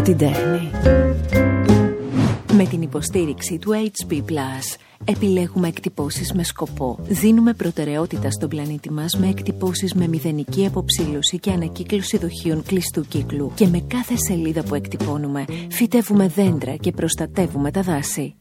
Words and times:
από 0.00 0.08
την 0.08 0.18
τέχνη. 0.18 0.70
Με 2.52 2.64
την 2.64 2.82
υποστήριξη 2.82 3.58
του 3.58 3.72
HP+, 4.08 4.22
επιλέγουμε 5.04 5.68
εκτυπώσεις 5.68 6.32
με 6.32 6.42
σκοπό. 6.42 6.98
Δίνουμε 7.02 7.52
προτεραιότητα 7.52 8.30
στον 8.30 8.48
πλανήτη 8.48 8.92
μας 8.92 9.16
με 9.18 9.28
εκτυπώσεις 9.28 9.94
με 9.94 10.06
μηδενική 10.08 10.66
αποψήλωση 10.66 11.38
και 11.38 11.50
ανακύκλωση 11.50 12.18
δοχείων 12.18 12.62
κλειστού 12.62 13.06
κύκλου. 13.08 13.52
Και 13.54 13.66
με 13.66 13.80
κάθε 13.80 14.14
σελίδα 14.16 14.62
που 14.62 14.74
εκτυπώνουμε, 14.74 15.44
φυτεύουμε 15.70 16.28
δέντρα 16.28 16.76
και 16.76 16.90
προστατεύουμε 16.90 17.70
τα 17.70 17.80
δάση. 17.80 18.34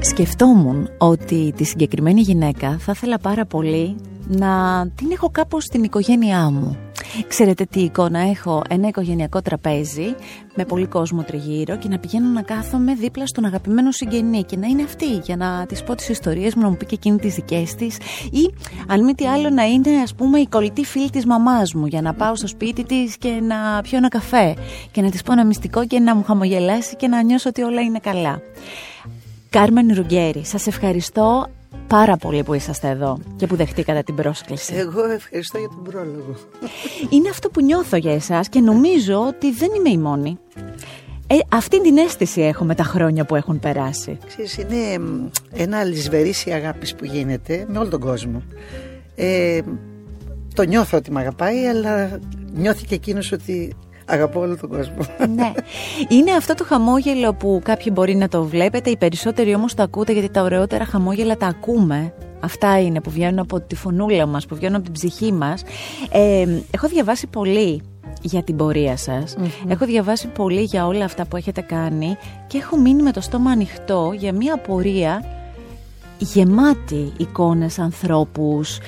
Σκεφτόμουν 0.00 0.88
ότι 0.98 1.52
τη 1.56 1.64
συγκεκριμένη 1.64 2.20
γυναίκα 2.20 2.78
θα 2.78 2.92
ήθελα 2.94 3.18
πάρα 3.18 3.46
πολύ 3.46 3.96
να 4.28 4.82
την 4.94 5.10
έχω 5.12 5.30
κάπως 5.30 5.64
στην 5.64 5.82
οικογένειά 5.82 6.50
μου. 6.50 6.91
Ξέρετε 7.28 7.64
τι 7.64 7.80
εικόνα 7.80 8.18
έχω, 8.20 8.62
ένα 8.68 8.88
οικογενειακό 8.88 9.42
τραπέζι 9.42 10.14
με 10.54 10.64
πολύ 10.64 10.86
κόσμο 10.86 11.22
τριγύρω 11.22 11.76
και 11.76 11.88
να 11.88 11.98
πηγαίνω 11.98 12.28
να 12.28 12.42
κάθομαι 12.42 12.94
δίπλα 12.94 13.26
στον 13.26 13.44
αγαπημένο 13.44 13.90
συγγενή 13.90 14.42
και 14.42 14.56
να 14.56 14.66
είναι 14.66 14.82
αυτή 14.82 15.06
για 15.06 15.36
να 15.36 15.66
της 15.66 15.82
πω 15.82 15.94
τις 15.94 16.08
ιστορίες 16.08 16.54
μου, 16.54 16.62
να 16.62 16.68
μου 16.68 16.76
πει 16.76 16.86
και 16.86 16.94
εκείνη 16.94 17.18
τις 17.18 17.34
δικές 17.34 17.74
της 17.74 17.96
ή 18.30 18.54
αν 18.88 19.04
μη 19.04 19.14
τι 19.14 19.26
άλλο 19.26 19.50
να 19.50 19.64
είναι 19.64 19.90
ας 20.02 20.14
πούμε 20.14 20.38
η 20.38 20.46
κολλητή 20.46 20.84
φίλη 20.84 21.10
της 21.10 21.26
μαμάς 21.26 21.74
μου 21.74 21.86
για 21.86 22.02
να 22.02 22.14
πάω 22.14 22.36
στο 22.36 22.46
σπίτι 22.46 22.84
της 22.84 23.16
και 23.16 23.28
να 23.28 23.82
πιω 23.82 23.96
ένα 23.96 24.08
καφέ 24.08 24.54
και 24.90 25.02
να 25.02 25.10
της 25.10 25.22
πω 25.22 25.32
ένα 25.32 25.44
μυστικό 25.44 25.86
και 25.86 25.98
να 25.98 26.14
μου 26.14 26.22
χαμογελάσει 26.24 26.96
και 26.96 27.08
να 27.08 27.22
νιώσω 27.22 27.48
ότι 27.48 27.62
όλα 27.62 27.80
είναι 27.80 27.98
καλά. 27.98 28.40
Κάρμεν 29.50 29.94
Ρουγκέρι, 29.94 30.44
σας 30.44 30.66
ευχαριστώ 30.66 31.46
πάρα 31.86 32.16
πολύ 32.16 32.42
που 32.42 32.54
είσαστε 32.54 32.88
εδώ 32.88 33.18
και 33.36 33.46
που 33.46 33.56
δεχτήκατε 33.56 34.02
την 34.02 34.14
πρόσκληση. 34.14 34.74
Εγώ 34.74 35.04
ευχαριστώ 35.04 35.58
για 35.58 35.68
τον 35.68 35.82
πρόλογο. 35.82 36.34
Είναι 37.10 37.28
αυτό 37.28 37.48
που 37.48 37.62
νιώθω 37.62 37.96
για 37.96 38.14
εσάς 38.14 38.48
και 38.48 38.60
νομίζω 38.60 39.26
ότι 39.26 39.52
δεν 39.52 39.70
είμαι 39.76 39.90
η 39.90 39.98
μόνη. 39.98 40.38
Ε, 41.26 41.38
αυτή 41.48 41.80
την 41.80 41.98
αίσθηση 41.98 42.40
έχω 42.40 42.64
με 42.64 42.74
τα 42.74 42.82
χρόνια 42.82 43.24
που 43.24 43.36
έχουν 43.36 43.58
περάσει. 43.58 44.18
Ξέρεις, 44.26 44.56
είναι 44.58 45.00
ένα 45.52 45.78
αλυσβερίσι 45.78 46.50
αγάπης 46.50 46.94
που 46.94 47.04
γίνεται 47.04 47.66
με 47.68 47.78
όλο 47.78 47.88
τον 47.88 48.00
κόσμο. 48.00 48.42
Ε, 49.14 49.60
το 50.54 50.62
νιώθω 50.62 50.96
ότι 50.96 51.10
με 51.10 51.20
αγαπάει, 51.20 51.66
αλλά 51.66 52.18
νιώθει 52.52 52.84
και 52.84 52.94
εκείνος 52.94 53.32
ότι 53.32 53.74
Αγαπώ 54.12 54.40
όλο 54.40 54.56
τον 54.56 54.68
κόσμο. 54.68 54.96
Ναι. 55.34 55.52
Είναι 56.08 56.32
αυτό 56.32 56.54
το 56.54 56.64
χαμόγελο 56.64 57.34
που 57.34 57.60
κάποιοι 57.64 57.86
μπορεί 57.92 58.14
να 58.14 58.28
το 58.28 58.44
βλέπετε, 58.44 58.90
οι 58.90 58.96
περισσότεροι 58.96 59.54
όμως 59.54 59.74
το 59.74 59.82
ακούτε 59.82 60.12
γιατί 60.12 60.28
τα 60.30 60.42
ωραιότερα 60.42 60.84
χαμόγελα 60.84 61.36
τα 61.36 61.46
ακούμε. 61.46 62.14
Αυτά 62.40 62.80
είναι 62.80 63.00
που 63.00 63.10
βγαίνουν 63.10 63.38
από 63.38 63.60
τη 63.60 63.74
φωνούλα 63.74 64.26
μας, 64.26 64.46
που 64.46 64.54
βγαίνουν 64.54 64.74
από 64.74 64.84
την 64.84 64.92
ψυχή 64.92 65.32
μας. 65.32 65.62
Ε, 66.10 66.46
έχω 66.70 66.88
διαβάσει 66.88 67.26
πολύ 67.26 67.82
για 68.22 68.42
την 68.42 68.56
πορεία 68.56 68.96
σας. 68.96 69.36
Έχω 69.68 69.84
διαβάσει 69.84 70.28
πολύ 70.28 70.62
για 70.62 70.86
όλα 70.86 71.04
αυτά 71.04 71.26
που 71.26 71.36
έχετε 71.36 71.60
κάνει 71.60 72.16
και 72.46 72.58
έχω 72.58 72.76
μείνει 72.76 73.02
με 73.02 73.12
το 73.12 73.20
στόμα 73.20 73.50
ανοιχτό 73.50 74.12
για 74.16 74.32
μια 74.32 74.56
πορεία 74.56 75.22
γεμάτη 76.18 77.12
εικόνες 77.16 77.78
ανθρώπους, 77.78 78.78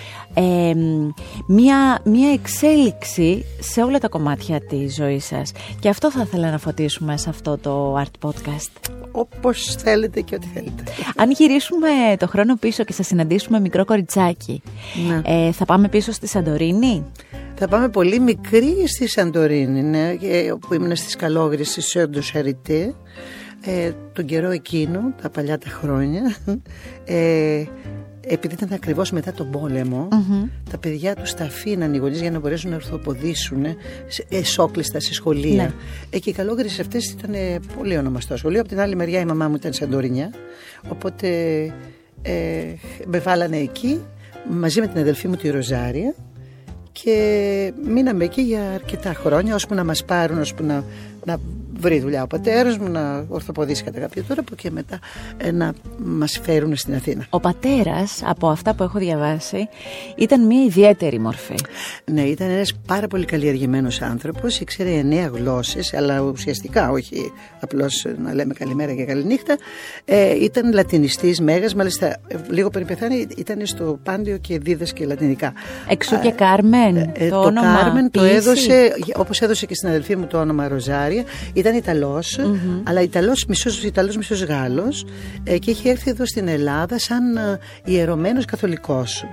μια, 1.47 2.01
μια 2.05 2.33
εξέλιξη 2.33 3.45
σε 3.61 3.83
όλα 3.83 3.99
τα 3.99 4.09
κομμάτια 4.09 4.61
της 4.61 4.95
ζωής 4.95 5.25
σας. 5.25 5.53
Και 5.79 5.89
αυτό 5.89 6.11
θα 6.11 6.23
ήθελα 6.27 6.51
να 6.51 6.59
φωτίσουμε 6.59 7.17
σε 7.17 7.29
αυτό 7.29 7.59
το 7.59 8.03
Art 8.03 8.29
Podcast. 8.29 8.93
Όπως 9.13 9.75
θέλετε 9.79 10.21
και 10.21 10.35
ό,τι 10.35 10.47
θέλετε. 10.55 10.83
Αν 11.17 11.31
γυρίσουμε 11.31 11.89
το 12.19 12.27
χρόνο 12.27 12.57
πίσω 12.57 12.85
και 12.85 12.93
σας 12.93 13.07
συναντήσουμε 13.07 13.61
μικρό 13.61 13.85
κοριτσάκι, 13.85 14.63
ναι. 15.09 15.21
ε, 15.25 15.53
θα 15.53 15.65
πάμε 15.65 15.89
πίσω 15.89 16.13
στη 16.13 16.27
Σαντορίνη; 16.27 17.05
Θα 17.55 17.69
πάμε 17.69 17.89
πολύ 17.89 18.21
μικρή 18.21 18.89
στη 18.89 19.09
Σαντορίνη, 19.09 19.83
ναι, 19.83 20.15
που 20.61 20.75
ήμουν 20.75 20.97
στις 20.97 21.17
Καλόγρες, 21.17 21.71
στη 21.71 21.81
Σέντος 21.81 22.27
Σαριτέ 22.27 22.95
ε, 23.67 23.93
τον 24.13 24.25
καιρό 24.25 24.51
εκείνο, 24.51 25.15
τα 25.23 25.31
παλιά 25.31 25.59
τα 25.59 25.69
χρόνια, 25.69 26.35
ε, 27.05 27.65
επειδή 28.29 28.55
ήταν 28.55 28.69
ακριβώς 28.73 29.11
μετά 29.11 29.33
τον 29.33 29.51
πολεμο 29.51 30.09
τα 30.71 30.79
παιδιά 30.79 31.15
τους 31.15 31.35
τα 31.35 31.45
αφήναν 31.45 31.95
οι 31.95 31.97
γονείς 31.97 32.21
για 32.21 32.31
να 32.31 32.39
μπορέσουν 32.39 32.71
να 32.71 32.77
ορθοποδήσουν 32.77 33.65
εσόκλειστα 34.29 35.01
σε 35.01 35.15
σχολεία. 35.15 35.63
Ναι. 35.63 35.73
Ε, 36.11 36.19
και 36.19 36.31
οι 36.31 36.33
καλόγρες 36.33 36.81
αυτές 36.81 37.11
ήταν 37.11 37.35
πολύ 37.79 37.97
ονομαστό 37.97 38.37
σχολείο. 38.37 38.61
Από 38.61 38.69
την 38.69 38.81
άλλη 38.81 38.97
μεριά 38.97 39.21
η 39.21 39.25
μαμά 39.25 39.49
μου 39.49 39.55
ήταν 39.55 39.73
Σαντορίνια, 39.73 40.31
οπότε 40.89 41.29
ε, 42.23 42.65
με 43.07 43.19
βάλανε 43.19 43.57
εκεί 43.57 44.01
μαζί 44.51 44.81
με 44.81 44.87
την 44.87 45.01
αδελφή 45.01 45.29
μου 45.29 45.37
τη 45.37 45.51
Ροζάρια 45.51 46.15
και 46.93 47.73
μείναμε 47.87 48.25
εκεί 48.25 48.43
για 48.43 48.71
αρκετά 48.71 49.15
χρόνια 49.15 49.55
ώσπου 49.55 49.75
να 49.75 49.85
μας 49.85 50.05
πάρουν, 50.05 50.41
ώσπου 50.41 50.65
να, 50.65 50.85
να 51.25 51.39
βρει 51.79 52.01
δουλειά 52.01 52.23
ο 52.23 52.27
πατέρας 52.27 52.79
μου, 52.79 52.89
να 52.89 53.25
ορθοποδήσει 53.29 53.83
κατά 53.83 54.01
κάποιο 54.01 54.23
τρόπο 54.23 54.55
και 54.55 54.71
μετά 54.71 54.99
ε, 55.37 55.51
να 55.51 55.73
μας 56.05 56.41
φέρουν 56.43 56.77
στην 56.77 56.95
Αθήνα. 56.95 57.27
Ο 57.31 57.41
πατέρας, 57.41 58.23
από 58.25 58.49
αυτά 58.49 58.75
που 58.75 58.83
έχω 58.83 58.99
διαβάσει, 58.99 59.69
ήταν 60.17 60.47
μια 60.47 60.63
ιδιαίτερη 60.63 61.19
μορφή. 61.19 61.55
Ναι, 62.05 62.23
ήταν 62.23 62.51
ένας 62.51 62.75
πάρα 62.87 63.07
πολύ 63.07 63.25
καλλιεργημένος 63.25 64.03
άνθρωπος, 64.03 64.61
ήξερε 64.61 64.91
εννέα 64.91 65.27
γλώσσες, 65.27 65.95
αλλά 65.95 66.21
ουσιαστικά 66.21 66.91
όχι 66.91 67.33
απλώς 67.61 68.07
να 68.23 68.35
λέμε 68.35 68.55
καλημέρα 68.55 68.95
και 68.95 69.05
καληνύχτα. 69.05 69.57
Ε, 70.05 70.45
ήταν 70.45 70.73
λατινιστής 70.73 71.41
μέγας, 71.41 71.75
μάλιστα 71.75 72.07
ε, 72.07 72.37
λίγο 72.49 72.71
πριν 72.71 72.87
πεθάνει 72.87 73.27
ήταν 73.37 73.67
στο 73.67 73.99
Πάντιο 74.03 74.37
και 74.37 74.59
δίδασκε 74.59 75.05
λατινικά. 75.05 75.53
Εξού 75.89 76.21
και 76.21 76.31
Κάρμεν. 76.31 76.97
Ε, 76.97 77.13
το, 77.29 77.29
το 77.29 77.41
όνομα 77.41 77.77
Κάρμεν 77.83 78.11
το 78.11 78.23
έδωσε, 78.23 78.93
όπως 79.17 79.41
έδωσε 79.41 79.67
και 79.67 79.75
στην 79.75 79.89
αδελφή 79.89 80.17
μου 80.17 80.27
το 80.27 80.41
όνομα 80.41 80.69
Ροζάρια. 80.69 81.25
Ήταν 81.65 81.77
Ιταλός, 81.77 82.39
mm-hmm. 82.41 82.83
αλλά 82.85 83.01
Ιταλός 83.01 83.45
μισός, 83.49 83.83
Ιταλός 83.85 84.17
μισός 84.17 84.43
Γάλλος 84.45 85.07
ε, 85.45 85.59
και 85.59 85.71
είχε 85.71 85.91
έρθει 85.91 86.11
εδώ 86.11 86.27
στην 86.27 86.49
Ελλάδα 86.49 86.99
σαν 86.99 87.37
ε, 87.37 87.59
ιερωμένος 87.85 88.45
καθολικός. 88.45 89.25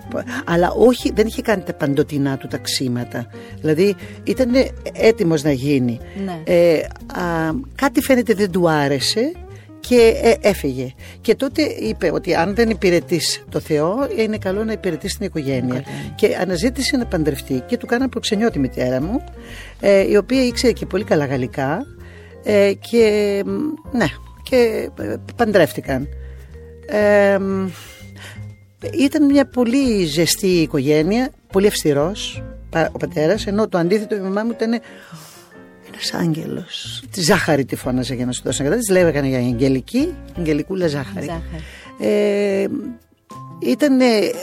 Αλλά 0.45 0.71
όχι, 0.71 1.11
δεν 1.15 1.27
είχε 1.27 1.41
κάνει 1.41 1.61
τα 1.61 1.73
παντοτινά 1.73 2.37
του 2.37 2.47
ταξίματα. 2.47 3.27
Δηλαδή 3.61 3.95
ήταν 4.23 4.49
έτοιμος 4.93 5.43
να 5.43 5.51
γίνει. 5.51 5.99
Ναι. 6.25 6.41
Ε, 6.43 6.77
α, 6.77 7.53
κάτι 7.75 8.01
φαίνεται 8.01 8.33
δεν 8.33 8.51
του 8.51 8.69
άρεσε 8.69 9.31
και 9.79 10.19
ε, 10.23 10.49
έφυγε. 10.49 10.93
Και 11.21 11.35
τότε 11.35 11.61
είπε 11.61 12.11
ότι 12.13 12.35
αν 12.35 12.55
δεν 12.55 12.69
υπηρετείς 12.69 13.43
το 13.49 13.59
Θεό, 13.59 13.95
είναι 14.17 14.37
καλό 14.37 14.63
να 14.63 14.71
υπηρετείς 14.71 15.17
την 15.17 15.25
οικογένεια. 15.25 15.83
Και 16.15 16.37
αναζήτησε 16.41 16.97
να 16.97 17.05
παντρευτεί. 17.05 17.63
Και 17.67 17.77
του 17.77 17.85
κάνα 17.85 18.09
προξενιό 18.09 18.51
τη 18.51 18.59
μητέρα 18.59 19.01
μου, 19.01 19.23
ε, 19.79 20.11
η 20.11 20.15
οποία 20.15 20.45
ήξερε 20.45 20.73
και 20.73 20.85
πολύ 20.85 21.03
καλά 21.03 21.25
γαλλικά. 21.25 21.85
Ε, 22.43 22.73
και 22.89 23.43
ναι, 23.91 24.05
και 24.43 24.89
ε, 24.99 25.15
παντρεύτηκαν. 25.35 26.07
Ε, 26.85 27.39
ήταν 28.93 29.25
μια 29.25 29.45
πολύ 29.45 30.03
ζεστή 30.05 30.47
οικογένεια, 30.47 31.31
πολύ 31.51 31.67
αυστηρός 31.67 32.43
ο 32.91 32.97
πατέρας, 32.97 33.47
ενώ 33.47 33.67
το 33.67 33.77
αντίθετο 33.77 34.15
η 34.15 34.19
μαμά 34.19 34.43
μου 34.43 34.51
ήταν 34.51 34.71
ένας 35.87 36.13
άγγελος. 36.13 37.03
Τη 37.11 37.21
ζάχαρη 37.21 37.65
τη 37.65 37.75
φώναζε 37.75 38.13
για 38.13 38.25
να 38.25 38.31
σου 38.31 38.41
δώσω 38.43 38.63
να 38.63 38.69
καταλάβεις, 38.69 38.89
λέγανε 38.89 39.27
για 39.27 39.37
αγγελική, 39.37 40.15
αγγελικούλα 40.37 40.87
ζάχαρη. 40.87 41.25
ζάχαρη. 41.25 41.63
Ε, 41.99 42.67
ήταν 43.61 43.99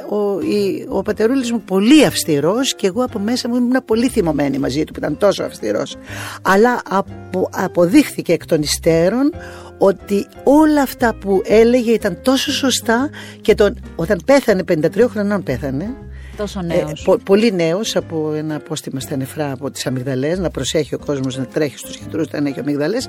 ο, 0.08 0.40
η, 0.40 0.86
ο 0.88 1.02
πατερούλης 1.02 1.52
μου 1.52 1.60
πολύ 1.60 2.04
αυστηρός 2.04 2.74
και 2.74 2.86
εγώ 2.86 3.04
από 3.04 3.18
μέσα 3.18 3.48
μου 3.48 3.56
ήμουν 3.56 3.84
πολύ 3.84 4.08
θυμωμένη 4.08 4.58
μαζί 4.58 4.84
του 4.84 4.92
που 4.92 4.98
ήταν 4.98 5.18
τόσο 5.18 5.42
αυστηρός. 5.42 5.96
Αλλά 6.42 6.82
απο, 6.88 7.48
αποδείχθηκε 7.52 8.32
εκ 8.32 8.46
των 8.46 8.62
υστέρων 8.62 9.32
ότι 9.78 10.26
όλα 10.44 10.82
αυτά 10.82 11.14
που 11.14 11.42
έλεγε 11.44 11.90
ήταν 11.90 12.18
τόσο 12.22 12.52
σωστά 12.52 13.10
και 13.40 13.54
τον, 13.54 13.78
όταν 13.96 14.20
πέθανε 14.24 14.64
53 14.68 15.04
χρονών 15.08 15.42
πέθανε 15.42 15.96
Τόσο 16.38 16.62
νέος. 16.62 17.06
Ε, 17.06 17.14
πολύ 17.24 17.52
νέος 17.52 17.96
από 17.96 18.32
ένα 18.36 18.54
απόστημα 18.54 19.00
στα 19.00 19.16
νεφρά 19.16 19.52
από 19.52 19.70
τις 19.70 19.86
αμυγδαλές, 19.86 20.38
να 20.38 20.50
προσέχει 20.50 20.94
ο 20.94 20.98
κόσμος 20.98 21.36
να 21.36 21.44
τρέχει 21.44 21.78
στους 21.78 21.96
γιατρούς 21.96 22.26
όταν 22.26 22.46
έχει 22.46 22.60
αμυγδαλές. 22.60 23.08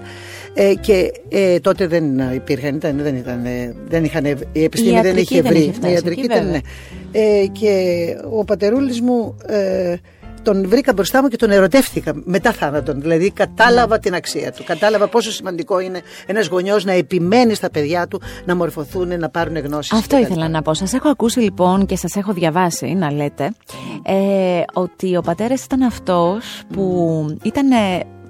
Ε, 0.54 0.74
και 0.74 1.12
ε, 1.30 1.60
τότε 1.60 1.88
δεν 1.88 2.34
υπήρχαν, 2.34 2.76
ήταν, 2.76 2.98
δεν, 2.98 3.16
ήταν, 3.16 3.42
δεν 3.88 4.04
είχαν, 4.04 4.26
η 4.52 4.64
επιστήμη 4.64 5.02
δεν 5.02 5.18
είχε 5.18 5.42
βρει. 5.42 5.74
η 5.88 5.92
ιατρική 5.92 6.22
ήταν, 6.22 6.50
ναι. 6.50 6.60
Ε, 7.12 7.46
και 7.52 8.06
ο 8.32 8.44
πατερούλης 8.44 9.02
μου. 9.02 9.36
Ε, 9.46 9.96
τον 10.54 10.70
βρήκα 10.70 10.94
μπροστά 10.94 11.22
μου 11.22 11.28
και 11.28 11.36
τον 11.36 11.52
ερωτεύτηκα 11.52 12.14
μετά 12.24 12.52
θάνατον. 12.52 13.02
Δηλαδή 13.02 13.32
κατάλαβα 13.32 13.96
ναι. 13.96 14.00
την 14.00 14.14
αξία 14.14 14.52
του. 14.52 14.64
Κατάλαβα 14.64 15.08
πόσο 15.08 15.32
σημαντικό 15.32 15.80
είναι 15.80 16.02
ένας 16.26 16.48
γονιός 16.48 16.86
να 16.86 16.92
επιμένει 16.92 17.54
στα 17.54 17.70
παιδιά 17.70 18.08
του 18.08 18.22
να 18.46 18.56
μορφωθούν, 18.56 19.20
να 19.20 19.30
πάρουν 19.30 19.58
γνώσεις. 19.58 19.94
Αυτό 19.94 20.18
ήθελα 20.18 20.50
να 20.50 20.62
πω. 20.62 20.74
Σας 20.74 20.94
έχω 20.94 21.10
ακούσει 21.10 21.40
λοιπόν 21.40 21.86
και 21.86 21.96
σας 21.96 22.16
έχω 22.16 22.34
διαβάσει 22.34 22.94
να 22.94 23.12
λέτε 23.12 23.52
ε, 24.04 24.62
ότι 24.74 25.18
ο 25.18 25.22
πατέρας 25.22 25.64
ήταν 25.64 25.82
αυτός 25.82 26.62
που 26.74 27.38
ήταν 27.44 27.68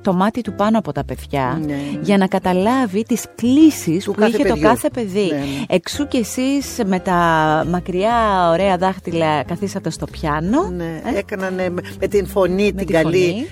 το 0.01 0.13
μάτι 0.13 0.41
του 0.41 0.53
πάνω 0.53 0.77
από 0.77 0.91
τα 0.91 1.03
παιδιά 1.03 1.61
ναι. 1.65 1.79
για 2.01 2.17
να 2.17 2.27
καταλάβει 2.27 3.03
τις 3.03 3.25
κλήσεις 3.35 4.05
που 4.05 4.15
είχε 4.23 4.43
το 4.43 4.59
κάθε 4.59 4.89
παιδί. 4.89 5.27
Ναι, 5.31 5.37
ναι. 5.37 5.45
Εξού 5.67 6.07
και 6.07 6.17
εσείς 6.17 6.65
με 6.85 6.99
τα 6.99 7.15
μακριά 7.69 8.49
ωραία 8.49 8.77
δάχτυλα 8.77 9.43
καθίσατε 9.43 9.89
στο 9.89 10.05
πιάνο. 10.05 10.69
Ναι, 10.75 11.01
ε; 11.15 11.17
έκανανε 11.17 11.69
με 11.99 12.07
την 12.07 12.27
φωνή 12.27 12.73
την 12.73 12.87
καλή 12.87 13.47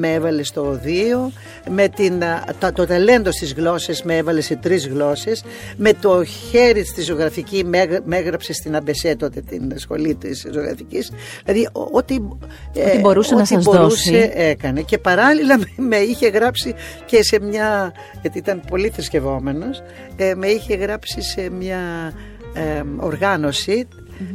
με 0.00 0.12
έβαλε 0.12 0.42
στο 0.42 0.66
οδείο, 0.66 1.32
με 1.70 1.88
την, 1.88 2.22
το, 2.58 2.72
το 2.72 2.86
ταλέντο 2.86 3.32
στις 3.32 3.52
γλώσσες 3.52 4.02
με 4.02 4.16
έβαλε 4.16 4.40
σε 4.40 4.56
τρεις 4.56 4.88
γλώσσες, 4.88 5.44
με 5.76 5.92
το 5.92 6.24
χέρι 6.24 6.84
στη 6.84 7.02
ζωγραφική 7.02 7.64
με, 7.64 8.02
έγραψε 8.10 8.52
στην 8.52 8.76
Αμπεσέ 8.76 9.16
τότε 9.16 9.40
την 9.40 9.72
σχολή 9.74 10.14
της 10.14 10.46
ζωγραφικής. 10.52 11.10
Δηλαδή 11.44 11.68
ό,τι, 11.72 12.14
ό,τι 12.14 12.98
μπορούσε 13.00 13.34
να 13.34 13.44
σας 13.44 13.64
δώσει. 13.64 14.30
έκανε 14.34 14.80
και 14.80 14.98
παράλληλα 14.98 15.58
με 15.76 15.89
είχε 15.96 16.28
γράψει 16.28 16.74
και 17.06 17.22
σε 17.22 17.40
μια, 17.40 17.92
γιατί 18.20 18.38
ήταν 18.38 18.62
πολύ 18.68 18.88
θρησκευόμενος, 18.88 19.82
ε, 20.16 20.34
με 20.34 20.46
είχε 20.46 20.74
γράψει 20.74 21.22
σε 21.22 21.50
μια 21.50 22.12
ε, 22.54 22.82
οργάνωση 22.96 23.88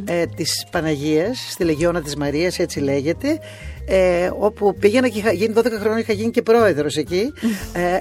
ε, 0.06 0.26
της 0.26 0.66
Παναγίας 0.72 1.48
στη 1.50 1.64
Λεγιώνα 1.64 2.02
της 2.02 2.16
Μαρίας 2.16 2.60
έτσι 2.60 2.80
λέγεται 2.80 3.40
ε, 3.88 4.30
όπου 4.40 4.76
πήγαινα 4.80 5.08
και 5.08 5.18
είχα 5.18 5.32
γίνει 5.32 5.54
12 5.58 5.66
χρόνια 5.80 6.00
είχα 6.00 6.14
γίνει 6.14 6.32
και 6.32 6.42
πρόεδρος 6.42 6.96
εκεί 6.96 7.34
ε, 7.74 8.00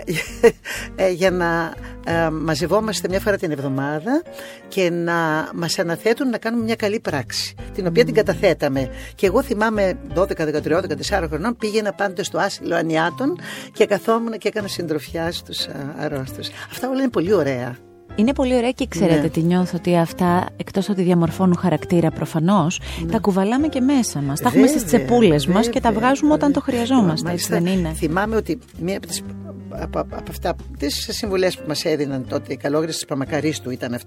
ε, 1.04 1.10
για 1.10 1.30
να 1.30 1.74
ε, 2.06 2.30
μαζευόμαστε 2.30 3.08
μια 3.08 3.20
φορά 3.20 3.36
την 3.36 3.50
εβδομάδα 3.50 4.22
και 4.68 4.90
να 4.90 5.48
μας 5.54 5.78
αναθέτουν 5.78 6.28
να 6.28 6.38
κάνουμε 6.38 6.64
μια 6.64 6.74
καλή 6.74 7.00
πράξη 7.00 7.54
την 7.74 7.86
οποία 7.86 8.04
την 8.04 8.14
καταθέταμε. 8.14 8.90
Και 9.14 9.26
εγώ 9.26 9.42
θυμάμαι 9.42 9.98
12, 10.14 10.24
13, 10.24 10.80
14 11.10 11.26
χρονών 11.28 11.56
πήγαινα 11.56 11.92
πάντοτε 11.92 12.22
στο 12.22 12.38
άσυλο 12.38 12.74
Ανιάτων 12.74 13.38
και 13.72 13.86
καθόμουν 13.86 14.38
και 14.38 14.48
έκανα 14.48 14.68
συντροφιά 14.68 15.32
στους 15.32 15.66
αρρώστους. 15.98 16.48
Αυτά 16.70 16.88
όλα 16.88 17.00
είναι 17.00 17.10
πολύ 17.10 17.32
ωραία 17.32 17.76
είναι 18.16 18.32
πολύ 18.32 18.54
ωραία 18.54 18.70
και 18.70 18.86
ξέρετε 18.88 19.20
ναι. 19.20 19.28
τι 19.28 19.40
νιώθω 19.40 19.76
ότι 19.76 19.96
αυτά 19.96 20.46
εκτός 20.56 20.88
ότι 20.88 21.02
διαμορφώνουν 21.02 21.56
χαρακτήρα 21.56 22.10
προφανώς 22.10 22.80
ναι. 23.04 23.10
τα 23.10 23.18
κουβαλάμε 23.18 23.68
και 23.68 23.80
μέσα 23.80 24.20
μας. 24.20 24.40
Τα 24.40 24.48
έχουμε 24.48 24.66
στις 24.66 24.84
τσεπούλες 24.84 25.46
μας 25.46 25.68
και 25.68 25.80
τα 25.80 25.92
βγάζουμε 25.92 26.32
όταν 26.32 26.52
το 26.52 26.60
χρειαζόμαστε. 26.60 27.30
Έτσι 27.30 27.48
δεν 27.48 27.66
είναι; 27.66 27.92
Θυμάμαι 27.92 28.36
ότι 28.36 28.58
μία 28.80 28.96
από, 28.96 29.06
τις, 29.06 29.22
από, 29.68 29.98
από 29.98 30.30
αυτά 30.30 30.54
τις 30.78 31.08
συμβουλές 31.10 31.56
που 31.56 31.64
μας 31.66 31.84
έδιναν 31.84 32.26
τότε 32.28 32.52
οι 32.52 32.56
καλόγρες 32.56 32.94
της 32.94 33.04
Παμακαρίστου 33.04 33.70
ήταν 33.70 33.98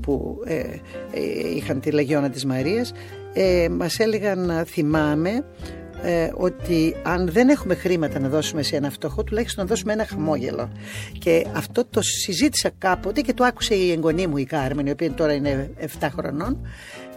που 0.00 0.36
ε, 0.44 0.56
ε, 0.56 0.60
είχαν 1.56 1.80
τη 1.80 1.90
Λαγιώνα 1.90 2.30
της 2.30 2.44
Μαρίας 2.44 2.92
ε, 3.32 3.68
μας 3.70 3.98
έλεγαν 3.98 4.64
θυμάμαι 4.66 5.44
ε, 6.02 6.30
ότι 6.34 6.96
αν 7.02 7.28
δεν 7.28 7.48
έχουμε 7.48 7.74
χρήματα 7.74 8.18
να 8.18 8.28
δώσουμε 8.28 8.62
σε 8.62 8.76
ένα 8.76 8.90
φτωχό, 8.90 9.24
τουλάχιστον 9.24 9.64
να 9.64 9.70
δώσουμε 9.70 9.92
ένα 9.92 10.06
χαμόγελο. 10.06 10.70
Και 11.18 11.46
αυτό 11.52 11.84
το 11.84 12.02
συζήτησα 12.02 12.70
κάποτε 12.78 13.20
και 13.20 13.34
το 13.34 13.44
άκουσε 13.44 13.74
η 13.74 13.90
εγγονή 13.90 14.26
μου 14.26 14.36
η 14.36 14.44
Κάρμεν, 14.44 14.86
η 14.86 14.90
οποία 14.90 15.12
τώρα 15.12 15.32
είναι 15.32 15.70
7 16.00 16.08
χρονών. 16.16 16.66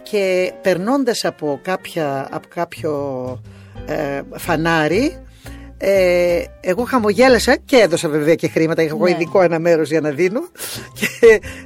Και 0.02 0.52
περνώντας 0.62 1.24
από, 1.24 1.60
κάποια, 1.62 2.28
από 2.30 2.48
κάποιο 2.54 2.92
ε, 3.86 4.20
φανάρι, 4.36 5.22
ε, 5.84 6.44
εγώ 6.60 6.84
χαμογέλασα 6.84 7.56
και 7.64 7.76
έδωσα 7.76 8.08
βέβαια 8.08 8.34
και 8.34 8.48
χρήματα. 8.48 8.82
Είχα 8.82 8.94
εγώ 8.94 9.04
ναι. 9.04 9.10
ειδικό 9.10 9.42
ένα 9.42 9.58
μέρος 9.58 9.88
για 9.88 10.00
να 10.00 10.10
δίνω. 10.10 10.40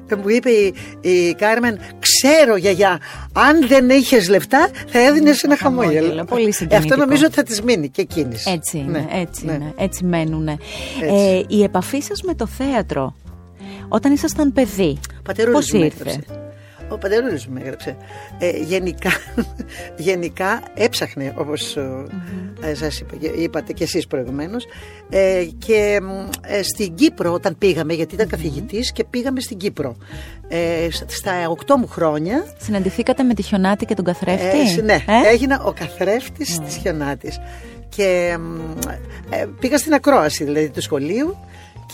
Και 0.07 0.17
μου 0.17 0.29
είπε 0.29 0.51
η, 0.51 0.75
η 1.01 1.35
Κάρμεν, 1.35 1.79
ξέρω 1.99 2.57
γιαγιά, 2.57 3.01
αν 3.33 3.67
δεν 3.67 3.89
είχες 3.91 4.29
λεφτά 4.29 4.69
θα 4.87 4.99
έδινες 4.99 5.43
ένα 5.43 5.57
χαμόγελο. 5.57 6.25
Πολύ 6.25 6.55
ε, 6.69 6.77
αυτό 6.77 6.97
νομίζω 6.97 7.25
ότι 7.27 7.35
θα 7.35 7.43
της 7.43 7.63
μείνει 7.63 7.89
και 7.89 8.01
εκείνη. 8.01 8.37
Έτσι 8.47 8.79
είναι, 8.79 8.91
ναι, 8.91 9.21
έτσι, 9.21 9.45
ναι. 9.45 9.53
είναι, 9.53 9.73
έτσι 9.77 10.05
μένουν. 10.05 10.49
Ε, 10.49 10.59
η 11.49 11.63
επαφή 11.63 12.01
σας 12.01 12.23
με 12.23 12.35
το 12.35 12.47
θέατρο, 12.47 13.15
όταν 13.89 14.13
ήσασταν 14.13 14.53
παιδί, 14.53 14.99
πώς 15.53 15.73
ήρθε; 15.73 16.25
Ο 16.89 16.99
πατέρας 16.99 17.47
μου 17.47 17.59
έγραψε. 17.61 17.97
Ε, 18.39 18.51
γενικά, 18.51 19.11
γενικά 19.97 20.63
έψαχνε 20.75 21.35
όπως 21.37 21.77
mm-hmm. 21.79 22.73
σας 22.73 23.01
είπα, 23.01 23.15
είπατε 23.37 23.73
και 23.73 23.85
εσείς 23.85 24.07
προηγουμένως. 24.07 24.67
Ε, 25.11 25.45
και 25.59 26.01
ε, 26.47 26.63
στην 26.63 26.95
Κύπρο 26.95 27.33
όταν 27.33 27.59
πήγαμε 27.59 27.93
γιατί 27.93 28.15
ήταν 28.15 28.29
καθηγητής 28.29 28.93
και 28.93 29.05
πήγαμε 29.05 29.41
στην 29.41 29.57
Κύπρο. 29.57 29.97
Ε, 30.49 30.89
στα 31.07 31.33
8 31.67 31.75
μου 31.79 31.87
χρόνια 31.87 32.45
Συναντηθήκατε 32.59 33.23
με 33.23 33.35
τη 33.35 33.43
Χιονάτη 33.43 33.85
και 33.85 33.95
τον 33.95 34.05
καθρέφτη; 34.05 34.83
Ναι, 34.83 35.05
έγινα 35.33 35.63
ο 35.65 35.73
καθρέφτης 35.73 36.59
της 36.59 36.77
Χιονάτης. 36.77 37.39
Και 37.89 38.39
πήγα 39.61 39.79
στην 39.79 39.93
ακρόαση 39.93 40.45
δηλαδή 40.45 40.71
του 40.71 40.83
σχολείου 40.83 41.37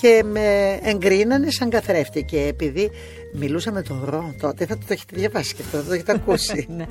και 0.00 0.22
με 0.24 0.78
εγκρίνανε 0.82 1.50
σαν 1.50 1.70
καθρέφτη. 1.70 2.22
Και 2.22 2.40
επειδή 2.40 2.90
μιλούσα 3.32 3.72
με 3.72 3.82
τον 3.82 4.04
Ρο 4.04 4.34
τότε 4.40 4.66
θα 4.66 4.78
το 4.78 4.84
έχετε 4.88 5.16
διαβάσει 5.16 5.54
και 5.54 5.62
θα 5.62 5.82
το 5.84 5.92
έχετε 5.92 6.12
ακούσει. 6.12 6.66
Ναι. 6.76 6.86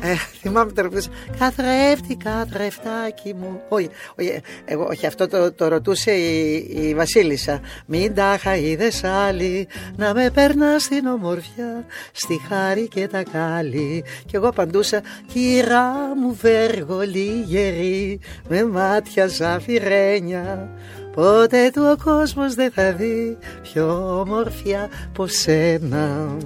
ε, 0.00 0.14
θυμάμαι 0.40 0.72
τώρα 0.72 0.88
που 0.88 0.98
καθρέφτη 1.38 2.16
καθρεφτάκι 2.16 3.34
μου 3.34 3.60
όχι, 3.68 3.88
όχι, 4.18 4.40
εγώ, 4.64 4.86
όχι 4.90 5.06
αυτό 5.06 5.28
το, 5.28 5.52
το 5.52 5.68
ρωτούσε 5.68 6.12
η, 6.12 6.54
η 6.70 6.94
Βασίλισσα. 6.94 7.60
Μην 7.86 8.14
τα 8.14 8.56
είδες 8.56 9.04
άλλη 9.04 9.68
να 9.96 10.14
με 10.14 10.30
περνάς 10.30 10.82
στην 10.82 11.06
ομορφιά 11.06 11.84
στη 12.12 12.40
χάρη 12.48 12.88
και 12.88 13.06
τα 13.06 13.22
κάλλη 13.22 14.04
και 14.26 14.36
εγώ 14.36 14.48
απαντούσα 14.48 15.02
κυρά 15.32 15.92
μου 16.16 16.34
βέργολη 16.40 17.42
γερή 17.46 18.20
με 18.48 18.64
μάτια 18.64 19.26
ζαφυρένια 19.26 20.70
Ποτέ 21.14 21.70
του 21.74 21.82
ο 21.92 22.04
κόσμος 22.04 22.54
δεν 22.54 22.70
θα 22.70 22.92
δει 22.92 23.36
πιο 23.62 24.18
ομορφιά 24.20 24.88
από 25.08 25.26
σένα. 25.26 26.36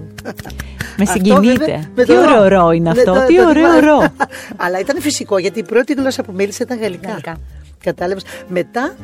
Με 0.96 1.04
συγκινείτε. 1.04 1.90
Τι 2.06 2.16
ωραίο 2.16 2.48
ρο 2.48 2.70
είναι 2.70 2.90
αυτό. 2.90 3.24
Τι 3.26 3.44
ωραίο 3.44 3.80
ρο. 3.80 4.06
Αλλά 4.64 4.78
ήταν 4.80 5.00
φυσικό 5.00 5.38
γιατί 5.38 5.58
η 5.58 5.62
πρώτη 5.62 5.92
γλώσσα 5.92 6.22
που 6.22 6.32
μίλησε 6.32 6.62
ήταν 6.62 6.78
γαλλικά. 6.78 7.38
Κατάλαβες. 7.78 8.25
Μετά, 8.49 8.96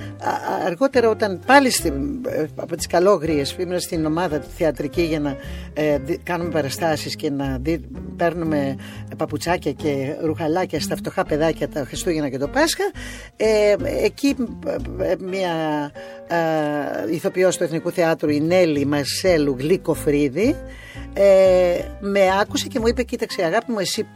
αργότερα 0.67 1.09
όταν 1.09 1.41
πάλι 1.47 1.71
στην, 1.71 1.95
ε, 2.29 2.47
από 2.57 2.77
τις 2.77 2.87
καλόγριες 2.87 3.57
ήμουν 3.59 3.81
στην 3.81 4.07
ομάδα 4.07 4.39
τη 4.39 4.47
θεατρική 4.57 5.03
για 5.03 5.21
να 5.21 5.37
ε, 5.75 5.99
κάνουμε 6.23 6.51
παραστάσεις 6.51 7.17
και 7.17 7.31
να 7.31 7.59
δι, 7.61 7.81
παίρνουμε 8.17 8.77
παπουτσάκια 9.17 9.73
και 9.73 10.17
ρουχαλάκια 10.23 10.81
στα 10.81 10.97
φτωχά 10.97 11.25
παιδάκια 11.25 11.69
τα 11.69 11.85
Χριστούγεννα 11.85 12.29
και 12.29 12.39
το 12.39 12.49
Πάσχα 12.49 12.85
ε, 13.37 13.75
εκεί 14.05 14.37
ε, 15.01 15.15
μια 15.19 15.53
ε, 16.29 17.15
ηθοποιός 17.15 17.57
του 17.57 17.65
Εθνικού 17.65 17.91
Θεάτρου 17.91 18.31
η 18.31 18.41
Νέλη 18.41 18.87
Μαρσέλου 18.87 19.57
Γλίκο 19.59 19.95
Φρίδη 19.95 20.57
ε, 21.13 21.79
με 22.01 22.21
άκουσε 22.41 22.69
και 22.69 22.79
μου 22.79 22.87
είπε 22.87 23.03
κοίταξε 23.03 23.45
αγάπη 23.45 23.73
μου 23.73 23.79
εσύ 23.79 24.07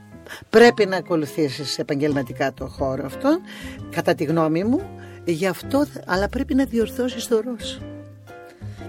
πρέπει 0.50 0.86
να 0.86 0.96
ακολουθήσεις 0.96 1.78
επαγγελματικά 1.78 2.52
το 2.52 2.66
χώρο 2.66 3.02
αυτό 3.06 3.38
κατά 3.90 4.14
τη 4.14 4.24
γνώμη 4.24 4.64
μου. 4.64 4.80
Γι' 5.24 5.46
αυτό 5.46 5.86
αλλά 6.06 6.28
πρέπει 6.28 6.54
να 6.54 6.64
διορθώσεις 6.64 7.28
το 7.28 7.40
ρος 7.40 7.80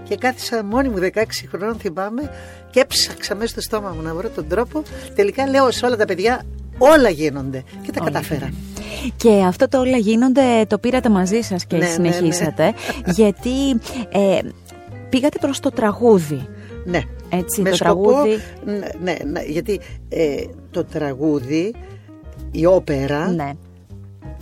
και 0.08 0.16
κάθισα 0.16 0.64
μόνη 0.64 0.88
μου 0.88 0.98
16 1.00 1.08
χρόνων 1.48 1.76
θυμάμαι 1.78 2.30
και 2.70 2.80
έψαξα 2.80 3.34
μέσα 3.34 3.48
στο 3.48 3.60
στόμα 3.60 3.90
μου 3.90 4.02
να 4.02 4.14
βρω 4.14 4.28
τον 4.28 4.48
τρόπο. 4.48 4.82
Τελικά 5.14 5.48
λέω 5.48 5.70
σε 5.70 5.86
όλα 5.86 5.96
τα 5.96 6.04
παιδιά 6.04 6.42
όλα 6.78 7.08
γίνονται. 7.08 7.62
Και 7.82 7.92
τα 7.92 8.04
καταφέρα 8.04 8.50
και 9.16 9.42
αυτό 9.46 9.68
το 9.68 9.78
όλα 9.78 9.96
γίνονται 9.96 10.64
το 10.66 10.78
πήρατε 10.78 11.08
μαζί 11.08 11.40
σας 11.40 11.64
και 11.66 11.76
ναι, 11.76 11.86
ναι, 11.86 11.96
ναι. 11.96 12.12
συνεχίσατε 12.12 12.74
γιατί 13.04 13.70
ε, 14.08 14.38
πήγατε 15.08 15.38
προς 15.40 15.60
το 15.60 15.70
τραγούδι 15.70 16.48
ναι 16.90 17.02
έτσι, 17.28 17.62
με 17.62 17.70
το 17.70 17.76
τραγούδι. 17.76 18.36
Ναι, 19.02 19.16
ναι, 19.24 19.42
γιατί 19.42 19.80
ε, 20.08 20.44
το 20.70 20.84
τραγούδι, 20.84 21.74
η 22.50 22.66
όπερα. 22.66 23.30
Ναι. 23.30 23.52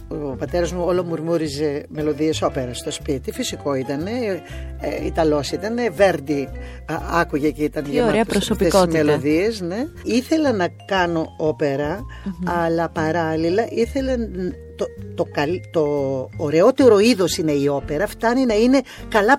Ο 0.09 0.37
πατέρας 0.39 0.73
μου 0.73 0.83
όλο 0.87 1.05
μουρμούριζε 1.05 1.85
μελωδίες 1.89 2.43
όπερας 2.43 2.79
στο 2.79 2.91
σπίτι. 2.91 3.33
Φυσικό 3.33 3.75
ήταν, 3.75 4.07
ε, 4.07 4.43
Ιταλός 5.05 5.51
ήταν, 5.51 5.77
Βέρντι 5.93 6.49
άκουγε 7.13 7.51
και 7.51 7.65
ήταν 7.65 7.85
για 7.91 8.07
ωραία 8.07 8.25
προσωπικότητα. 8.25 9.05
μελωδίες. 9.05 9.61
Ναι. 9.61 9.87
Ήθελα 10.05 10.53
να 10.53 10.69
κάνω 10.87 11.27
αλλά 12.45 12.89
παράλληλα 12.89 13.67
ήθελα 13.71 14.17
το, 14.77 14.87
το, 15.15 15.27
το 15.73 15.85
ωραιότερο 16.37 16.99
είδος 16.99 17.37
είναι 17.37 17.53
η 17.53 17.69
όπερα 17.69 18.07
φτάνει 18.07 18.45
να 18.45 18.55
είναι 18.55 18.81
καλά 19.09 19.39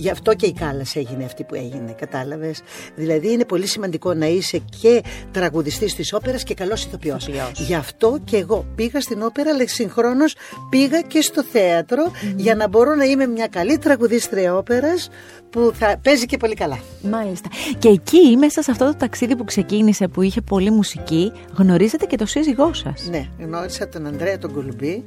γι' 0.00 0.10
αυτό 0.10 0.34
και 0.34 0.46
η 0.46 0.52
κάλας 0.52 0.96
έγινε 0.96 1.24
αυτή 1.24 1.44
που 1.44 1.54
έγινε 1.54 1.94
κατάλαβες; 1.98 2.62
Δηλαδή 2.94 3.32
είναι 3.32 3.44
πολύ 3.44 3.66
σημαντικό 3.66 4.14
να 4.14 4.26
είσαι 4.26 4.62
και 4.80 5.02
τραγουδιστής 5.30 5.94
της 5.94 6.12
όπερας 6.12 6.42
και 6.42 6.54
καλός 6.54 6.84
ηθοποιός 6.84 7.28
γι' 7.56 7.74
αυτό 7.74 8.18
και 8.24 8.36
εγώ 8.36 8.66
πήγα 8.74 9.00
στην 9.00 9.22
όπερα 9.22 9.50
αλλά 9.50 9.68
συγχρόνως 9.68 10.34
πήγα 10.70 11.00
και 11.00 11.20
στο 11.20 11.44
θεατρο 11.44 12.12
για 12.36 12.54
να 12.54 12.68
μπορώ 12.68 12.94
να 12.94 13.04
είμαι 13.04 13.26
μια 13.26 13.46
καλή 13.46 13.78
τραγουδίστρια 13.78 14.56
όπερας 14.56 15.08
που 15.50 15.72
θα 15.74 15.98
παίζει 16.02 16.26
και 16.26 16.36
πολύ 16.36 16.54
καλά. 16.54 16.78
Μάλιστα. 17.02 17.48
Και 17.78 17.88
εκεί 17.88 18.36
μέσα 18.38 18.62
σε 18.62 18.70
αυτό 18.70 18.84
το 18.84 18.94
ταξίδι 18.94 19.36
που 19.36 19.44
ξεκίνησε 19.44 20.08
που 20.08 20.22
είχε 20.22 20.40
πολύ 20.40 20.70
μουσική, 20.70 21.32
γνωρίζετε 21.54 22.06
και 22.06 22.16
το 22.16 22.26
σύζυγό 22.26 22.72
σας; 22.72 23.08
Ναι, 23.10 23.28
γνώρισα 23.38 23.88
τον 23.88 24.06
Ανδρέα 24.06 24.38
τον 24.38 24.52
Κολουμπή, 24.52 25.04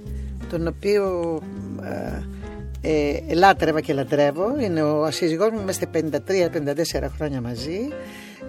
τον 0.49 0.67
οποίο 0.67 1.03
ε, 1.83 2.21
ε, 2.85 3.33
λάτρευα 3.33 3.81
και 3.81 3.93
λατρεύω. 3.93 4.59
Είναι 4.59 4.83
ο 4.83 5.11
σύζυγός 5.11 5.49
μου, 5.51 5.59
είμαστε 5.59 5.87
53-54 5.93 7.09
χρόνια 7.15 7.41
μαζί. 7.41 7.79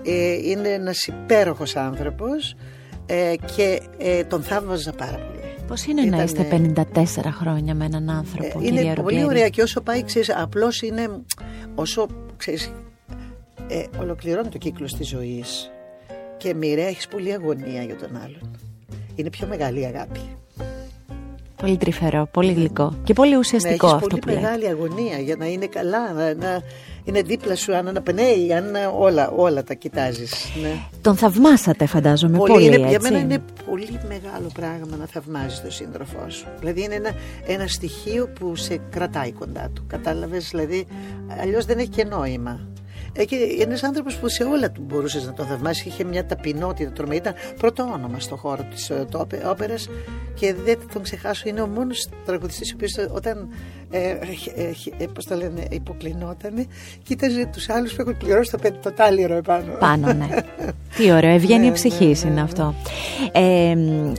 Ε, 0.04 0.32
είναι 0.32 0.68
ένας 0.68 1.02
υπέροχος 1.06 1.76
άνθρωπος 1.76 2.56
ε, 3.06 3.34
και 3.56 3.80
ε, 3.98 4.24
τον 4.24 4.42
θαύμαζα 4.42 4.92
πάρα 4.92 5.16
πολύ. 5.16 5.34
Πώς 5.66 5.84
είναι 5.84 6.02
να 6.02 6.22
είστε 6.22 6.48
54 6.94 7.04
χρόνια 7.24 7.74
με 7.74 7.84
έναν 7.84 8.10
άνθρωπο, 8.10 8.60
ε, 8.60 8.66
Είναι 8.66 8.94
πολύ 8.94 9.24
ωραία 9.24 9.48
και 9.48 9.62
όσο 9.62 9.80
πάει, 9.80 10.02
ξέρεις, 10.02 10.34
απλώς 10.36 10.82
είναι, 10.82 11.20
όσο, 11.74 12.06
ξέρεις, 12.36 12.72
ε, 13.68 13.84
ολοκληρώνει 14.00 14.48
το 14.48 14.58
κύκλος 14.58 14.94
της 14.94 15.08
ζωής 15.08 15.70
και 16.36 16.54
μοιραία 16.54 16.86
έχεις 16.86 17.08
πολύ 17.08 17.32
αγωνία 17.32 17.82
για 17.82 17.96
τον 17.96 18.16
άλλον. 18.16 18.58
Είναι 19.14 19.30
πιο 19.30 19.46
μεγάλη 19.46 19.80
η 19.80 19.84
αγάπη. 19.84 20.20
Πολύ 21.56 21.76
τρυφερό, 21.76 22.28
πολύ 22.30 22.52
γλυκό 22.52 22.94
και 23.04 23.12
πολύ 23.12 23.36
ουσιαστικό 23.36 23.86
να 23.86 23.94
αυτό 23.94 24.06
πολύ 24.06 24.20
που 24.20 24.28
λέτε. 24.28 24.40
μεγάλη 24.40 24.68
αγωνία 24.68 25.18
για 25.18 25.36
να 25.36 25.46
είναι 25.46 25.66
καλά, 25.66 26.12
να, 26.12 26.34
να 26.34 26.62
είναι 27.04 27.22
δίπλα 27.22 27.56
σου, 27.56 27.74
αν 27.74 27.88
αναπνέει, 27.88 28.52
αν 28.52 28.74
όλα, 28.98 29.30
όλα 29.30 29.64
τα 29.64 29.74
κοιτάζεις. 29.74 30.32
Ναι. 30.62 30.74
Τον 31.00 31.16
θαυμάσατε 31.16 31.86
φαντάζομαι 31.86 32.36
πολύ, 32.38 32.52
πολύ 32.52 32.66
έτσι. 32.66 32.78
είναι, 32.78 32.88
Για 32.88 32.98
μένα 33.02 33.18
είναι 33.18 33.38
πολύ 33.70 34.00
μεγάλο 34.08 34.48
πράγμα 34.54 34.96
να 34.96 35.06
θαυμάζεις 35.06 35.60
τον 35.60 35.70
σύντροφό 35.70 36.26
σου. 36.28 36.46
Δηλαδή 36.58 36.82
είναι 36.82 36.94
ένα, 36.94 37.10
ένα 37.46 37.66
στοιχείο 37.66 38.28
που 38.40 38.56
σε 38.56 38.80
κρατάει 38.90 39.32
κοντά 39.32 39.70
του. 39.74 39.84
Κατάλαβες, 39.86 40.48
δηλαδή 40.50 40.86
αλλιώς 41.40 41.64
δεν 41.64 41.78
έχει 41.78 41.88
και 41.88 42.04
νόημα. 42.04 42.68
Ένας 43.60 43.82
άνθρωπος 43.82 44.16
που 44.16 44.28
σε 44.28 44.44
όλα 44.44 44.70
του 44.70 44.82
μπορούσες 44.86 45.24
να 45.26 45.32
τον 45.32 45.46
θαυμάσεις. 45.46 45.84
Είχε 45.84 46.04
μια 46.04 46.26
ταπεινότητα 46.26 46.90
τρομερή. 46.90 47.16
Ήταν 47.18 47.34
πρώτο 47.58 47.82
όνομα 47.82 48.20
στον 48.20 48.38
χώρο 48.38 48.62
της 48.70 48.90
ε, 48.90 49.06
όπερας 49.50 49.88
και 50.34 50.54
δεν 50.54 50.78
θα 50.80 50.86
τον 50.92 51.02
ξεχάσω. 51.02 51.48
Είναι 51.48 51.60
ο 51.60 51.66
μόνος 51.66 52.08
τραγουδιστής 52.24 52.72
ο 52.72 52.74
οποίος 52.74 52.94
όταν 53.10 53.48
ε, 53.96 54.18
ε, 54.54 54.72
ε, 54.98 55.06
πώς 55.06 55.24
το 55.24 55.34
λένε, 55.34 55.66
υποκλεινόταν, 55.70 56.66
κοίταζε 57.02 57.50
τους 57.52 57.68
άλλους 57.68 57.92
που 57.92 58.00
έχουν 58.00 58.16
πληρώσει 58.16 58.50
το, 58.50 58.58
το 58.82 58.92
τάλιρο 58.92 59.34
επάνω. 59.34 59.72
Πάνω, 59.78 60.12
ναι. 60.12 60.26
Τι 60.96 61.12
ωραίο, 61.12 61.34
ευγένεια 61.34 61.72
ψυχής 61.72 62.22
είναι 62.22 62.40
αυτό. 62.40 62.74
Ε, 63.32 63.74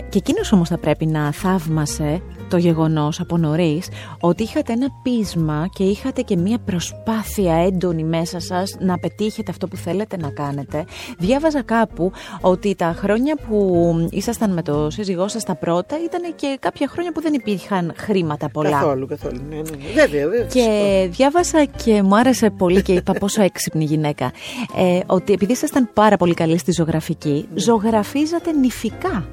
και 0.10 0.18
εκείνος 0.18 0.52
όμως 0.52 0.70
θα 0.70 0.78
πρέπει 0.78 1.06
να 1.06 1.32
θαύμασε 1.32 2.22
το 2.50 2.58
γεγονός 2.58 3.20
από 3.20 3.38
νωρίς 3.38 3.88
ότι 4.20 4.44
είχατε 4.44 4.74
ένα 4.74 4.88
πείσμα 5.04 5.66
και 5.74 5.84
είχατε 5.84 6.22
και 6.22 6.38
μια 6.38 6.58
προσπάθεια 6.66 7.56
έντονη 7.56 8.04
μέσα 8.04 8.40
σας 8.40 8.76
να 8.80 9.00
πετύχετε 9.00 9.52
αυτό 9.52 9.68
που 9.68 9.76
θέλετε 9.76 10.18
να 10.18 10.30
κάνετε. 10.30 10.86
Διάβαζα 11.18 11.62
κάπου 11.64 12.12
ότι 12.42 12.76
τα 12.76 12.96
χρόνια 12.98 13.36
που 13.48 14.10
ήσασταν 14.12 14.54
με 14.54 14.62
το 14.62 14.90
σύζυγό 14.90 15.28
σας 15.28 15.44
τα 15.44 15.56
πρώτα 15.56 15.96
ήταν 16.04 16.36
και 16.36 16.58
κάποια 16.60 16.88
χρόνια 16.88 17.12
που 17.12 17.22
δεν 17.22 17.34
υπήρχαν 17.34 17.94
χρήματα 17.98 18.50
πολλά. 18.50 18.70
Καθόλου, 18.70 19.08
καθόλου. 19.08 19.42
Ναι, 19.50 19.56
ναι, 19.56 19.62
ναι. 19.62 19.65
Βέβαια, 19.94 20.28
βέβαια. 20.28 20.46
Και 20.46 21.08
διάβασα 21.12 21.66
και 21.66 22.02
μου 22.02 22.16
άρεσε 22.16 22.50
πολύ 22.50 22.82
και 22.82 22.94
είπα 22.94 23.14
πόσο 23.14 23.42
έξυπνη 23.42 23.84
γυναίκα. 23.84 24.32
Ε, 24.78 25.00
ότι 25.06 25.34
επειδή 25.34 25.52
ήσασταν 25.52 25.90
πάρα 25.94 26.18
πολύ 26.18 26.34
καλή 26.34 26.58
στη 26.58 26.72
ζωγραφική, 26.72 27.48
ναι. 27.54 27.60
ζωγραφίζατε 27.60 28.52
νηφικά. 28.52 29.28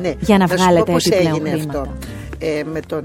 Ναι. 0.00 0.14
Για 0.20 0.38
να, 0.38 0.46
να 0.46 0.56
βγάλετε 0.56 0.92
πώς 0.92 1.06
έγινε 1.06 1.52
αυτό. 1.52 1.92
Ε, 2.38 2.62
με 2.64 2.80
τον, 2.80 3.04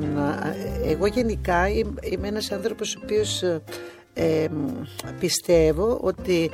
εγώ 0.86 1.06
γενικά 1.08 1.70
είμαι 2.12 2.28
ένας 2.28 2.52
άνθρωπος 2.52 2.96
ο 2.96 3.00
οποίος 3.04 3.44
ε, 4.14 4.48
πιστεύω 5.20 5.98
ότι 6.02 6.52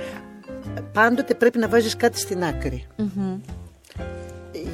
πάντοτε 0.94 1.34
πρέπει 1.34 1.58
να 1.58 1.68
βάζεις 1.68 1.96
κάτι 1.96 2.20
στην 2.20 2.44
άκρη 2.44 2.88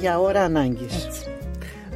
για 0.00 0.20
ώρα 0.20 0.42
ανάγκης 0.42 1.08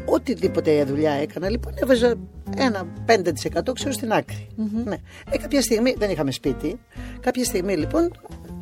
οτιδήποτε 0.04 0.84
δουλειά 0.84 1.12
έκανα 1.12 1.50
λοιπόν 1.50 1.72
έβαζα 1.76 2.14
ένα 2.56 2.86
5% 3.06 3.72
ξέρω 3.74 3.92
στην 3.92 4.12
άκρη 4.12 4.48
ναι. 4.84 4.96
ε, 5.30 5.38
κάποια 5.38 5.62
στιγμή 5.62 5.94
δεν 5.98 6.10
είχαμε 6.10 6.30
σπίτι 6.30 6.80
κάποια 7.20 7.44
στιγμή 7.44 7.76
λοιπόν 7.76 8.12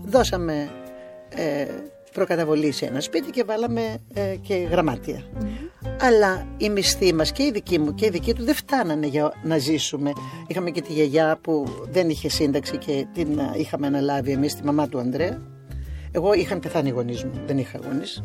δώσαμε 0.04 0.68
ε, 1.34 1.66
προκαταβολή 2.12 2.72
σε 2.72 2.86
ένα 2.86 3.00
σπίτι 3.00 3.30
και 3.30 3.44
βάλαμε 3.44 3.98
ε, 4.14 4.36
και 4.40 4.54
γραμματεια 4.54 5.22
Αλλά 6.00 6.46
η 6.56 6.68
μισθή 6.68 7.14
μας 7.14 7.32
και 7.32 7.42
η 7.42 7.50
δική 7.50 7.78
μου 7.78 7.94
και 7.94 8.06
η 8.06 8.10
δική 8.10 8.34
του 8.34 8.44
δεν 8.44 8.54
φτάνανε 8.54 9.06
για 9.06 9.32
να 9.42 9.58
ζήσουμε. 9.58 10.12
Είχαμε 10.46 10.70
και 10.70 10.80
τη 10.80 10.92
γιαγιά 10.92 11.38
που 11.40 11.66
δεν 11.90 12.08
είχε 12.10 12.28
σύνταξη 12.28 12.76
και 12.76 13.06
την 13.12 13.40
είχαμε 13.56 13.86
αναλάβει 13.86 14.30
εμείς, 14.30 14.54
τη 14.54 14.64
μαμά 14.64 14.88
του 14.88 14.98
Ανδρέα. 14.98 15.42
Εγώ 16.12 16.32
είχαν 16.32 16.60
πεθάνει 16.60 16.88
οι 16.88 16.92
γονείς 16.92 17.24
μου, 17.24 17.32
δεν 17.46 17.58
είχα 17.58 17.78
γονείς. 17.84 18.22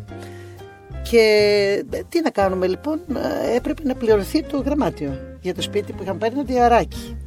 Και 1.09 1.83
ε, 1.91 2.01
τι 2.09 2.21
να 2.21 2.29
κάνουμε 2.29 2.67
λοιπόν, 2.67 2.99
ε, 3.15 3.55
έπρεπε 3.55 3.81
να 3.83 3.95
πληρωθεί 3.95 4.43
το 4.43 4.57
γραμμάτιο 4.57 5.19
για 5.41 5.53
το 5.53 5.61
σπίτι 5.61 5.93
που 5.93 6.03
είχαμε 6.03 6.19
πάρει 6.19 6.33
ένα 6.33 6.43
διαράκι. 6.43 7.17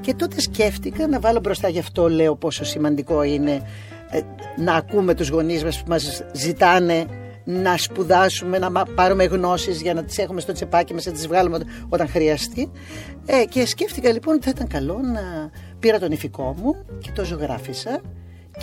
Και 0.00 0.14
τότε 0.14 0.40
σκέφτηκα 0.40 1.06
να 1.06 1.20
βάλω 1.20 1.40
μπροστά 1.40 1.68
γι' 1.68 1.78
αυτό 1.78 2.08
λέω 2.08 2.36
πόσο 2.36 2.64
σημαντικό 2.64 3.22
είναι 3.22 3.62
ε, 4.10 4.20
να 4.56 4.74
ακούμε 4.74 5.14
τους 5.14 5.28
γονείς 5.28 5.64
μας 5.64 5.82
που 5.82 5.88
μας 5.88 6.22
ζητάνε 6.32 7.06
να 7.44 7.76
σπουδάσουμε, 7.76 8.58
να 8.58 8.70
πάρουμε 8.94 9.24
γνώσεις 9.24 9.82
για 9.82 9.94
να 9.94 10.04
τις 10.04 10.18
έχουμε 10.18 10.40
στο 10.40 10.52
τσεπάκι 10.52 10.94
μας, 10.94 11.04
να 11.04 11.12
τις 11.12 11.26
βγάλουμε 11.26 11.58
όταν 11.88 12.08
χρειαστεί. 12.08 12.70
Ε, 13.26 13.44
και 13.44 13.66
σκέφτηκα 13.66 14.12
λοιπόν 14.12 14.34
ότι 14.34 14.44
θα 14.44 14.50
ήταν 14.54 14.66
καλό 14.66 15.00
να 15.02 15.50
πήρα 15.78 15.98
τον 15.98 16.12
ηφικό 16.12 16.54
μου 16.58 16.76
και 16.98 17.10
το 17.14 17.24
ζωγράφισα 17.24 18.00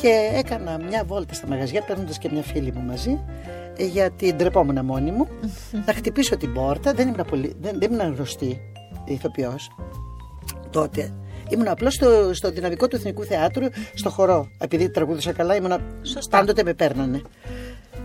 και 0.02 0.32
έκανα 0.34 0.80
μια 0.88 1.04
βόλτα 1.04 1.34
στα 1.34 1.48
μαγαζιά 1.48 1.82
παίρνοντας 1.82 2.18
και 2.18 2.30
μια 2.32 2.42
φίλη 2.42 2.72
μου 2.76 2.82
μαζί 2.82 3.12
ε, 3.12 3.63
γιατί 3.78 4.34
ντρεπόμουν 4.34 4.86
μόνη 4.86 5.12
μου 5.12 5.28
να 5.86 5.94
χτυπήσω 5.94 6.38
την 6.38 6.54
πόρτα 6.54 6.94
δεν 6.94 7.08
ήμουν, 7.08 7.26
πολύ, 7.30 7.56
δεν, 7.62 7.80
δεν 7.80 7.92
ήμουν 7.92 8.14
γνωστή 8.16 8.60
ηθοποιός 9.06 9.72
τότε 10.70 11.14
Ήμουν 11.50 11.68
απλώς 11.68 11.94
στο, 11.94 12.34
στο 12.34 12.52
δυναμικό 12.52 12.88
του 12.88 12.96
Εθνικού 12.96 13.24
Θεάτρου, 13.24 13.66
στο 13.94 14.10
χορό. 14.10 14.48
Επειδή 14.58 14.90
τραγούδησα 14.90 15.32
καλά, 15.32 15.56
ήμουν 15.56 15.82
πάντοτε 16.30 16.64
με 16.64 16.74
παίρνανε. 16.74 17.22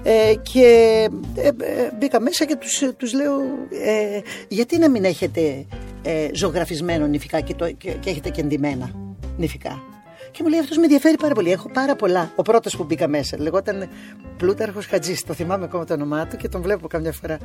Ε, 0.02 0.34
και 0.42 1.08
ε, 1.34 1.46
ε, 1.46 1.52
μπήκα 1.98 2.20
μέσα 2.20 2.44
και 2.44 2.56
τους, 2.56 2.82
τους 2.96 3.12
λέω 3.12 3.40
ε, 3.84 4.20
γιατί 4.48 4.78
να 4.78 4.90
μην 4.90 5.04
έχετε 5.04 5.66
ε, 6.02 6.28
ζωγραφισμένο 6.32 7.06
νηφικά 7.06 7.40
και, 7.40 7.54
το, 7.54 7.70
και, 7.72 7.90
και 7.90 8.10
έχετε 8.10 8.30
και 8.30 8.40
εντυμένα 8.40 8.90
νηφικά; 9.36 9.82
Και 10.30 10.42
μου 10.42 10.48
λέει 10.48 10.58
αυτός 10.58 10.76
με 10.76 10.82
ενδιαφέρει 10.82 11.16
πάρα 11.16 11.34
πολύ. 11.34 11.52
Έχω 11.52 11.70
πάρα 11.72 11.96
πολλά. 11.96 12.32
Ο 12.36 12.42
πρώτος 12.42 12.76
που 12.76 12.84
μπήκα 12.84 13.08
μέσα 13.08 13.36
λεγόταν 13.40 13.88
Πλούταρχος 14.36 14.86
Χατζής. 14.86 15.24
Το 15.24 15.34
θυμάμαι 15.34 15.64
ακόμα 15.64 15.84
το 15.84 15.94
όνομά 15.94 16.26
του 16.26 16.36
και 16.36 16.48
τον 16.48 16.62
βλέπω 16.62 16.88
καμιά 16.88 17.12
φορά. 17.12 17.38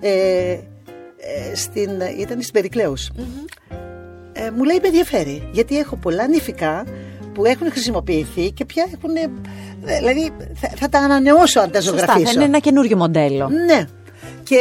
Ε, 0.00 0.10
ε, 0.50 1.54
στην, 1.54 1.90
ήταν 2.18 2.40
στην 2.40 2.52
περικλεους 2.52 3.10
ε, 4.38 4.50
μου 4.50 4.64
λέει 4.64 4.78
με 4.82 4.86
ενδιαφέρει. 4.86 5.48
Γιατί 5.52 5.78
έχω 5.78 5.96
πολλά 5.96 6.26
νηφικά 6.26 6.84
που 7.34 7.44
έχουν 7.44 7.70
χρησιμοποιηθεί 7.70 8.50
και 8.50 8.64
πια 8.64 8.86
έχουν. 8.94 9.16
Ε, 9.16 9.28
δηλαδή 9.98 10.30
θα, 10.54 10.70
θα 10.76 10.88
τα 10.88 10.98
ανανεώσω 10.98 11.60
αν 11.60 11.70
τα 11.70 11.80
ζωγραφίσω. 11.80 12.18
Σωστά, 12.18 12.30
θα 12.30 12.34
είναι 12.34 12.44
ένα 12.44 12.58
καινούριο 12.58 12.96
μοντέλο. 12.96 13.48
Ναι. 13.48 13.84
Και 14.42 14.60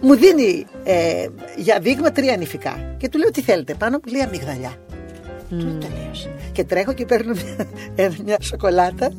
μου 0.00 0.14
δίνει 0.14 0.66
ε, 0.84 1.26
για 1.56 1.78
δείγμα 1.80 2.12
τρία 2.12 2.36
νηφικά. 2.36 2.94
Και 2.96 3.08
του 3.08 3.18
λέω 3.18 3.30
τι 3.30 3.42
θέλετε. 3.42 3.74
Πάνω 3.74 3.98
μου 4.04 4.12
λέει 4.12 4.22
αμυγδαλιά. 4.22 4.72
Mm. 5.50 5.58
Του 5.58 5.78
τελείωσε. 5.78 6.34
Και 6.52 6.64
τρέχω 6.64 6.92
και 6.92 7.04
παίρνω 7.04 7.32
μια, 7.96 8.12
μια 8.24 8.36
σοκολάτα 8.40 9.12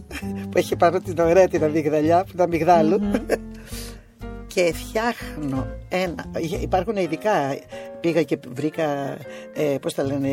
που 0.49 0.57
έχει 0.57 0.75
πάνω 0.75 0.99
την 0.99 1.19
ωραία 1.19 1.47
την 1.47 1.63
αμυγδαλιά, 1.63 2.23
που 2.23 2.29
είναι 2.33 2.43
αμυγδάλου. 2.43 2.99
Mm-hmm. 2.99 3.35
και 4.53 4.73
φτιάχνω 4.73 5.67
ένα. 5.89 6.25
Υπάρχουν 6.61 6.95
ειδικά. 6.95 7.31
Πήγα 7.99 8.23
και 8.23 8.39
βρήκα, 8.53 9.17
ε, 9.53 9.77
πώς 9.81 9.93
τα 9.93 10.03
λένε, 10.03 10.27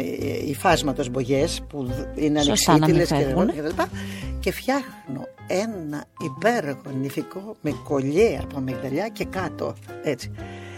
οι 0.47 0.55
φάσματος 0.55 1.09
μπογιές 1.09 1.63
που 1.69 1.89
είναι 2.15 2.41
ανεξίτηλες 2.41 3.09
και, 3.09 3.35
και, 3.55 3.87
και 4.41 4.53
φτιάχνω 4.53 5.27
ένα 5.47 6.05
υπέροχο 6.25 6.91
νηφικό 7.01 7.57
με 7.61 7.73
κολλιέ 7.85 8.39
από 8.43 8.57
αμυγδαλιά 8.57 9.09
και 9.09 9.25
κάτω. 9.25 9.75
Έτσι. 10.03 10.31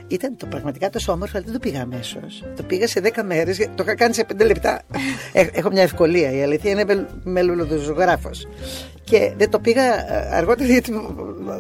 Ήταν 0.08 0.36
το 0.36 0.46
πραγματικά 0.46 0.90
τόσο 0.90 1.12
όμορφο, 1.12 1.36
αλλά 1.36 1.44
δεν 1.44 1.54
το 1.54 1.68
πήγα 1.68 1.82
αμέσως. 1.82 2.44
Το 2.56 2.62
πήγα 2.62 2.86
σε 2.86 3.00
10 3.00 3.22
μέρες, 3.24 3.56
το 3.74 3.82
είχα 3.82 3.94
κάνει 3.94 4.14
σε 4.14 4.26
5 4.38 4.44
λεπτά. 4.46 4.82
Έχω 5.32 5.70
μια 5.70 5.82
ευκολία. 5.82 6.32
Η 6.32 6.42
αλήθεια 6.42 6.70
είναι 6.70 7.06
μελουλοδοζωγράφος. 7.22 8.46
Και 9.04 9.32
δεν 9.36 9.50
το 9.50 9.58
πήγα 9.58 9.82
ε, 9.82 10.36
αργότερα 10.36 10.68
γιατί 10.68 10.92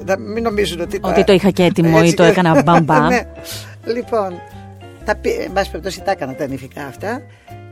να 0.04 0.18
μην 0.18 0.42
νομίζουν 0.42 0.80
ότι. 0.80 0.98
Ότι 1.02 1.24
το 1.24 1.32
είχα 1.32 1.50
και 1.50 1.62
έτοιμο 1.62 2.00
ή 2.04 2.14
το 2.14 2.22
έκανα 2.22 2.62
μπαμπά. 2.62 3.00
ναι. 3.08 3.22
Λοιπόν, 3.84 4.32
τα, 5.04 5.20
εν 5.44 5.52
πάση 5.52 5.70
περιπτώσει 5.70 6.02
τα 6.02 6.10
έκανα 6.10 6.34
τα 6.34 6.46
νηφικά 6.46 6.84
αυτά 6.84 7.22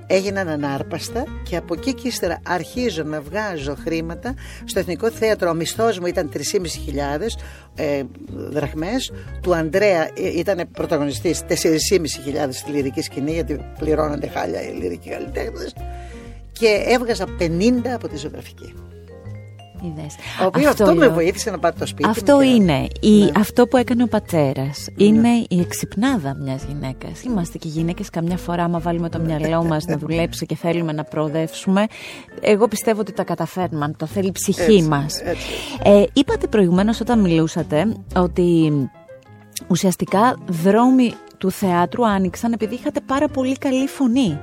έγιναν 0.07 0.49
ανάρπαστα 0.49 1.25
και 1.43 1.57
από 1.57 1.75
εκεί 1.75 1.95
και 1.95 2.09
ύστερα 2.09 2.41
αρχίζω 2.43 3.03
να 3.03 3.21
βγάζω 3.21 3.77
χρήματα 3.85 4.35
στο 4.65 4.79
Εθνικό 4.79 5.11
Θέατρο. 5.11 5.51
Ο 5.51 5.55
μισθός 5.55 5.99
μου 5.99 6.07
ήταν 6.07 6.31
3.500 6.35 6.41
ε, 7.75 8.03
δραχμές. 8.35 9.13
Του 9.41 9.55
Ανδρέα 9.55 10.03
ε, 10.03 10.39
ήταν 10.39 10.69
πρωταγωνιστής 10.73 11.43
4.500 11.49 11.55
στη 12.51 12.71
λυρική 12.71 13.01
σκηνή 13.01 13.33
γιατί 13.33 13.61
πληρώνονται 13.79 14.27
χάλια 14.27 14.63
οι 14.63 14.73
λυρικοί 14.73 15.09
καλλιτέχνες. 15.09 15.75
Και 16.53 16.85
έβγαζα 16.87 17.27
50 17.39 17.51
από 17.95 18.09
τη 18.09 18.17
ζωγραφική. 18.17 18.75
Είδες. 19.83 20.15
Ο 20.43 20.45
οποίος 20.45 20.67
αυτό, 20.67 20.85
λέω. 20.85 20.95
με 20.95 21.09
βοήθησε 21.09 21.51
να 21.51 21.59
πάρει 21.59 21.77
το 21.79 21.87
σπίτι. 21.87 22.09
Αυτό 22.09 22.35
μου 22.35 22.41
και- 22.41 22.47
είναι. 22.49 22.87
Η, 23.01 23.11
Ναι. 23.25 23.31
Αυτό 23.37 23.67
που 23.67 23.77
έκανε 23.77 24.03
ο 24.03 24.07
πατέρας. 24.07 24.89
Είναι 24.97 25.29
η 25.49 25.61
εξυπνάδα 25.61 26.37
μιας 26.43 26.63
γυναίκας. 26.69 27.23
Είμαστε 27.23 27.59
και 27.59 27.69
γυναίκες 27.69 28.11
καμιά 28.11 28.37
φορά, 28.37 28.65
άμα 28.65 28.79
βάλουμε 28.79 29.09
το 29.09 29.19
μυαλό 29.19 29.65
μας 29.65 29.85
να 29.85 29.97
δουλέψει 29.99 30.47
και 30.47 30.55
θέλουμε 30.57 30.93
να 30.93 31.05
προοδεύσουμε. 31.05 31.87
Εγώ 32.41 32.69
πιστεύω 32.69 33.01
ότι 33.01 33.13
τα 33.13 33.25
καταφέρνουμε, 33.25 33.85
αν 33.85 33.97
το 33.97 34.07
θέλει 34.07 34.27
η 34.29 34.33
ψυχή 34.33 34.61
Έτσι, 34.75 34.83
μας. 34.83 35.21
έτσι. 35.21 35.47
Ε, 35.83 36.05
είπατε 36.13 36.47
προηγουμένως 36.47 37.01
όταν 37.01 37.21
μιλούσατε 37.21 37.97
ότι 38.17 38.73
ουσιαστικά 39.69 40.37
δρόμοι 40.49 41.13
του 41.39 41.51
θεάτρου 41.51 42.07
άνοιξαν 42.07 42.53
επειδή 42.53 42.75
είχατε 42.75 43.01
πάρα 43.07 43.29
πολύ 43.29 43.57
καλή 43.59 43.87
φωνή. 43.87 44.39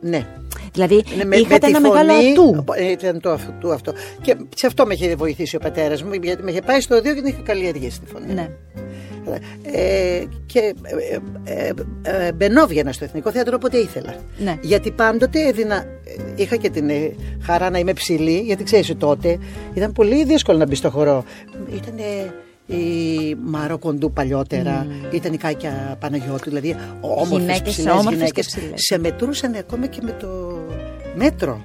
Ναι. 0.00 0.26
Δηλαδή 0.74 1.04
Ναι, 1.16 1.24
με, 1.24 1.36
είχατε 1.36 1.52
με 1.54 1.58
τη 1.58 1.68
ένα 1.68 1.80
μεγάλο 1.80 2.12
φωνή, 2.12 2.30
ατού. 2.30 2.64
ε, 2.76 2.90
Ήταν 2.90 3.20
το 3.20 3.30
αυτού 3.30 3.72
αυτό. 3.72 3.92
Και 4.20 4.36
σε 4.56 4.66
αυτό 4.66 4.86
με 4.86 4.94
είχε 4.94 5.14
βοηθήσει 5.16 5.56
ο 5.56 5.58
πατέρας 5.58 6.02
μου, 6.02 6.12
γιατί 6.22 6.42
με 6.42 6.50
είχε 6.50 6.60
πάει 6.62 6.80
στο 6.80 7.00
δύο 7.00 7.14
και 7.14 7.20
την 7.20 7.30
είχε 7.30 7.42
καλλιεργήσει 7.42 8.00
τη 8.00 8.06
φωνή. 8.06 8.32
Ναι. 8.34 8.48
Ε, 9.72 10.22
και 10.46 10.74
ε, 10.82 10.94
ε, 11.44 11.70
ε, 12.02 12.26
ε, 12.26 12.32
μπαινόβγαινα 12.32 12.92
στο 12.92 13.04
Εθνικό 13.04 13.30
Θέατρο 13.30 13.52
όποτε 13.56 13.76
ήθελα. 13.78 14.14
Ναι. 14.38 14.58
Γιατί 14.60 14.90
πάντοτε 14.90 15.46
έδινα, 15.48 15.76
ε, 15.76 16.42
είχα 16.42 16.56
και 16.56 16.70
την 16.70 16.88
ε, 16.90 17.14
χαρά 17.42 17.70
να 17.70 17.78
είμαι 17.78 17.92
ψηλή, 17.92 18.38
γιατί 18.40 18.64
ξέρεις 18.64 18.94
τότε 18.98 19.38
ήταν 19.74 19.92
πολύ 19.92 20.24
δύσκολο 20.24 20.58
να 20.58 20.66
μπει 20.66 20.74
στο 20.74 20.90
χορό. 20.90 21.24
Ήταν 21.74 21.94
η 22.66 23.34
Μάρο 23.44 23.78
Κοντού 23.78 24.12
παλιότερα, 24.12 24.86
ήταν 25.10 25.32
η 25.32 25.36
Κάκια 25.36 25.96
Παναγιώτου, 26.00 26.48
δηλαδή 26.48 26.76
όμορφες 27.00 27.38
Γυναίκες, 27.38 27.72
ψηλές 27.72 27.92
όμορφες 27.92 28.12
γυναίκες. 28.12 28.46
και 28.46 28.58
ψηλές. 28.58 28.80
Σε 28.86 28.98
μετρούσαν 28.98 29.54
ακόμα 29.54 29.86
και 29.86 30.00
με 30.02 30.10
το 30.10 30.58
μέτρο. 31.14 31.60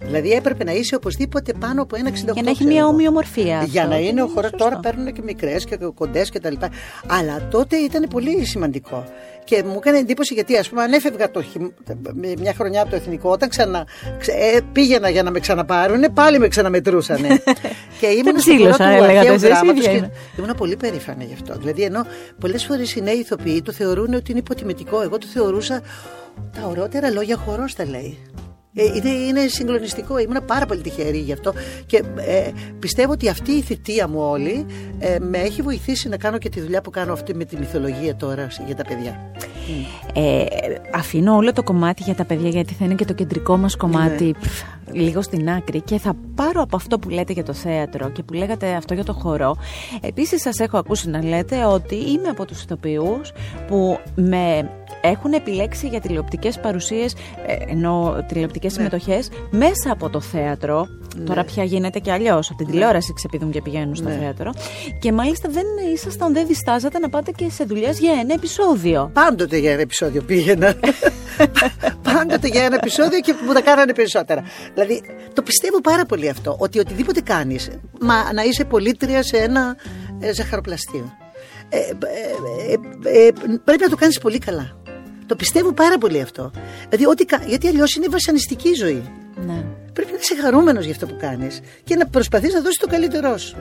Δηλαδή 0.00 0.30
έπρεπε 0.30 0.64
να 0.64 0.72
είσαι 0.72 0.94
οπωσδήποτε 0.94 1.52
πάνω 1.60 1.82
από 1.82 1.96
ένα 1.96 2.10
68. 2.10 2.12
Για 2.14 2.42
να 2.42 2.50
έχει 2.50 2.54
ξέρω 2.54 2.70
μια 2.70 2.78
εγώ. 2.80 2.88
ομοιομορφία. 2.88 3.64
Για 3.68 3.82
αυτό. 3.82 3.94
να 3.94 4.00
είναι 4.00 4.22
ο 4.22 4.26
χώρο. 4.26 4.40
Σωστό. 4.48 4.56
Τώρα 4.56 4.76
παίρνουν 4.78 5.12
και 5.12 5.22
μικρές 5.24 5.64
και 5.64 5.76
κοντές 5.94 6.30
και 6.30 6.40
τα 6.40 6.50
λοιπά. 6.50 6.68
Αλλά 7.06 7.48
τότε 7.50 7.76
ήταν 7.76 8.06
πολύ 8.10 8.44
σημαντικό. 8.44 9.04
Και 9.44 9.62
μου 9.66 9.74
έκανε 9.76 9.98
εντύπωση 9.98 10.34
γιατί, 10.34 10.56
ας 10.56 10.68
πούμε, 10.68 10.82
αν 10.82 10.92
έφευγα 10.92 11.30
το 11.30 11.42
χειμ- 11.42 11.72
μια 12.38 12.54
χρονιά 12.54 12.80
από 12.80 12.90
το 12.90 12.96
εθνικό, 12.96 13.30
όταν 13.30 13.48
ξανα, 13.48 13.86
ξε- 14.18 14.36
ε, 14.40 14.60
πήγαινα 14.72 15.08
για 15.10 15.22
να 15.22 15.30
με 15.30 15.40
ξαναπάρουν, 15.40 16.04
πάλι 16.14 16.38
με 16.38 16.48
ξαναμετρούσαν. 16.48 17.16
και 18.00 18.06
ήμουν 18.06 18.24
στο 18.24 18.52
ψήλωσαν, 18.52 18.86
χώρο 18.86 18.98
του 18.98 19.04
έλεγατε 19.04 19.18
αρχαίου 19.18 19.34
εσείς, 19.34 19.48
δράματος 19.48 19.76
ίδια 19.78 19.90
και 19.90 19.96
είναι. 19.96 20.10
ήμουν 20.38 20.54
πολύ 20.56 20.76
περήφανη 20.76 21.24
γι' 21.24 21.32
αυτό. 21.32 21.54
Δηλαδή, 21.58 21.82
ενώ 21.82 22.06
πολλές 22.40 22.64
φορές 22.64 22.94
οι 22.94 23.00
νέοι 23.00 23.16
ηθοποιοί 23.16 23.62
το 23.62 23.72
θεωρούν 23.72 24.14
ότι 24.14 24.30
είναι 24.30 24.40
υποτιμητικό, 24.40 25.00
εγώ 25.02 25.18
το 25.18 25.26
θεωρούσα 25.26 25.80
τα 26.60 26.66
ωραιότερα 26.68 27.10
λόγια 27.10 27.36
χορός 27.36 27.74
τα 27.74 27.84
λέει. 27.86 28.18
Ε, 28.78 28.84
είναι, 28.94 29.08
είναι 29.08 29.46
συγκλονιστικό. 29.46 30.18
Ήμουν 30.18 30.44
πάρα 30.46 30.66
πολύ 30.66 30.80
τυχερή 30.80 31.18
γι' 31.18 31.32
αυτό. 31.32 31.52
Και 31.86 31.96
ε, 32.16 32.50
πιστεύω 32.78 33.12
ότι 33.12 33.28
αυτή 33.28 33.52
η 33.52 33.60
θητεία 33.60 34.08
μου 34.08 34.20
όλη 34.20 34.66
ε, 34.98 35.16
με 35.20 35.38
έχει 35.38 35.62
βοηθήσει 35.62 36.08
να 36.08 36.16
κάνω 36.16 36.38
και 36.38 36.48
τη 36.48 36.60
δουλειά 36.60 36.80
που 36.80 36.90
κάνω 36.90 37.12
αυτή 37.12 37.34
με 37.34 37.44
τη 37.44 37.56
μυθολογία 37.56 38.16
τώρα 38.16 38.48
για 38.66 38.74
τα 38.74 38.84
παιδιά. 38.84 39.32
Ε, 40.14 40.44
αφήνω 40.94 41.36
όλο 41.36 41.52
το 41.52 41.62
κομμάτι 41.62 42.02
για 42.02 42.14
τα 42.14 42.24
παιδιά 42.24 42.48
γιατί 42.48 42.74
θα 42.74 42.84
είναι 42.84 42.94
και 42.94 43.04
το 43.04 43.12
κεντρικό 43.12 43.56
μας 43.56 43.76
κομμάτι 43.76 44.24
Ναι. 44.24 44.77
Πφ, 44.88 44.94
λίγο 44.96 45.22
στην 45.22 45.50
άκρη 45.50 45.80
και 45.80 45.98
θα 45.98 46.14
πάρω 46.34 46.62
από 46.62 46.76
αυτό 46.76 46.98
που 46.98 47.08
λέτε 47.08 47.32
για 47.32 47.44
το 47.44 47.52
θέατρο 47.52 48.10
και 48.10 48.22
που 48.22 48.32
λέγατε 48.32 48.72
αυτό 48.72 48.94
για 48.94 49.04
το 49.04 49.12
χορό. 49.12 49.56
Επίσης 50.00 50.40
σας 50.42 50.58
έχω 50.58 50.76
ακούσει 50.78 51.08
να 51.10 51.24
λέτε 51.24 51.64
ότι 51.64 51.94
είμαι 51.94 52.28
από 52.28 52.44
τους 52.44 52.62
ηθοποιούς 52.62 53.32
που 53.66 53.98
με 54.14 54.70
έχουν 55.00 55.32
επιλέξει 55.32 55.88
για 55.88 56.00
τηλεοπτικές 56.00 56.58
παρουσίες, 56.60 57.14
ε, 57.46 57.72
ενώ 57.72 58.24
τηλεοπτικές 58.28 58.76
Ναι. 58.76 58.84
συμμετοχές 58.84 59.28
μέσα 59.50 59.90
από 59.92 60.08
το 60.10 60.20
θέατρο. 60.20 60.86
Τώρα 61.26 61.44
πια 61.44 61.64
γίνεται 61.64 61.98
και 61.98 62.12
αλλιώς, 62.12 62.48
από 62.48 62.58
την 62.58 62.66
τηλεόραση 62.66 63.12
ξεπηδούν 63.12 63.50
και 63.50 63.62
πηγαίνουν 63.62 63.94
στο 63.94 64.08
Ναι. 64.08 64.14
θέατρο. 64.20 64.50
Και 65.00 65.12
μάλιστα 65.12 65.48
δεν 65.52 65.64
ήσασταν, 65.94 66.32
δεν 66.32 66.46
διστάζατε 66.46 66.98
να 66.98 67.08
πάτε 67.08 67.30
και 67.30 67.50
σε 67.50 67.64
δουλειές 67.64 67.98
για 67.98 68.12
ένα 68.12 68.34
επεισόδιο. 68.34 69.10
Πάντοτε 69.12 69.56
για 69.56 69.72
ένα 69.72 69.80
επεισόδιο 69.80 70.22
πήγαινα. 70.22 70.74
Πάντοτε 72.12 72.48
για 72.48 72.64
ένα 72.64 72.74
επεισόδιο 72.74 73.20
και 73.20 73.34
μου 73.46 73.52
τα 73.52 73.60
κάνανε 73.60 73.92
περισσότερα. 73.92 74.42
Δηλαδή, 74.80 75.02
το 75.32 75.42
πιστεύω 75.42 75.80
πάρα 75.80 76.04
πολύ 76.04 76.28
αυτό. 76.28 76.56
Ότι 76.58 76.78
οτιδήποτε 76.78 77.20
κάνεις, 77.20 77.70
μα 78.00 78.32
να 78.32 78.42
είσαι 78.42 78.64
πολίτρια 78.64 79.22
σε 79.22 79.36
ένα 79.36 79.76
ε, 80.20 80.32
ζαχαροπλαστείο. 80.32 81.12
Ε, 81.68 81.78
ε, 81.78 81.88
ε, 83.10 83.26
ε, 83.26 83.30
πρέπει 83.64 83.82
να 83.82 83.88
το 83.88 83.96
κάνεις 83.96 84.18
πολύ 84.18 84.38
καλά. 84.38 84.76
Το 85.26 85.36
πιστεύω 85.36 85.72
πάρα 85.72 85.98
πολύ 85.98 86.20
αυτό. 86.20 86.50
Δηλαδή, 86.88 87.06
ό,τι, 87.06 87.24
κα- 87.24 87.42
γιατί 87.46 87.68
αλλιώς 87.68 87.94
είναι 87.94 88.06
βασανιστική 88.10 88.68
η 88.68 88.74
ζωή. 88.74 89.02
Ναι. 89.46 89.64
Πρέπει 89.92 90.12
να 90.12 90.18
είσαι 90.20 90.34
χαρούμενος 90.42 90.84
για 90.84 90.92
αυτό 90.92 91.06
που 91.06 91.16
κάνεις 91.20 91.60
και 91.84 91.96
να 91.96 92.06
προσπαθείς 92.06 92.52
να 92.54 92.60
δώσεις 92.60 92.76
το 92.78 92.86
καλύτερό 92.86 93.36
σου. 93.38 93.56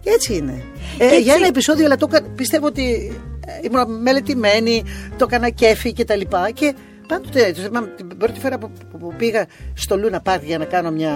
Και 0.00 0.10
έτσι 0.10 0.34
είναι. 0.36 0.62
Ε, 0.98 1.04
έτσι- 1.06 1.20
Για 1.20 1.34
ένα 1.34 1.46
επεισόδιο, 1.46 1.84
αλλά 1.84 1.96
το, 1.96 2.06
κα- 2.06 2.22
πιστεύω 2.22 2.66
ότι 2.66 3.12
ε, 3.46 3.66
ήμουν 3.66 4.02
μελετημένη, 4.02 4.82
το 5.16 5.26
έκανα 5.28 5.48
κέφι 5.50 5.92
και 5.92 6.04
τα 6.04 6.16
λοιπά. 6.16 6.50
Και 6.50 6.74
πάντοτε, 7.10 7.52
το 7.56 7.60
θυμάμαι, 7.62 7.86
την 7.96 8.16
πρώτη 8.18 8.40
φορά 8.40 8.58
που, 8.58 8.70
που- 8.90 8.98
που 8.98 9.14
πήγα 9.16 9.46
στο 9.74 9.96
Λούνα 9.96 10.20
Πάρκ 10.20 10.44
για 10.44 10.58
να 10.58 10.64
κάνω 10.64 10.90
μια... 10.90 11.14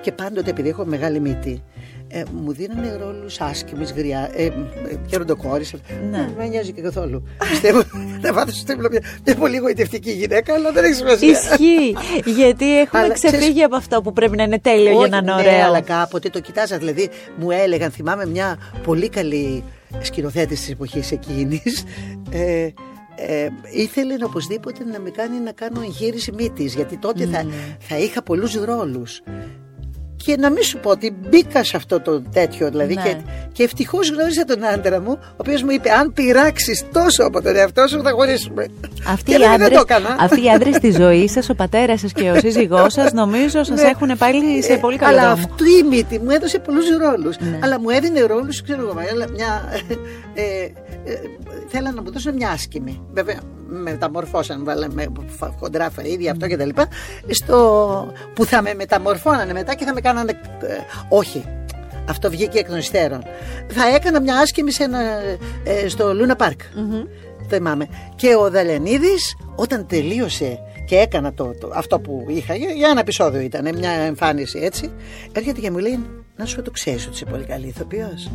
Και 0.00 0.12
πάντοτε, 0.12 0.50
επειδή 0.50 0.68
έχω 0.68 0.84
μεγάλη 0.84 1.20
μύτη, 1.20 1.62
ε, 2.08 2.22
μου 2.32 2.52
δίνανε 2.52 2.96
ρόλους 2.96 3.40
άσχημη, 3.40 3.84
γριά, 3.96 4.30
ε, 4.34 4.44
ε, 4.44 4.50
γεροντοκόρη. 5.06 5.64
Ναι. 6.10 6.16
Δεν 6.18 6.34
με 6.38 6.46
νοιάζει 6.46 6.72
και 6.72 6.80
καθόλου. 6.80 7.22
Πιστεύω 7.50 7.82
να 8.22 8.32
βάθω 8.32 8.50
στο 8.50 8.64
τύπλο 8.72 8.88
μια, 8.90 9.00
μια 9.24 9.34
πολύ 9.34 9.56
γοητευτική 9.56 10.10
γυναίκα, 10.10 10.54
αλλά 10.54 10.72
δεν 10.72 10.84
έχει 10.84 10.94
σημασία. 10.94 11.28
Ισχύει. 11.30 11.96
Γιατί 12.36 12.78
έχουμε 12.80 13.02
Αλλά 13.02 13.12
ξεφύγει 13.14 13.40
ξέρεις- 13.42 13.64
από 13.64 13.76
αυτό 13.76 14.02
που 14.02 14.12
πρέπει 14.12 14.36
να 14.36 14.42
είναι 14.42 14.58
τέλειο 14.58 14.90
για 14.90 15.00
Όχι, 15.00 15.10
να 15.10 15.16
είναι 15.16 15.34
ναι, 15.34 15.40
ωραίο. 15.40 15.64
αλλά 15.64 15.80
κάποτε 15.80 16.28
το 16.28 16.40
κοιτάζα. 16.40 16.78
Δηλαδή, 16.78 17.08
μου 17.36 17.50
έλεγαν, 17.50 17.90
θυμάμαι 17.90 18.26
μια 18.26 18.58
πολύ 18.84 19.08
καλή 19.08 19.64
σκηνοθέτη 20.00 20.54
της 20.54 20.70
εποχής 20.70 21.12
εκείνης. 21.12 21.84
Ε, 22.30 22.68
ε, 23.16 23.46
ήθελε 23.70 24.14
οπωσδήποτε 24.24 24.84
να 24.84 25.00
με 25.00 25.10
κάνει 25.10 25.38
να 25.40 25.52
κάνω 25.52 25.80
εγχείρηση 25.80 26.32
μύτης 26.36 26.74
γιατί 26.74 26.96
τότε 26.96 27.26
θα, 27.26 27.46
θα 27.78 27.98
είχα 27.98 28.22
πολλούς 28.22 28.54
ρόλους 28.54 29.20
και 30.24 30.36
να 30.38 30.50
μην 30.50 30.62
σου 30.62 30.78
πω 30.78 30.90
ότι 30.90 31.16
μπήκα 31.28 31.64
σε 31.64 31.76
αυτό 31.76 32.00
το 32.00 32.22
τέτοιο 32.22 32.70
δηλαδή 32.70 32.94
Ναι. 32.94 33.02
και, 33.02 33.16
και 33.52 33.62
ευτυχώς 33.62 34.10
γνώρισα 34.10 34.44
τον 34.44 34.64
άντρα 34.64 35.00
μου 35.00 35.18
ο 35.20 35.26
οποίος 35.36 35.62
μου 35.62 35.70
είπε 35.70 35.90
αν 35.90 36.12
πειράξεις 36.12 36.84
τόσο 36.92 37.24
από 37.24 37.42
τον 37.42 37.56
εαυτό 37.56 37.86
σου 37.86 38.02
θα 38.02 38.10
χωρίσουμε 38.10 38.66
Αυτοί 39.08 39.30
και 39.30 39.34
οι, 39.34 39.38
λέει, 39.38 39.48
δεν 39.48 39.62
άντρες, 39.62 39.78
το 39.78 39.84
έκανα 39.88 40.16
αυτοί 40.20 40.44
οι 40.44 40.48
άντρες 40.50 40.74
στη 40.76 40.90
ζωή 40.90 41.28
σας, 41.28 41.48
ο 41.48 41.54
πατέρας 41.54 42.00
σας 42.00 42.12
και 42.12 42.30
ο 42.30 42.34
σύζυγός 42.38 42.92
σας 42.92 43.12
νομίζω 43.12 43.62
σας 43.64 43.80
Ναι. 43.82 43.88
έχουν 43.88 44.18
πάλι 44.18 44.62
σε 44.62 44.72
Ε, 44.72 44.76
πολύ 44.76 44.96
καλό 44.96 45.18
Αλλά 45.18 45.28
δρόμο. 45.34 45.46
αυτή 45.50 45.70
η 45.70 45.82
μύτη 45.82 46.18
μου 46.18 46.30
έδωσε 46.30 46.58
πολλούς 46.58 46.84
ρόλους. 46.96 47.36
Ναι. 47.38 47.58
Αλλά 47.62 47.80
μου 47.80 47.88
έδινε 47.90 48.20
ρόλους, 48.20 48.62
ξέρω 48.62 48.80
εγώ, 48.82 48.94
αλλά 49.12 49.28
μια. 49.30 49.68
Ε, 49.88 49.94
ε, 50.42 50.64
ε, 50.64 50.72
θέλαν 51.68 51.94
να 51.94 52.02
μου 52.02 52.12
δώσουν 52.12 52.34
μια 52.34 52.48
άσχημη. 52.50 53.00
Βέβαια, 53.12 53.40
με 53.68 53.78
μεταμορφώσαν, 53.90 54.64
βάλαμε 54.64 55.06
φα- 55.26 55.54
χοντρά 55.58 55.90
φαΐδια, 55.90 56.28
αυτό 56.30 56.46
κτλ. 56.48 56.68
Στο, 57.28 58.12
που 58.34 58.44
θα 58.44 58.62
με 58.62 58.74
μεταμορφώνανε 58.74 59.52
μετά 59.52 59.74
και 59.74 59.84
θα 59.84 59.92
με 59.94 60.00
κάνανε. 60.00 60.30
ε, 60.60 60.66
όχι. 61.08 61.44
Αυτό 62.08 62.30
βγήκε 62.30 62.58
εκ 62.58 62.68
των 62.68 62.78
υστέρων. 62.78 63.22
Θα 63.68 63.88
έκανα 63.94 64.20
μια 64.20 64.36
άσχημη 64.38 64.72
σε 64.72 64.82
ένα, 64.84 65.00
ε, 65.64 65.88
στο 65.88 66.14
Λούνα 66.14 66.36
Πάρκ. 66.36 66.60
Θυμάμαι. 67.48 67.88
Και 68.14 68.34
ο 68.36 68.50
Δαλενίδης 68.50 69.36
όταν 69.56 69.86
τελείωσε 69.86 70.58
και 70.86 70.96
έκανα 70.96 71.32
το, 71.34 71.54
το- 71.60 71.70
αυτό 71.74 72.00
που 72.00 72.24
είχα, 72.28 72.54
για, 72.54 72.70
για 72.70 72.88
ένα 72.88 73.00
επεισόδιο 73.00 73.40
ήταν, 73.40 73.76
μια 73.78 73.90
εμφάνιση 73.90 74.58
έτσι, 74.62 74.90
έρχεται 75.32 75.60
και 75.60 75.70
μου 75.70 75.78
λέει 75.78 76.06
να 76.36 76.44
σου 76.44 76.56
πω 76.56 76.62
το 76.62 76.70
ξέρεις 76.70 77.04
ότι 77.06 77.14
είσαι 77.14 77.24
πολύ 77.24 77.44
καλή 77.44 77.66
ηθοποιός. 77.66 78.30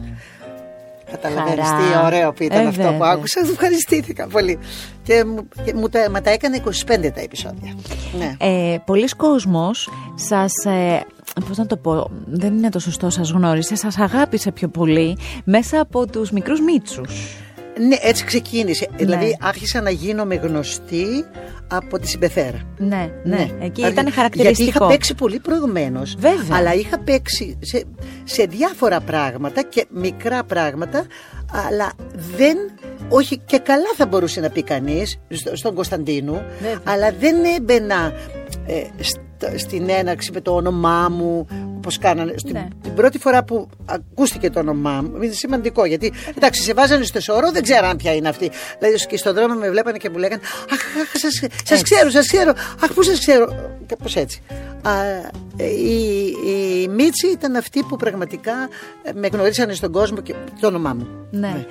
Καταλαβαίνεις 1.12 1.68
Χαρά. 1.68 1.78
τι 1.78 2.06
ωραίο 2.06 2.34
που 2.34 2.44
ήταν 2.44 2.66
Ε, 2.66 2.68
αυτό 2.68 2.82
που 2.82 2.88
βέβαια. 2.92 3.10
άκουσα, 3.12 3.40
ευχαριστήθηκα 3.52 4.28
πολύ. 4.28 4.60
Και, 5.04 5.24
μου, 5.26 5.48
και 5.66 5.74
μου, 5.74 5.90
τα, 5.90 6.10
μα 6.10 6.22
τα 6.22 6.30
έκανε 6.32 6.62
25 6.66 6.72
τα 7.14 7.22
επεισόδια. 7.22 7.76
Ναι. 8.18 8.36
Ε, 8.40 8.78
πολλοί 8.86 9.08
κόσμος 9.08 9.90
σας, 10.16 10.52
ε, 10.66 11.02
πώς 11.48 11.58
να 11.58 11.66
το 11.66 11.78
πω, 11.78 12.10
δεν 12.26 12.58
είναι 12.58 12.70
το 12.70 12.80
σωστό, 12.80 13.10
σας 13.10 13.30
γνώρισε, 13.32 13.76
σας 13.76 13.98
αγάπησε 13.98 14.52
πιο 14.52 14.68
πολύ 14.68 15.18
μέσα 15.44 15.80
από 15.82 16.08
τους 16.08 16.32
μικρούς 16.32 16.62
μίτσους. 16.62 17.10
Ναι, 17.88 17.96
έτσι 18.02 18.24
ξεκίνησε. 18.26 18.88
Δηλαδή 18.98 19.38
άρχισα 19.42 19.82
να 19.82 19.90
γίνομαι 19.90 20.36
γνωστή 20.36 21.06
από 21.68 22.00
τη 22.00 22.08
συμπεθέρα. 22.08 22.60
Ναι, 22.78 23.10
ναι, 23.24 23.50
εκεί 23.62 23.84
Άρχι- 23.84 24.00
ήταν 24.00 24.12
χαρακτηριστικό. 24.12 24.64
Γιατί 24.64 24.78
είχα 24.78 24.88
παίξει 24.88 25.14
πολύ 25.16 25.40
προηγουμένως. 25.40 26.16
Βέβαια. 26.20 26.58
Αλλά 26.58 26.74
είχα 26.74 27.00
παίξει 27.00 27.58
σε, 27.62 27.84
σε 28.24 28.44
διάφορα 28.44 29.00
πράγματα 29.02 29.62
και 29.64 29.86
μικρά 29.90 30.44
πράγματα, 30.44 31.06
αλλά 31.68 31.92
δεν. 32.38 32.58
Όχι, 33.10 33.38
και 33.46 33.58
καλά 33.60 33.92
θα 33.96 34.06
μπορούσε 34.06 34.40
να 34.40 34.50
πει 34.50 34.64
κανείς 34.64 35.20
στον 35.54 35.74
Κωνσταντίνου, 35.76 36.42
Βέβαια. 36.62 36.80
αλλά 36.84 37.12
δεν 37.20 37.36
έμπαινα 37.58 38.14
ε, 38.68 38.84
στα- 39.00 39.58
στην 39.58 39.90
έναρξη 39.90 40.32
με 40.34 40.42
το 40.42 40.56
όνομά 40.56 41.10
μου. 41.10 41.48
Πώ 41.82 41.90
κάνανε. 42.00 42.34
Στην, 42.38 42.54
ναι. 42.54 42.68
Την 42.82 42.94
πρώτη 42.94 43.18
φορά 43.18 43.44
που 43.44 43.70
ακούστηκε 43.86 44.50
το 44.50 44.60
όνομά 44.60 45.02
μου, 45.02 45.22
είναι 45.22 45.34
σημαντικό 45.34 45.86
γιατί 45.86 46.14
εντάξει, 46.38 46.62
σε 46.62 46.74
βάζανε 46.74 47.04
στο 47.04 47.20
σωρό, 47.20 47.52
δεν 47.52 47.64
ξέραν 47.64 47.98
ποια 47.98 48.14
είναι 48.14 48.30
αυτή. 48.30 48.52
Δηλαδή 48.80 49.06
και 49.06 49.18
στον 49.18 49.34
δρόμο 49.34 49.54
με 49.54 49.70
βλέπανε 49.70 49.98
και 49.98 50.10
μου 50.10 50.18
λέγανε 50.18 50.42
Αχ, 50.72 50.80
σας 51.64 51.82
ξέρω, 51.82 52.10
σας 52.10 52.28
ξέρω. 52.28 52.54
Αχ, 52.84 52.94
πού 52.94 53.04
σας 53.04 53.20
ξέρω. 53.20 53.46
Κάπως 53.86 54.16
έτσι. 54.16 54.42
Α, 54.82 54.92
η, 55.66 56.26
η 56.52 56.88
Μίτση 56.88 57.28
ήταν 57.28 57.56
αυτή 57.56 57.84
που 57.84 57.96
πραγματικά 57.96 58.52
ε, 59.02 59.12
με 59.14 59.28
γνωρίσανε 59.28 59.74
στον 59.74 59.92
κόσμο 59.92 60.22
και 60.22 60.34
το 60.60 60.68
όνομά 60.68 60.94
μου. 60.94 61.08
Ναι. 61.32 61.48
ναι. 61.48 61.66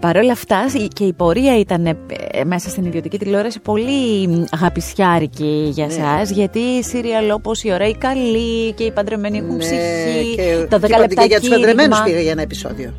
Παρ' 0.00 0.16
όλα 0.16 0.32
αυτά 0.32 0.66
και 0.94 1.04
η 1.04 1.12
πορεία 1.12 1.58
ήταν 1.58 1.86
ε, 1.86 1.96
μέσα 2.44 2.68
στην 2.68 2.84
ιδιωτική 2.84 3.18
τηλεόραση 3.18 3.60
πολύ 3.60 4.46
αγαπησιάρικη 4.50 5.68
για 5.72 5.86
ναι. 5.86 6.22
γιατί 6.30 6.84
σύριαλ 6.84 7.30
όπως 7.30 7.62
η 7.62 7.72
ωραία 7.72 7.88
η 7.88 7.96
καλή 7.96 8.72
και 8.72 8.84
οι 8.84 8.92
παντρεμένοι 8.92 9.42
έχουν 9.60 9.76
ναι, 9.76 10.18
ψυχή. 10.18 10.34
Και, 10.34 10.66
το 10.68 10.80
10 10.82 10.98
λεπτά 10.98 11.24
για 11.24 11.40
τους 11.40 11.48
παντρεμένους 11.48 12.02
πήγα 12.02 12.20
για 12.20 12.30
ένα 12.30 12.42
επεισόδιο. 12.42 12.94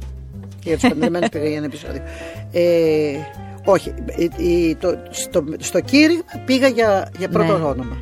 Για 0.63 0.77
τους 0.77 0.89
παντρεμένους 0.89 1.29
πήγα 1.29 1.47
για 1.47 1.57
ένα 1.57 1.65
επεισόδιο. 1.65 2.01
Ε, 2.51 3.17
όχι, 3.65 3.93
το, 4.79 4.97
στο, 5.09 5.43
στο 5.57 5.79
κήρυγμα 5.79 6.23
πήγα 6.45 6.67
για, 6.67 7.11
για 7.17 7.29
πρώτο 7.29 7.57
ναι. 7.57 7.63
όνομα. 7.63 7.97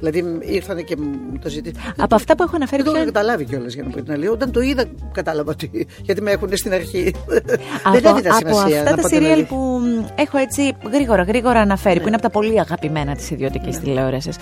Δηλαδή 0.00 0.38
ήρθαν 0.40 0.84
και 0.84 0.96
μου 0.96 1.38
το 1.42 1.48
ζήτησαν. 1.48 1.94
Από 1.96 2.14
αυτά 2.14 2.36
που 2.36 2.42
έχω 2.42 2.56
αναφέρει. 2.56 2.82
Δεν 2.82 2.92
το 2.92 2.98
είχα 2.98 3.06
καταλάβει 3.06 3.44
κιόλας 3.44 3.74
για 3.74 3.82
να 3.82 3.90
πω 3.90 4.02
την 4.02 4.12
αλήθεια. 4.12 4.30
Όταν 4.30 4.50
το 4.52 4.60
είδα, 4.60 4.84
κατάλαβα 5.12 5.50
ότι. 5.50 5.86
Γιατί 6.02 6.22
με 6.22 6.30
έχουν 6.30 6.56
στην 6.56 6.72
αρχή. 6.72 7.14
Από, 7.84 8.00
Δεν 8.00 8.16
έδινα 8.16 8.34
σημασία. 8.34 8.80
Από 8.80 8.90
αυτά 8.90 9.02
τα 9.02 9.08
σιριέλ 9.08 9.44
που 9.44 9.80
έχω 10.14 10.38
έτσι 10.38 10.72
γρήγορα, 10.92 11.22
γρήγορα 11.22 11.60
αναφέρει, 11.60 11.94
ναι. 11.94 12.00
που 12.00 12.06
είναι 12.06 12.16
από 12.16 12.24
τα 12.24 12.30
πολύ 12.30 12.60
αγαπημένα 12.60 13.14
της 13.14 13.30
ιδιωτικής 13.30 13.76
ναι. 13.76 13.82
τηλεόρασης. 13.82 14.36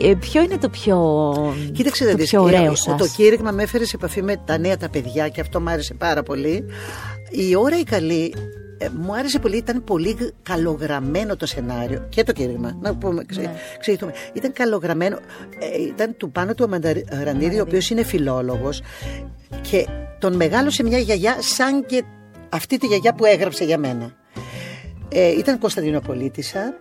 Ε, 0.00 0.08
ε, 0.10 0.14
ποιο 0.14 0.42
είναι 0.42 0.58
το 0.58 0.68
πιο. 0.68 0.98
Κοίταξε, 1.72 2.10
το 2.10 2.16
πιο 2.16 2.42
ωραίο 2.42 2.74
σας; 2.74 2.98
Το 2.98 3.06
κήρυγμα 3.16 3.50
με 3.50 3.62
έφερε 3.62 3.84
σε 3.84 3.96
επαφή 3.96 4.22
με 4.22 4.36
τα 4.44 4.58
νέα 4.58 4.76
τα 4.76 4.88
παιδιά 4.88 5.28
και 5.28 5.40
αυτό 5.40 5.60
μου 5.60 5.70
άρεσε 5.70 5.94
πάρα 5.94 6.22
πολύ. 6.22 6.64
Η 7.30 7.56
ώρα 7.56 7.78
η 7.78 7.82
καλή 7.82 8.34
ε, 8.78 8.88
μου 8.88 9.14
άρεσε 9.14 9.38
πολύ, 9.38 9.56
ήταν 9.56 9.84
πολύ 9.84 10.32
καλογραμμένο 10.42 11.36
το 11.36 11.46
σενάριο 11.46 12.06
και 12.08 12.22
το 12.22 12.32
κήρυγμα. 12.32 12.76
Να 12.80 12.94
πούμε, 12.94 13.24
ξε, 13.24 13.40
ναι. 13.40 14.12
Ήταν 14.32 14.52
καλογραμμένο. 14.52 15.18
Ε, 15.58 15.82
ήταν 15.82 16.16
του 16.16 16.30
πάνω 16.30 16.54
του 16.54 16.64
Αμανταρανίδη, 16.64 17.58
ο 17.58 17.62
οποίος 17.62 17.90
είναι 17.90 18.02
φιλόλογος 18.02 18.82
και 19.70 19.86
τον 20.18 20.36
μεγάλωσε 20.36 20.82
μια 20.82 20.98
γιαγιά 20.98 21.36
σαν 21.40 21.86
και 21.86 22.04
αυτή 22.48 22.76
τη 22.76 22.86
γιαγιά 22.86 23.14
που 23.14 23.24
έγραψε 23.24 23.64
για 23.64 23.78
μένα. 23.78 24.12
Ε, 25.08 25.28
ήταν 25.28 25.58
Κωνσταντινοπολίτησα 25.58 26.74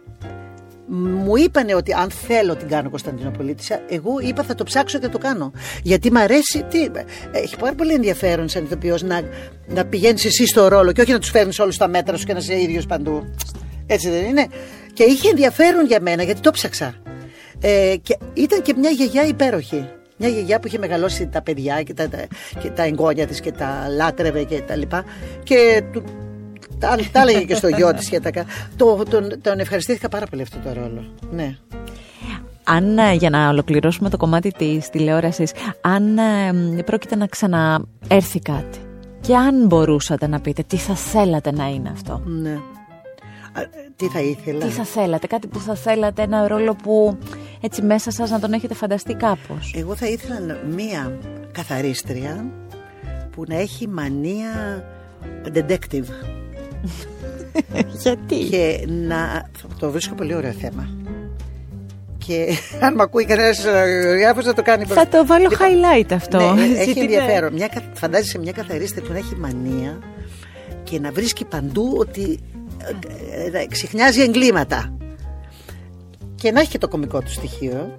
μου 0.88 1.36
είπανε 1.36 1.76
ότι 1.76 1.94
αν 1.94 2.12
θέλω 2.12 2.56
την 2.56 2.68
κάνω 2.68 2.90
Κωνσταντινοπολίτησα, 2.90 3.82
εγώ 3.90 4.20
είπα 4.22 4.44
θα 4.44 4.56
το 4.56 4.64
ψάξω 4.64 5.00
και 5.00 5.08
το 5.08 5.18
κάνω. 5.18 5.52
Γιατί 5.84 6.12
μου 6.12 6.20
αρέσει, 6.20 6.66
τι, 6.70 6.88
έχει 7.32 7.58
πάρα 7.58 7.76
πολύ 7.76 7.94
ενδιαφέρον 7.94 8.50
σαν 8.50 8.64
ηθοποιός 8.64 9.04
να, 9.04 9.22
να 9.68 9.86
πηγαίνεις 9.86 10.26
εσύ 10.26 10.48
στο 10.48 10.68
ρόλο 10.68 10.92
και 10.92 11.02
όχι 11.02 11.12
να 11.12 11.20
τους 11.20 11.30
φέρνεις 11.30 11.60
όλους 11.60 11.76
στα 11.76 11.88
μέτρα 11.88 12.18
σου 12.18 12.26
και 12.26 12.34
να 12.34 12.40
είσαι 12.40 12.62
ίδιος 12.62 12.86
παντού. 12.86 13.34
Έτσι 13.88 14.10
δεν 14.10 14.26
είναι. 14.26 14.48
Και 14.94 15.04
είχε 15.04 15.30
ενδιαφέρον 15.30 15.86
για 15.86 16.02
μένα 16.02 16.24
γιατί 16.24 16.40
το 16.40 16.52
ψάξα. 16.52 16.94
Ε, 17.62 17.96
και 18.02 18.18
ήταν 18.34 18.62
και 18.62 18.74
μια 18.78 18.90
γιαγιά 18.90 19.26
υπέροχη. 19.26 19.90
Μια 20.18 20.30
γιαγιά 20.30 20.60
που 20.60 20.68
είχε 20.68 20.78
μεγαλώσει 20.78 21.28
τα 21.28 21.42
παιδιά 21.42 21.84
και 21.84 21.94
τα, 21.94 22.10
τα, 22.10 22.18
και 22.60 22.70
τα 22.70 22.84
εγγόνια 22.84 23.28
της 23.28 23.40
και 23.40 23.52
τα 23.52 23.88
λάτρευε 23.96 24.44
και 24.44 24.62
τα 24.62 24.76
λοιπά 24.76 25.04
και 25.44 25.84
του, 25.92 26.04
τα, 26.84 26.98
τα 27.12 27.22
έλεγε 27.22 27.44
και 27.44 27.56
στο 27.56 27.68
γιο 27.68 27.94
της. 27.94 28.10
Το, 28.78 29.04
τον, 29.10 29.42
τον 29.42 29.60
ευχαριστήθηκα 29.60 30.10
πάρα 30.10 30.26
πολύ 30.26 30.42
αυτό 30.42 30.58
το 30.58 30.74
ρόλο. 30.74 31.14
Ναι. 31.32 31.56
Αν 32.64 32.98
ε, 32.98 33.14
για 33.14 33.30
να 33.30 33.50
ολοκληρώσουμε 33.50 34.10
το 34.10 34.18
κομμάτι 34.18 34.52
της 34.52 34.90
τηλεόρασης, 34.90 35.52
αν 35.82 36.18
ε, 36.18 36.84
πρόκειται 36.86 37.16
να 37.16 37.28
ξαναέρθει 37.28 38.40
κάτι 38.40 38.78
και 39.22 39.36
αν 39.36 39.66
μπορούσατε 39.66 40.28
να 40.28 40.40
πείτε 40.40 40.64
τι 40.68 40.78
θα 40.78 40.96
θέλατε 40.96 41.52
να 41.52 41.68
είναι 41.68 41.90
αυτό; 41.90 42.22
Ναι. 42.26 42.58
τι 43.96 44.08
θα 44.08 44.20
ήθελα; 44.20 44.66
Τι 44.66 44.72
θα 44.72 44.84
θέλατε, 44.84 45.28
κάτι 45.28 45.48
που 45.48 45.60
θα 45.60 45.76
θέλατε, 45.76 46.22
ένα 46.22 46.48
ρόλο 46.48 46.76
που 46.84 47.18
έτσι 47.62 47.82
μέσα 47.82 48.12
σας 48.12 48.30
να 48.30 48.40
τον 48.40 48.54
έχετε 48.54 48.74
φανταστεί 48.74 49.14
κάπως; 49.14 49.74
Εγώ 49.78 49.96
θα 49.96 50.08
ήθελα 50.08 50.58
μία 50.76 51.18
καθαρίστρια 51.52 52.46
που 53.32 53.44
να 53.48 53.56
έχει 53.56 53.88
μανία 53.88 54.84
detective. 55.54 56.43
Γιατί; 58.04 58.36
Και 58.36 58.86
να. 58.88 59.50
Το 59.80 59.92
βρίσκω 59.92 60.16
πολύ 60.16 60.36
ωραίο 60.36 60.52
θέμα. 60.52 60.90
Και 62.18 62.48
αν 62.86 62.96
με 62.96 63.02
ακούει 63.02 63.26
κανένας 63.26 63.66
διάφορος 64.16 64.46
θα 64.46 64.54
το 64.54 64.62
κάνει. 64.62 64.86
Θα 64.86 65.08
το 65.08 65.26
βάλω 65.26 65.48
λοιπόν, 65.50 65.68
highlight 65.68 66.14
αυτό. 66.14 66.54
Ναι, 66.54 66.64
έχει 66.64 67.00
ενδιαφέρον. 67.00 67.54
Μια, 67.54 67.70
φαντάζεσαι 67.94 68.38
μια 68.38 68.52
καθαρίστρια 68.52 69.04
που 69.04 69.12
να 69.12 69.18
έχει 69.18 69.36
μανία 69.36 70.00
και 70.84 71.00
να 71.00 71.12
βρίσκει 71.12 71.46
παντού 71.46 71.96
ότι 71.98 72.40
ε, 73.52 73.58
ε, 73.60 73.66
ξεχνιάζει 73.68 74.22
εγκλήματα. 74.22 74.98
Και 76.36 76.52
να 76.52 76.60
έχει 76.60 76.70
και 76.70 76.78
το 76.78 76.88
κομικό 76.88 77.20
του 77.20 77.32
στοιχείο. 77.32 77.96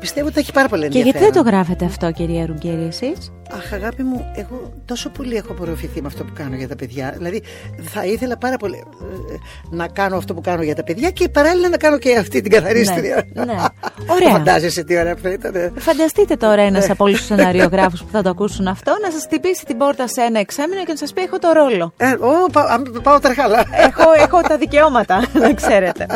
Πιστεύω 0.00 0.26
ότι 0.26 0.38
έχει 0.40 0.52
πάρα 0.52 0.68
πολύ 0.68 0.84
ενδιαφέρον. 0.84 1.12
Και 1.12 1.18
γιατί 1.18 1.32
δεν 1.32 1.44
το 1.44 1.50
γράφετε 1.50 1.84
αυτό, 1.84 2.12
κυρία 2.12 2.46
Ρουγκέρη, 2.46 2.86
εσείς; 2.86 3.32
Αχ, 3.50 3.72
αγάπη 3.72 4.02
μου, 4.02 4.32
εγώ 4.34 4.72
τόσο 4.84 5.08
πολύ 5.08 5.36
έχω 5.36 5.52
απορροφηθεί 5.52 6.00
με 6.00 6.06
αυτό 6.06 6.24
που 6.24 6.32
κάνω 6.34 6.56
για 6.56 6.68
τα 6.68 6.76
παιδιά. 6.76 7.14
Δηλαδή, 7.16 7.42
θα 7.82 8.04
ήθελα 8.04 8.36
πάρα 8.36 8.56
πολύ 8.56 8.76
ε, 8.76 9.34
να 9.70 9.88
κάνω 9.88 10.16
αυτό 10.16 10.34
που 10.34 10.40
κάνω 10.40 10.62
για 10.62 10.74
τα 10.74 10.84
παιδιά 10.84 11.10
και 11.10 11.28
παράλληλα 11.28 11.68
να 11.68 11.76
κάνω 11.76 11.98
και 11.98 12.16
αυτή 12.16 12.40
την 12.40 12.50
καθαρίστρια. 12.50 13.24
Ναι, 13.32 13.44
ναι. 13.44 13.52
Ωραία. 14.14 14.30
Φαντάζεσαι 14.30 14.84
τι 14.84 14.98
ωραία 14.98 15.16
που 15.16 15.28
ήταν. 15.28 15.72
Φανταστείτε 15.78 16.36
τώρα 16.36 16.62
ένας 16.62 16.90
από 16.90 17.04
όλους 17.04 17.18
τους 17.18 17.26
σεναριογράφου 17.26 17.96
που 17.96 18.10
θα 18.12 18.22
το 18.22 18.30
ακούσουν 18.30 18.66
αυτό 18.66 18.92
να 19.02 19.10
σας 19.10 19.26
τυπήσει 19.26 19.64
την 19.64 19.76
πόρτα 19.76 20.08
σε 20.08 20.20
ένα 20.20 20.38
εξάμεινο 20.38 20.84
και 20.84 20.92
να 20.92 20.96
σας 20.96 21.12
πει: 21.12 21.22
Έχω 21.22 21.38
το 21.38 21.52
ρόλο. 21.52 21.92
Ε, 21.96 22.10
ο, 22.10 22.50
πά, 22.52 22.82
πάω 23.02 23.18
τραχαλά. 23.18 23.66
έχω, 23.72 24.12
έχω 24.18 24.40
τα 24.40 24.56
δικαιώματα, 24.56 25.24
να 25.42 25.54
ξέρετε. 25.54 26.06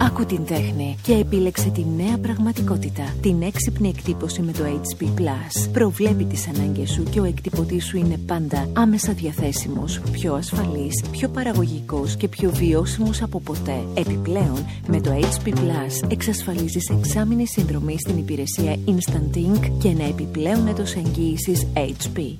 Άκου 0.00 0.24
την 0.24 0.44
τέχνη 0.44 0.96
και 1.02 1.12
επίλεξε 1.12 1.70
τη 1.70 1.84
νέα 1.96 2.18
πραγματικότητα. 2.18 3.02
Την 3.20 3.42
έξυπνη 3.42 3.88
εκτύπωση 3.88 4.42
με 4.42 4.52
το 4.52 4.60
HP 4.64 5.04
Plus. 5.04 5.68
Προβλέπει 5.72 6.24
τις 6.24 6.48
ανάγκες 6.48 6.90
σου 6.90 7.02
και 7.02 7.20
ο 7.20 7.24
εκτυπωτής 7.24 7.86
σου 7.86 7.96
είναι 7.96 8.16
πάντα 8.26 8.68
άμεσα 8.72 9.12
διαθέσιμος, 9.12 10.00
πιο 10.12 10.34
ασφαλής, 10.34 11.04
πιο 11.10 11.28
παραγωγικός 11.28 12.16
και 12.16 12.28
πιο 12.28 12.50
βιώσιμος 12.50 13.22
από 13.22 13.40
ποτέ. 13.40 13.84
Επιπλέον, 13.94 14.66
με 14.88 15.00
το 15.00 15.10
HP 15.10 15.48
Plus 15.48 16.10
εξασφαλίζεις 16.10 16.88
εξάμεινη 16.88 17.46
συνδρομή 17.46 17.98
στην 17.98 18.18
υπηρεσία 18.18 18.76
Instant 18.86 19.36
Ink 19.36 19.70
και 19.78 19.88
ένα 19.88 20.04
επιπλέον 20.04 20.66
έτος 20.66 20.94
εγγύησης 20.94 21.66
HP. 21.74 22.36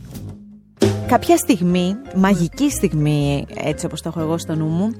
Κάποια 1.08 1.36
στιγμή, 1.36 1.94
μαγική 2.16 2.70
στιγμή, 2.70 3.46
έτσι 3.54 3.86
όπως 3.86 4.02
το 4.02 4.08
έχω 4.08 4.20
εγώ 4.20 4.38
στο 4.38 4.54
νου 4.54 4.66
μου, 4.66 4.92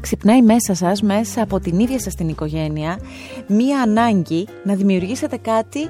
ξυπνάει 0.00 0.42
μέσα 0.42 0.74
σας, 0.74 1.02
μέσα 1.02 1.42
από 1.42 1.60
την 1.60 1.78
ίδια 1.78 2.00
σας 2.00 2.14
την 2.14 2.28
οικογένεια, 2.28 2.98
μία 3.46 3.80
ανάγκη 3.80 4.48
να 4.64 4.74
δημιουργήσετε 4.74 5.36
κάτι 5.36 5.88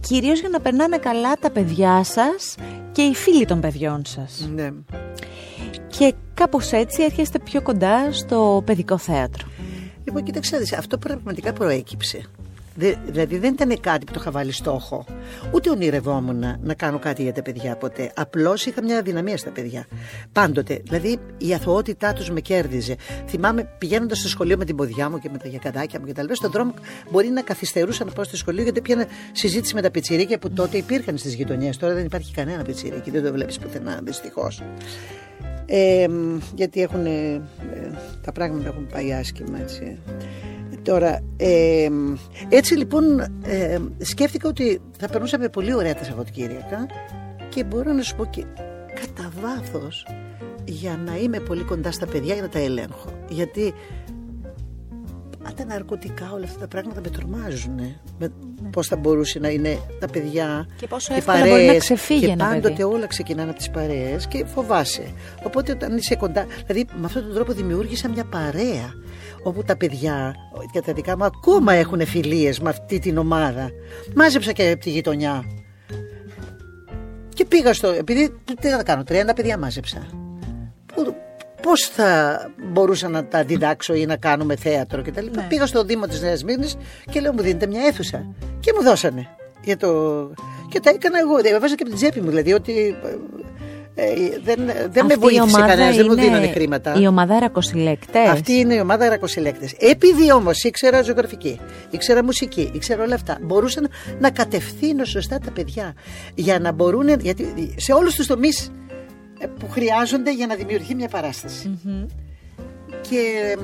κυρίως 0.00 0.40
για 0.40 0.48
να 0.48 0.60
περνάνε 0.60 0.96
καλά 0.96 1.32
τα 1.32 1.50
παιδιά 1.50 2.04
σας 2.04 2.54
και 2.92 3.02
οι 3.02 3.14
φίλοι 3.14 3.44
των 3.44 3.60
παιδιών 3.60 4.02
σας. 4.04 4.48
Ναι. 4.54 4.70
Και 5.86 6.14
κάπως 6.34 6.72
έτσι 6.72 7.02
έρχεστε 7.02 7.38
πιο 7.38 7.62
κοντά 7.62 8.12
στο 8.12 8.62
παιδικό 8.66 8.98
θέατρο. 8.98 9.46
Λοιπόν, 10.04 10.22
κοίταξε, 10.22 10.56
αυτό 10.78 10.98
πραγματικά 10.98 11.52
προέκυψε 11.52 12.20
δηλαδή 13.06 13.38
δεν 13.38 13.52
ήταν 13.52 13.80
κάτι 13.80 14.04
που 14.04 14.12
το 14.12 14.18
είχα 14.20 14.30
βάλει 14.30 14.52
στόχο. 14.52 15.04
Ούτε 15.52 15.70
ονειρευόμουν 15.70 16.44
να 16.62 16.74
κάνω 16.74 16.98
κάτι 16.98 17.22
για 17.22 17.32
τα 17.32 17.42
παιδιά 17.42 17.76
ποτέ. 17.76 18.12
Απλώς 18.14 18.66
είχα 18.66 18.82
μια 18.82 18.98
αδυναμία 18.98 19.36
στα 19.36 19.50
παιδιά. 19.50 19.86
Πάντοτε. 20.32 20.80
Δηλαδή 20.84 21.18
η 21.38 21.54
αθωότητά 21.54 22.12
τους 22.12 22.30
με 22.30 22.40
κέρδιζε. 22.40 22.96
Θυμάμαι 23.26 23.68
πηγαίνοντας 23.78 24.18
στο 24.18 24.28
σχολείο 24.28 24.56
με 24.56 24.64
την 24.64 24.76
ποδιά 24.76 25.10
μου 25.10 25.18
και 25.18 25.28
με 25.32 25.38
τα 25.38 25.48
γιακαδάκια 25.48 26.00
μου 26.00 26.06
κτλ. 26.06 26.32
Στον 26.32 26.50
δρόμο 26.50 26.74
μπορεί 27.10 27.28
να 27.28 27.42
καθυστερούσα 27.42 28.04
να 28.04 28.10
πάω 28.10 28.24
στο 28.24 28.36
σχολείο 28.36 28.62
γιατί 28.62 28.80
πιάνα 28.80 29.06
συζήτηση 29.32 29.74
με 29.74 29.82
τα 29.82 29.90
πιτσιρίκια 29.90 30.38
που 30.38 30.50
τότε 30.50 30.76
υπήρχαν 30.76 31.16
στις 31.16 31.34
γειτονιές. 31.34 31.76
Τώρα 31.76 31.94
δεν 31.94 32.04
υπάρχει 32.04 32.32
κανένα 32.32 32.62
πιτσιρίκι. 32.62 33.10
Δεν 33.10 33.24
το 33.24 33.32
βλέπεις 33.32 33.58
πουθενά 33.58 34.00
δυστυχώς. 34.02 34.62
Ε, 35.66 36.06
γιατί 36.54 36.82
έχουν, 36.82 37.06
ε, 37.06 37.40
τα 38.22 38.32
πράγματα 38.32 38.68
έχουν 38.68 38.86
πάει 38.86 39.12
άσχημα 39.12 39.60
έτσι. 39.60 39.98
Τώρα, 40.86 41.20
ε, 41.36 41.88
έτσι 42.48 42.74
λοιπόν 42.74 43.20
ε, 43.42 43.78
σκέφτηκα 43.98 44.48
ότι 44.48 44.80
θα 44.98 45.08
περνούσαμε 45.08 45.48
πολύ 45.48 45.74
ωραία 45.74 45.94
τα 45.94 46.04
Σαββατοκύριακα 46.04 46.86
και 47.48 47.64
μπορώ 47.64 47.92
να 47.92 48.02
σου 48.02 48.16
πω 48.16 48.24
και 48.24 48.44
κατά 48.94 49.30
βάθος 49.40 50.06
για 50.64 51.00
να 51.06 51.16
είμαι 51.16 51.40
πολύ 51.40 51.62
κοντά 51.62 51.92
στα 51.92 52.06
παιδιά 52.06 52.32
για 52.34 52.42
να 52.42 52.48
τα 52.48 52.58
ελέγχω. 52.58 53.10
Γιατί 53.28 53.74
τα 55.56 55.64
ναρκωτικά, 55.64 56.30
όλα 56.34 56.44
αυτά 56.44 56.58
τα 56.58 56.68
πράγματα 56.68 57.00
με 57.00 57.08
τρομάζουν. 57.08 57.74
Με, 57.74 57.96
ναι. 58.18 58.28
Πώς 58.70 58.86
θα 58.86 58.96
μπορούσε 58.96 59.38
να 59.38 59.48
είναι 59.48 59.78
τα 60.00 60.06
παιδιά. 60.08 60.66
Και 60.76 60.86
πόσο 60.86 61.14
εύκολα 61.14 61.38
παρέες, 61.38 61.54
μπορεί 61.54 61.66
να 61.66 61.78
ξεφύγει 61.78 62.26
και 62.26 62.32
ένα 62.32 62.46
πάντοτε 62.46 62.84
όλα 62.84 63.06
ξεκινάνε 63.06 63.50
από 63.50 63.58
τις 63.58 63.70
παρέες 63.70 64.26
και 64.26 64.44
φοβάσαι. 64.44 65.12
Οπότε 65.42 65.72
όταν 65.72 65.96
είσαι 65.96 66.16
κοντά. 66.16 66.46
Δηλαδή 66.66 66.86
με 66.98 67.06
αυτόν 67.06 67.22
τον 67.22 67.34
τρόπο 67.34 67.52
δημιούργησα 67.52 68.08
μια 68.08 68.24
παρέα 68.24 68.94
όπου 69.48 69.62
τα 69.62 69.76
παιδιά 69.76 70.34
και 70.72 70.80
τα 70.80 70.92
δικά 70.92 71.16
μου 71.16 71.24
ακόμα 71.24 71.72
έχουν 71.72 72.06
φιλίες 72.06 72.60
με 72.60 72.68
αυτή 72.68 72.98
την 72.98 73.18
ομάδα. 73.18 73.70
Μάζεψα 74.14 74.52
και 74.52 74.70
από 74.70 74.80
τη 74.80 74.90
γειτονιά. 74.90 75.44
Και 77.28 77.44
πήγα 77.44 77.74
στο. 77.74 77.88
Επειδή. 77.88 78.40
Τι 78.60 78.68
να 78.68 78.82
κάνω, 78.82 79.02
30 79.08 79.12
παιδιά 79.34 79.58
μάζεψα. 79.58 80.06
Πώς 81.62 81.86
θα 81.86 82.40
μπορούσα 82.72 83.08
να 83.08 83.24
τα 83.26 83.44
διδάξω 83.44 83.94
ή 83.94 84.06
να 84.06 84.16
κάνουμε 84.16 84.56
θέατρο 84.56 85.02
κτλ. 85.02 85.26
Ναι. 85.34 85.46
Πήγα 85.48 85.66
στο 85.66 85.84
Δήμο 85.84 86.06
της 86.06 86.20
Νέας 86.20 86.44
Μήνης 86.44 86.76
και 87.10 87.20
λέω: 87.20 87.32
Μου 87.32 87.42
δίνετε 87.42 87.66
μια 87.66 87.86
αίθουσα. 87.86 88.34
Και 88.60 88.72
μου 88.76 88.82
δώσανε. 88.82 89.28
Για 89.64 89.76
το... 89.76 89.90
Και 90.68 90.80
τα 90.80 90.90
έκανα 90.90 91.18
εγώ. 91.18 91.54
Έβαζα 91.56 91.74
και 91.74 91.82
από 91.82 91.90
την 91.90 91.94
τσέπη 91.94 92.20
μου. 92.20 92.28
Δηλαδή 92.28 92.52
ότι 92.52 92.96
ε, 93.98 94.38
δεν, 94.44 94.58
δεν 94.90 95.06
με 95.06 95.14
βοήθησε 95.14 95.60
κανένας, 95.60 95.96
δεν 95.96 96.06
μου 96.08 96.14
δίνανε 96.14 96.46
χρήματα. 96.46 96.94
Η 97.00 97.06
ομάδα 97.06 97.38
ρακοσυλλέκτες. 97.38 98.28
Αυτή 98.28 98.52
είναι 98.52 98.74
η 98.74 98.78
ομάδα 98.80 99.08
ρακοσυλλέκτες. 99.08 99.72
Επειδή 99.78 100.32
όμως 100.32 100.64
ήξερα 100.64 101.02
ζωγραφική, 101.02 101.60
ήξερα 101.90 102.24
μουσική, 102.24 102.70
ήξερα 102.72 103.02
όλα 103.02 103.14
αυτά, 103.14 103.38
μπορούσα 103.42 103.80
να 104.18 104.30
κατευθύνω 104.30 105.04
σωστά 105.04 105.38
τα 105.38 105.50
παιδιά 105.50 105.94
για 106.34 106.58
να 106.58 106.72
μπορούν. 106.72 107.08
Γιατί 107.20 107.74
σε 107.76 107.92
όλους 107.92 108.14
τους 108.14 108.26
τομείς 108.26 108.72
ε, 109.38 109.46
που 109.46 109.68
χρειάζονται 109.70 110.32
για 110.34 110.46
να 110.46 110.54
δημιουργηθεί 110.54 110.94
μια 110.94 111.08
παρασταση 111.08 111.78
Και 113.08 113.56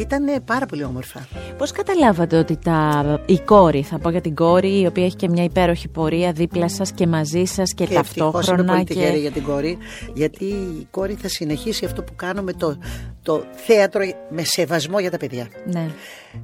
ήταν 0.00 0.42
πάρα 0.44 0.66
πολύ 0.66 0.84
όμορφα. 0.84 1.28
Πώς 1.58 1.70
καταλάβατε 1.70 2.38
ότι 2.38 2.56
τα... 2.56 3.02
η 3.26 3.38
κόρη, 3.38 3.82
θα 3.82 3.98
πω 3.98 4.10
για 4.10 4.20
την 4.20 4.34
κόρη, 4.34 4.80
η 4.80 4.86
οποία 4.86 5.04
έχει 5.04 5.16
και 5.16 5.28
μια 5.28 5.44
υπέροχη 5.44 5.88
πορεία 5.88 6.32
δίπλα 6.32 6.68
σας 6.68 6.92
και 6.92 7.06
μαζί 7.06 7.44
σας 7.44 7.74
και, 7.74 7.84
και 7.84 7.94
ταυτόχρονα. 7.94 8.62
Είμαι 8.62 8.72
πολύ 8.72 8.84
τυχερή 8.84 9.18
για 9.18 9.30
την 9.30 9.42
κόρη, 9.42 9.78
γιατί 10.14 10.44
η 10.80 10.86
κόρη 10.90 11.14
θα 11.14 11.28
συνεχίσει 11.28 11.84
αυτό 11.84 12.02
που 12.02 12.12
κάνουμε 12.16 12.52
το, 12.52 12.78
το 13.22 13.44
θέατρο 13.54 14.02
με 14.30 14.42
σεβασμό 14.44 14.98
για 15.00 15.10
τα 15.10 15.16
παιδιά. 15.16 15.48
Ναι. 15.64 15.90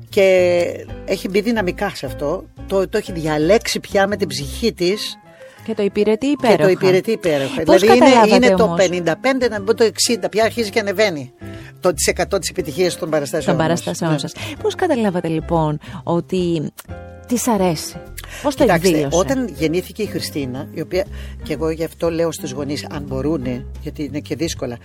Και 0.08 0.64
έχει 1.04 1.28
μπει 1.28 1.40
δυναμικά 1.40 1.88
σε 1.94 2.06
αυτό. 2.06 2.44
Το, 2.66 2.88
το 2.88 2.98
έχει 2.98 3.12
διαλέξει 3.12 3.80
πια 3.80 4.06
με 4.06 4.16
την 4.16 4.28
ψυχή 4.28 4.72
της 4.72 5.18
και 5.64 5.74
το 5.74 5.82
υπηρετεί 5.82 6.26
υπέροχα. 6.26 6.56
Και 6.56 6.62
το 6.62 6.68
υπηρετεί 6.68 7.10
υπέροχα. 7.10 7.62
Πώς 7.62 7.80
δηλαδή 7.80 7.98
είναι, 7.98 8.46
είναι 8.46 8.54
το 8.54 8.76
55, 8.78 9.50
να 9.50 9.56
μην 9.56 9.64
πω 9.64 9.74
το 9.74 9.84
60, 9.84 10.24
πια 10.30 10.44
αρχίζει 10.44 10.70
και 10.70 10.78
ανεβαίνει 10.78 11.32
το 11.80 11.92
100 12.16 12.40
της 12.40 12.48
επιτυχίας 12.48 12.96
των 12.96 13.10
παραστάσεων. 13.10 13.56
Των 13.56 13.66
παραστάσεων 13.66 14.10
ναι. 14.12 14.18
σας. 14.18 14.32
Πώς 14.62 14.74
καταλάβατε 14.74 15.28
λοιπόν 15.28 15.78
ότι 16.02 16.72
της 17.26 17.48
αρέσει; 17.48 17.96
Πώς 18.42 18.54
το 18.54 18.64
εκδήλωσε; 18.68 19.08
Όταν 19.10 19.48
γεννήθηκε 19.48 20.02
η 20.02 20.06
Χριστίνα, 20.06 20.68
η 20.74 20.80
οποία 20.80 21.06
και 21.42 21.52
εγώ 21.52 21.70
γι' 21.70 21.84
αυτό 21.84 22.10
λέω 22.10 22.32
στους 22.32 22.50
γονείς, 22.50 22.86
αν 22.90 23.02
μπορούν, 23.02 23.44
γιατί 23.80 24.04
είναι 24.04 24.18
και 24.18 24.36
δύσκολα, 24.36 24.78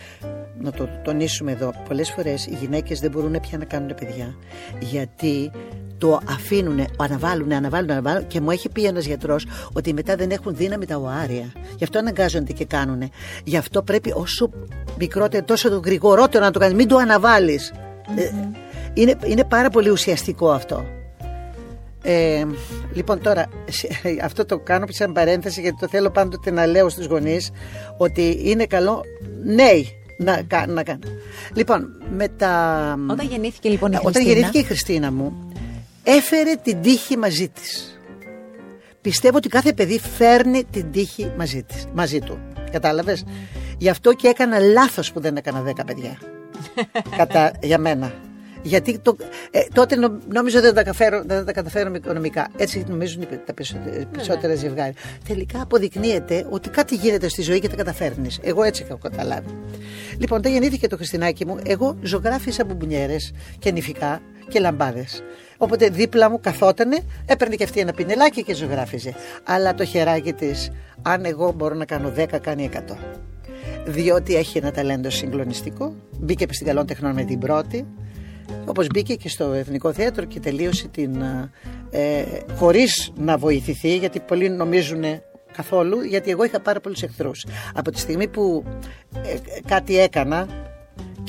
να 0.62 0.72
το 0.72 0.89
τονίσουμε 1.04 1.52
εδώ. 1.52 1.74
Πολλές 1.88 2.12
φορές 2.12 2.46
οι 2.46 2.58
γυναίκες 2.62 3.00
δεν 3.00 3.12
μπορούν 3.12 3.39
πια 3.39 3.58
να 3.58 3.65
κάνουν 3.65 3.96
παιδιά. 3.96 4.36
Γιατί 4.80 5.52
το 6.00 6.20
αφήνουν, 6.30 6.86
αναβάλουν, 6.98 7.52
αναβάλουν, 7.52 7.92
αναβάλουν 7.92 8.28
και 8.28 8.42
μου 8.42 8.52
έχει 8.52 8.70
πει 8.70 8.86
ένας 8.86 9.06
γιατρός 9.06 9.46
ότι 9.74 9.94
μετά 9.94 10.16
δεν 10.16 10.32
έχουν 10.32 10.56
δύναμη 10.56 10.86
τα 10.86 10.98
οάρια. 10.98 11.52
Γι' 11.78 11.84
αυτό 11.84 12.00
αναγκάζονται 12.00 12.54
και 12.54 12.66
κάνουν. 12.66 13.12
Γι' 13.44 13.58
αυτό 13.58 13.82
πρέπει 13.82 14.12
όσο 14.16 14.50
μικρότερο, 14.98 15.46
τόσο 15.46 15.70
το 15.70 15.82
γρηγορότερο 15.86 16.44
να 16.44 16.52
το 16.52 16.60
κάνεις. 16.60 16.76
Μην 16.76 16.88
το 16.88 16.98
αναβάλεις. 16.98 17.74
Ε, 18.16 18.32
είναι, 18.94 19.16
είναι 19.26 19.44
πάρα 19.44 19.70
πολύ 19.70 19.90
ουσιαστικό 19.90 20.52
αυτό. 20.52 20.86
Ε, 22.04 22.46
λοιπόν 22.94 23.22
τώρα 23.22 23.46
αυτό 24.24 24.46
το 24.46 24.60
κάνω 24.60 24.86
σαν 24.90 25.14
παρένθεση 25.14 25.62
γιατί 25.62 25.78
το 25.80 25.88
θέλω 25.88 26.10
πάντοτε 26.10 26.52
να 26.52 26.66
λέω 26.66 26.90
στους 26.90 27.06
γονείς 27.06 27.52
ότι 27.98 28.40
είναι 28.44 28.66
καλό 28.66 29.04
νέοι 29.44 30.00
να, 30.18 30.44
να 30.68 30.84
κάνουν. 30.84 31.04
Λοιπόν, 31.54 31.88
με 32.18 32.28
τα... 32.28 32.98
Όταν 33.10 33.28
γεννήθηκε 33.28 33.70
λοιπόν 33.70 33.92
η 33.92 33.96
Χριστίνα. 33.96 34.20
Όταν 34.20 34.24
γεννήθηκε 34.24 34.58
η 34.58 34.64
Χριστίνα 34.64 35.12
μου, 35.12 35.49
έφερε 36.17 36.56
την 36.56 36.82
τύχη 36.82 37.17
μαζί 37.17 37.50
της. 37.50 38.00
Πιστεύω 39.02 39.38
ότι 39.38 39.50
κάθε 39.50 39.74
παιδί 39.74 40.00
φέρνει 40.00 40.63
την 40.63 40.91
τύχη 40.91 41.32
μαζί, 41.38 41.63
της, 41.63 41.86
μαζί 41.93 42.19
του. 42.19 42.39
Κατάλαβες; 42.72 43.24
Γι' 43.78 43.89
αυτό 43.89 44.13
και 44.13 44.28
έκανα 44.28 44.60
λάθος 44.60 45.12
που 45.12 45.19
δεν 45.19 45.36
έκανα 45.36 45.62
δέκα 45.62 45.86
παιδιά. 45.86 46.17
Κατά, 47.17 47.52
για 47.62 47.78
μένα. 47.78 48.13
Γιατί 48.62 49.00
το, 49.00 49.15
ε, 49.52 49.60
τότε 49.74 49.95
νόμιζα 50.28 50.60
ότι 50.60 50.72
δεν 50.72 50.86
τα, 50.86 50.93
δεν 51.26 51.45
τα 51.45 51.52
καταφέρουμε 51.52 51.98
οικονομικά. 51.98 52.48
Έτσι 52.58 52.86
νομίζουν 52.88 53.28
τα 53.45 53.54
περισσότερα 53.54 54.48
ναι, 54.48 54.48
ναι. 54.48 54.56
ζευγάρια. 54.56 54.93
Τελικά 55.28 55.62
αποδεικνύεται 55.62 56.48
ότι 56.50 56.69
κάτι 56.69 56.95
γίνεται 56.95 57.30
στη 57.30 57.41
ζωή 57.41 57.60
και 57.60 57.69
τα 57.69 57.76
καταφέρνεις. 57.76 58.39
Εγώ 58.41 58.63
έτσι 58.63 58.86
έχω 58.89 59.00
καταλάβει. 59.02 59.58
Λοιπόν, 60.17 60.38
όταν 60.38 60.52
γεννήθηκε 60.52 60.88
το 60.88 60.95
Χριστινάκι 60.95 61.45
μου, 61.45 61.60
εγώ 61.65 61.98
ζωγράφισα 62.02 62.65
μπουμπουνιέρε 62.65 63.15
και 63.60 63.72
νηφικά 63.72 64.22
και 64.48 64.60
λαμπάδες. 64.60 65.24
Οπότε 65.62 65.89
δίπλα 65.89 66.30
μου 66.30 66.39
καθότανε, 66.39 67.00
έπαιρνε 67.26 67.56
και 67.56 67.63
αυτή 67.63 67.80
ένα 67.80 67.91
πινελάκι 67.91 68.43
και 68.43 68.54
ζωγράφιζε. 68.54 69.13
Αλλά 69.43 69.74
το 69.74 69.86
χεράκι 69.86 70.34
της, 70.34 70.72
αν 71.02 71.26
εγώ 71.26 71.52
μπορώ 71.52 71.76
να 71.76 71.86
κάνω 71.86 72.13
10, 72.17 72.26
κάνει 72.41 72.69
100. 72.74 72.95
Διότι 73.86 74.36
έχει 74.36 74.58
ένα 74.58 74.72
ταλέντο 74.72 75.10
συγκλονιστικό. 75.10 75.95
Μπήκε 76.19 76.45
στην 76.50 76.67
καλών 76.67 76.86
τεχνών 76.86 77.13
με 77.13 77.24
την 77.24 77.39
πρώτη. 77.39 77.88
Όπως 78.65 78.88
μπήκε 78.88 79.15
και 79.15 79.30
στο 79.30 79.52
Εθνικό 79.52 79.93
Θέατρο 79.93 80.26
και 80.26 80.39
τελείωσε 80.39 80.88
την, 80.88 81.22
ε, 81.91 82.24
χωρίς 82.56 83.12
να 83.17 83.38
βοηθηθεί 83.38 83.98
γιατί 83.98 84.19
πολλοί 84.19 84.50
νομίζουν 84.50 85.04
καθόλου 85.52 86.02
γιατί 86.02 86.32
εγώ 86.32 86.43
είχα 86.43 86.60
πάρα 86.60 86.80
πολλούς 86.80 87.02
εχθρούς. 87.02 87.45
Από 87.74 87.91
τη 87.91 88.00
στιγμή 88.00 88.28
που 88.28 88.63
ε, 89.24 89.60
κάτι 89.67 90.00
έκανα 90.00 90.48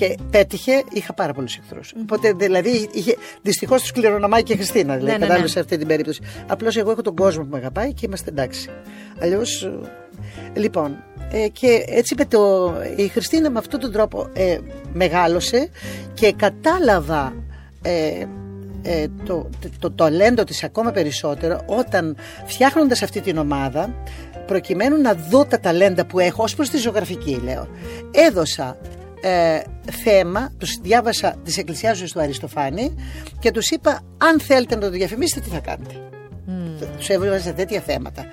και 0.01 0.17
πέτυχε, 0.31 0.85
είχα 0.93 1.15
πάρα 1.15 1.33
πολλούς 1.33 1.57
εχθρούς. 1.57 1.93
Οπότε 2.03 2.33
δηλαδή 2.33 2.89
είχε, 2.93 3.17
δυστυχώς 3.43 3.81
τους 3.81 3.93
κληρονομάει 3.93 4.43
και 4.43 4.53
η 4.53 4.57
Χριστίνα. 4.57 4.97
Δηλαδή, 4.97 5.19
ναι, 5.19 5.27
ναι, 5.27 5.39
ναι. 5.39 5.47
σε 5.47 5.61
αυτή 5.61 5.77
την 5.77 5.87
περίπτωση. 5.87 6.21
Απλώς 6.47 6.77
εγώ 6.77 6.91
έχω 6.91 7.03
τον 7.03 7.17
κόσμο 7.17 7.43
που 7.43 7.49
με 7.51 7.59
αγαπάει 7.59 7.93
και 7.93 8.07
είμαστε 8.07 8.31
εντάξει. 8.31 8.71
Αλλιώς. 9.21 9.71
Λοιπόν, 10.55 10.97
ε, 11.33 11.49
και 11.49 11.85
έτσι 11.89 12.15
με 12.19 12.25
το, 12.25 12.73
η 12.97 13.09
Χριστίνα 13.09 13.51
με 13.51 13.59
αυτόν 13.59 13.81
τον 13.81 13.93
τρόπο 13.93 14.29
ε, 14.33 14.59
μεγάλωσε 14.93 15.69
και 16.15 16.33
κατάλαβα 16.33 17.35
ε, 17.83 18.25
ε, 18.83 19.07
το, 19.25 19.49
το, 19.61 19.69
το 19.79 19.91
ταλέντο 19.91 20.45
της 20.45 20.65
ακόμα 20.65 20.91
περισσότερο 20.91 21.61
όταν 21.67 22.17
φτιάχνοντας 22.45 23.03
αυτή 23.03 23.21
την 23.21 23.39
ομάδα 23.39 23.95
προκειμένου 24.47 25.01
να 25.01 25.15
δω 25.15 25.45
τα 25.45 25.61
ταλέντα 25.61 26.07
που 26.07 26.19
έχω 26.19 26.43
ως 26.43 26.55
προς 26.55 26.69
τη 26.71 26.79
ζωγραφική 26.79 27.41
λέω 27.45 27.69
έδωσα 28.11 28.77
ε, 29.21 29.61
θέμα, 30.05 30.53
τους 30.59 30.79
διάβασα 30.83 31.37
τις 31.45 31.59
εκκλησιάζουσες 31.59 32.13
του 32.13 32.21
Αριστοφάνη 32.21 32.95
και 33.39 33.51
τους 33.51 33.71
είπα 33.71 34.01
αν 34.19 34.41
θέλετε 34.41 34.75
να 34.75 34.81
το 34.81 34.91
διαφημίσετε 34.91 35.41
τι 35.41 35.49
θα 35.49 35.59
κάνετε. 35.59 35.95
Mm. 36.49 36.87
Τους 36.97 37.09
έβαζα 37.09 37.53
τέτοια 37.53 37.81
θέματα. 37.81 38.27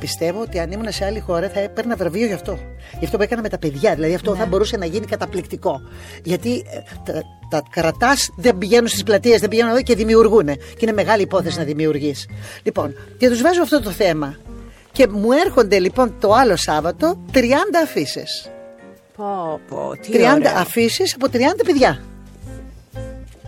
Πιστεύω 0.00 0.40
ότι 0.40 0.58
αν 0.58 0.70
ήμουν 0.70 0.92
σε 0.92 1.04
άλλη 1.04 1.20
χώρα 1.20 1.48
θα 1.48 1.60
έπαιρνα 1.60 1.96
βραβείο 1.96 2.26
γι' 2.26 2.32
αυτό. 2.32 2.58
Γι' 2.98 3.04
αυτό 3.04 3.16
που 3.16 3.22
έκανα 3.22 3.42
με 3.42 3.48
τα 3.48 3.58
παιδιά. 3.58 3.94
Δηλαδή 3.94 4.14
αυτό 4.14 4.32
ναι. 4.32 4.38
θα 4.38 4.46
μπορούσε 4.46 4.76
να 4.76 4.84
γίνει 4.84 5.06
καταπληκτικό. 5.06 5.80
Γιατί 6.24 6.52
ε, 6.52 7.12
τα, 7.12 7.22
τα 7.50 7.62
κρατάς 7.70 8.30
δεν 8.36 8.58
πηγαίνουν 8.58 8.88
στις 8.88 9.02
πλατείες, 9.02 9.40
δεν 9.40 9.48
πηγαίνουν 9.48 9.70
εδώ 9.70 9.82
και 9.82 9.94
δημιουργούν. 9.94 10.46
Και 10.46 10.78
είναι 10.80 10.92
μεγάλη 10.92 11.22
υπόθεση 11.22 11.56
ναι. 11.56 11.60
να 11.60 11.68
δημιουργείς. 11.68 12.28
Λοιπόν, 12.62 12.94
και 13.18 13.28
τους 13.28 13.42
βάζω 13.42 13.62
αυτό 13.62 13.82
το 13.82 13.90
θέμα. 13.90 14.36
Και 14.92 15.08
μου 15.08 15.32
έρχονται 15.32 15.78
λοιπόν 15.78 16.14
το 16.20 16.32
άλλο 16.32 16.56
Σάββατο 16.56 17.20
30 17.32 17.38
αφήσεις. 17.82 18.50
Πω, 19.20 19.60
πω, 19.68 19.90
30 20.12 20.44
αφήσεις 20.56 21.14
από 21.14 21.26
30 21.32 21.38
παιδιά. 21.64 22.00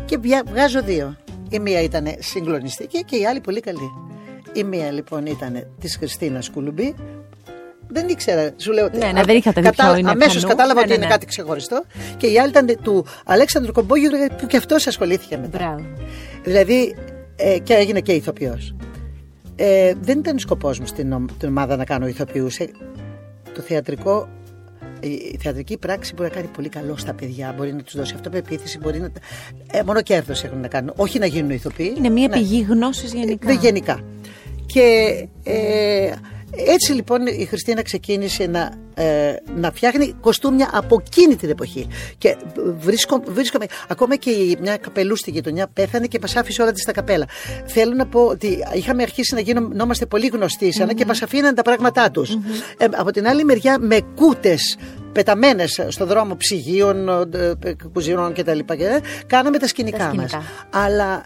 Και 0.04 0.18
βγάζω 0.46 0.82
δύο. 0.82 1.16
Η 1.48 1.58
μία 1.58 1.82
ήταν 1.82 2.14
συγκλονιστική 2.18 3.04
και 3.04 3.16
η 3.16 3.26
άλλη 3.26 3.40
πολύ 3.40 3.61
καλή. 3.61 3.90
Η 4.52 4.64
μία 4.64 4.90
λοιπόν 4.90 5.26
ήταν 5.26 5.66
της 5.80 5.96
Χριστίνας 5.96 6.50
Κουλουμπή. 6.50 6.94
Δεν 7.88 8.08
ήξερα, 8.08 8.50
σου 8.56 8.72
λέω. 8.72 8.88
Ναι, 8.92 9.12
ναι, 9.12 9.22
δεν 9.22 9.37
είχατε 9.37 9.61
δει 9.61 9.70
κατα... 9.70 9.98
είναι 9.98 10.11
Αμέσως 10.11 10.44
κατάλαβα 10.44 10.74
ναι, 10.74 10.80
ότι 10.80 10.88
ναι, 10.88 10.94
είναι 10.94 11.04
ναι. 11.04 11.11
κάτι 11.11 11.26
ξεχωριστό. 11.26 11.85
Και 12.16 12.26
η 12.26 12.38
άλλη 12.38 12.50
ήταν 12.50 12.78
του 12.82 13.06
Αλέξανδρου 13.24 13.72
Κομπόγιου 13.72 14.11
που 14.38 14.46
και 14.46 14.56
αυτός 14.56 14.87
ασχολήθηκε 14.87 15.37
μετά. 15.37 15.58
Μπράβο. 15.58 15.85
Δηλαδή 16.42 16.96
ε, 17.37 17.58
και 17.58 17.74
έγινε 17.74 18.00
και 18.00 18.12
ηθοποιός. 18.12 18.74
Ε, 19.56 19.92
δεν 20.00 20.18
ήταν 20.18 20.38
σκοπός 20.38 20.78
μου 20.78 20.87
στην, 20.87 21.26
την 21.38 21.48
ομάδα 21.48 21.76
να 21.76 21.85
κάνω 21.85 22.06
ηθοποιούς. 22.06 22.58
Ε, 22.58 22.70
το 23.54 23.61
θεατρικό 23.61 24.28
η 25.03 25.38
θεατρική 25.41 25.77
πράξη 25.79 26.15
μπορεί 26.15 26.29
να 26.29 26.35
κάνει 26.35 26.49
πολύ 26.49 26.69
καλό 26.69 26.97
στα 26.97 27.15
παιδιά, 27.15 27.55
μπορεί 27.57 27.73
να 27.73 27.83
τους 27.83 27.97
δώσει 27.97 28.15
αυτοπεποίθηση, 28.15 28.79
μπορεί 28.79 29.01
να. 29.01 29.11
Ε, 29.73 29.83
μόνο 29.83 30.03
κέρδος 30.03 30.45
έχουν 30.45 30.61
να 30.61 30.69
κάνουν. 30.69 30.93
Όχι 30.97 31.19
να 31.19 31.27
γίνουν 31.27 31.51
ηθοποιοί. 31.51 31.95
Είναι 31.97 32.09
μια 32.09 32.29
ναι. 32.29 32.37
πηγή 32.37 32.67
γνώσης 32.69 33.12
γενικά. 33.12 33.51
Ε, 33.51 33.55
γενικά. 33.55 34.01
Και 34.67 35.29
ε, 35.45 36.12
Έτσι 36.57 36.93
λοιπόν 36.93 37.27
η 37.27 37.45
Χριστίνα 37.45 37.83
ξεκίνησε 37.83 38.47
να, 38.47 38.73
ε, 38.95 39.35
να 39.57 39.73
φτιάχνει 39.73 40.15
κοστούμια 40.21 40.71
από 40.73 41.03
εκείνη 41.07 41.37
την 41.37 41.51
εποχή. 41.51 41.87
Και 42.19 42.37
βρίσκω, 42.79 43.23
βρίσκομαι, 43.27 43.67
ακόμα 43.88 44.17
και 44.17 44.57
μια 44.61 44.77
καπελού 44.77 45.17
στη 45.17 45.31
γειτονιά 45.31 45.67
πέθανε 45.67 46.07
και 46.07 46.19
μας 46.21 46.37
άφησε 46.37 46.62
όλα 46.62 46.73
της 46.73 46.83
στα 46.83 46.93
καπέλα. 46.93 47.27
Θέλω 47.67 47.95
να 47.95 48.07
πω 48.07 48.21
ότι 48.21 48.59
είχαμε 48.75 49.03
αρχίσει 49.03 49.35
να 49.35 49.41
γινόμαστε 49.41 50.07
πολύ 50.07 50.27
γνωστοί 50.27 50.73
σαν 50.73 50.88
mm-hmm. 50.88 50.95
και 50.95 51.05
μας 51.07 51.23
αφήναν 51.23 51.55
τα 51.55 51.62
πράγματά 51.62 52.11
τους. 52.11 52.31
Mm-hmm. 52.31 52.75
Ε, 52.79 52.87
από 52.91 53.11
την 53.11 53.27
άλλη 53.27 53.45
μεριά 53.45 53.79
με 53.79 54.01
κούτες 54.15 54.77
πεταμένες 55.12 55.85
στο 55.88 56.07
δρόμο 56.07 56.37
ψυγείων, 56.37 57.09
ε, 57.09 57.73
κουζινών 57.93 58.33
κτλ. 58.33 58.59
Κάναμε 59.27 59.59
τα 59.59 59.67
σκηνικά 59.67 60.15
μας. 60.15 60.37
Αλλά 60.71 61.25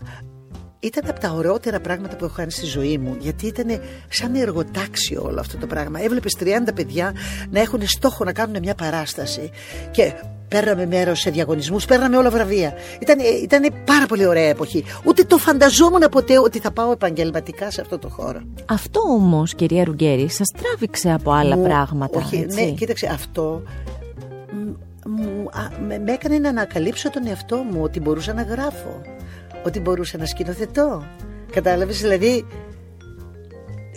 ήταν 0.81 1.11
από 1.11 1.21
τα 1.21 1.31
ωραιότερα 1.31 1.81
πράγματα 1.81 2.17
που 2.17 2.25
έχω 2.25 2.35
κάνει 2.37 2.51
στη 2.51 2.67
ζωή 2.67 2.99
μου. 2.99 3.17
Γιατί 3.21 3.47
ήταν 3.47 3.81
σαν 4.09 4.35
εργοτάξιο 4.35 5.23
όλο 5.23 5.41
αυτό 5.41 5.57
το 5.59 5.67
πράγμα. 5.67 6.03
Έβλεπες 6.03 6.37
30 6.41 6.45
παιδιά 6.75 7.15
να 7.51 7.61
έχουν 7.61 7.81
στόχο 7.87 8.25
να 8.25 8.33
κάνουν 8.33 8.59
μια 8.59 8.75
παράσταση. 8.75 9.51
Και 9.91 10.12
παίρναμε 10.49 10.87
μέρος 10.87 11.21
σε 11.21 11.31
διαγωνισμούς, 11.31 11.85
παίρναμε 11.85 12.17
όλα 12.17 12.31
βραβεία. 12.31 12.75
Ήταν 13.01 13.19
ήτανε 13.43 13.69
πάρα 13.85 14.07
πολύ 14.07 14.27
ωραία 14.27 14.49
εποχή. 14.49 14.85
Ούτε 15.05 15.25
το 15.25 15.39
φανταζόμουν 15.39 16.03
ποτέ 16.11 16.39
ότι 16.39 16.59
θα 16.59 16.71
πάω 16.71 16.93
επαγγελματικά 16.93 17.71
σε 17.71 17.81
αυτό 17.81 17.99
το 17.99 18.09
χώρο. 18.09 18.41
Αυτό 18.67 19.01
όμως, 19.01 19.55
κυρία 19.55 19.85
Ρουγκέρη, 19.85 20.29
σας 20.29 20.47
τράβηξε 20.62 21.11
από 21.11 21.31
άλλα 21.31 21.57
πράγματα. 21.57 22.19
Όχι, 22.19 22.37
έτσι; 22.37 22.65
ναι, 22.65 22.71
κοίταξε, 22.71 23.07
αυτό 23.07 23.62
μου, 25.07 25.51
με, 25.87 25.99
με 25.99 26.12
έκανε 26.12 26.39
να 26.39 26.49
ανακαλύψω 26.49 27.11
τον 27.11 27.27
εαυτό 27.27 27.57
μου 27.57 27.81
ότι 27.83 28.01
μπορούσα 28.01 28.33
να 28.33 28.43
γράφω 28.43 29.01
ότι 29.66 29.81
μπορούσα 29.81 30.18
να 30.18 30.26
σκηνοθετώ. 30.26 31.02
Κατάλαβες, 31.52 32.00
δηλαδή 32.00 32.46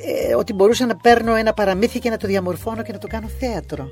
ε, 0.06 0.36
ότι 0.36 0.54
μπορούσα 0.54 0.86
να 0.86 0.96
παίρνω 0.96 1.36
ένα 1.36 1.54
παραμύθι 1.54 2.00
και 2.00 2.10
να 2.10 2.18
το 2.18 2.28
διαμορφώνω 2.28 2.82
και 2.82 2.92
να 2.92 2.98
το 2.98 3.08
κάνω 3.08 3.28
θέατρο. 3.28 3.88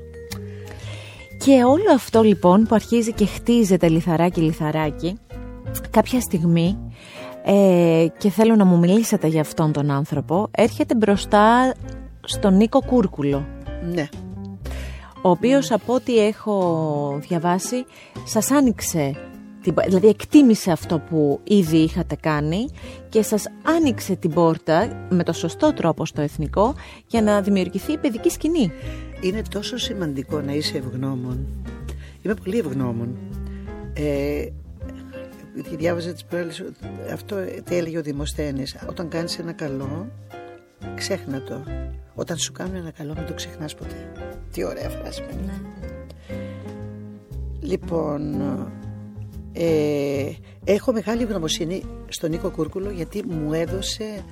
Και 1.38 1.64
όλο 1.64 1.94
αυτό 1.96 2.22
λοιπόν 2.22 2.64
που 2.64 2.76
αρχίζει 2.76 3.14
και 3.14 3.26
χτίζεται 3.26 3.90
λιθαράκι 3.90 4.42
λιθαράκι 4.42 5.20
κάποια 5.90 6.22
στιγμή 6.22 6.78
ε, 7.44 8.06
και 8.18 8.30
θέλω 8.30 8.56
να 8.56 8.66
μου 8.66 8.78
μιλήσετε 8.78 9.28
για 9.28 9.42
αυτόν 9.42 9.72
τον 9.72 9.92
άνθρωπο 9.92 10.48
έρχεται 10.52 10.96
μπροστά 10.96 11.74
στον 12.22 12.56
Νίκο 12.56 12.82
Κούρκουλο. 12.86 13.46
Ναι. 13.94 14.10
Ο 15.22 15.30
οποίος 15.30 15.72
από 15.72 15.94
ό,τι 15.94 16.18
έχω 16.18 17.20
διαβάσει 17.28 17.86
σας 18.24 18.52
άνοιξε 18.52 19.16
δηλαδή 19.88 20.08
εκτίμησε 20.08 20.72
αυτό 20.72 21.00
που 21.00 21.40
ήδη 21.44 21.78
είχατε 21.78 22.16
κάνει 22.16 22.70
και 23.10 23.22
σας 23.22 23.46
άνοιξε 23.64 24.16
την 24.16 24.34
πόρτα 24.34 25.08
με 25.10 25.24
το 25.24 25.34
σωστό 25.34 25.74
τρόπο 25.74 26.06
στο 26.06 26.22
εθνικό 26.22 26.76
για 27.08 27.22
να 27.22 27.42
δημιουργηθεί 27.42 27.92
η 27.92 27.98
παιδική 27.98 28.30
σκηνή. 28.30 28.72
Είναι 29.22 29.42
τόσο 29.50 29.78
σημαντικό 29.78 30.42
να 30.42 30.54
είσαι 30.54 30.78
ευγνώμων. 30.78 31.48
Είμαι 32.22 32.34
πολύ 32.44 32.58
ευγνώμων. 32.58 33.18
Ε, 33.94 34.46
διάβαζα 35.78 36.14
τις 36.14 36.26
προάλλες, 36.26 36.64
αυτό 37.14 37.36
τι 37.64 37.76
έλεγε 37.76 37.98
ο 37.98 38.02
Δημοσθένης. 38.02 38.76
Όταν 38.90 39.10
κάνεις 39.10 39.40
ένα 39.40 39.52
καλό, 39.52 40.08
ξέχνα 40.96 41.42
το. 41.42 41.64
Όταν 42.16 42.38
σου 42.38 42.52
κάνουν 42.52 42.76
ένα 42.76 42.92
καλό, 42.92 43.14
μην 43.18 43.26
το 43.26 43.34
ξεχνάς 43.34 43.76
ποτέ. 43.76 44.12
Τι 44.52 44.64
ωραία 44.64 44.90
φράση. 44.90 45.24
Ναι. 45.46 45.54
Λοιπόν, 47.62 48.42
ε, 49.58 50.32
έχω 50.64 50.92
μεγάλη 50.92 51.22
ευγνωμοσύνη 51.22 51.84
στον 52.08 52.30
Νίκο 52.30 52.52
Κούρκουλο 52.52 52.90
γιατί 52.90 53.24
μου 53.26 53.54
έδωσε 53.54 54.24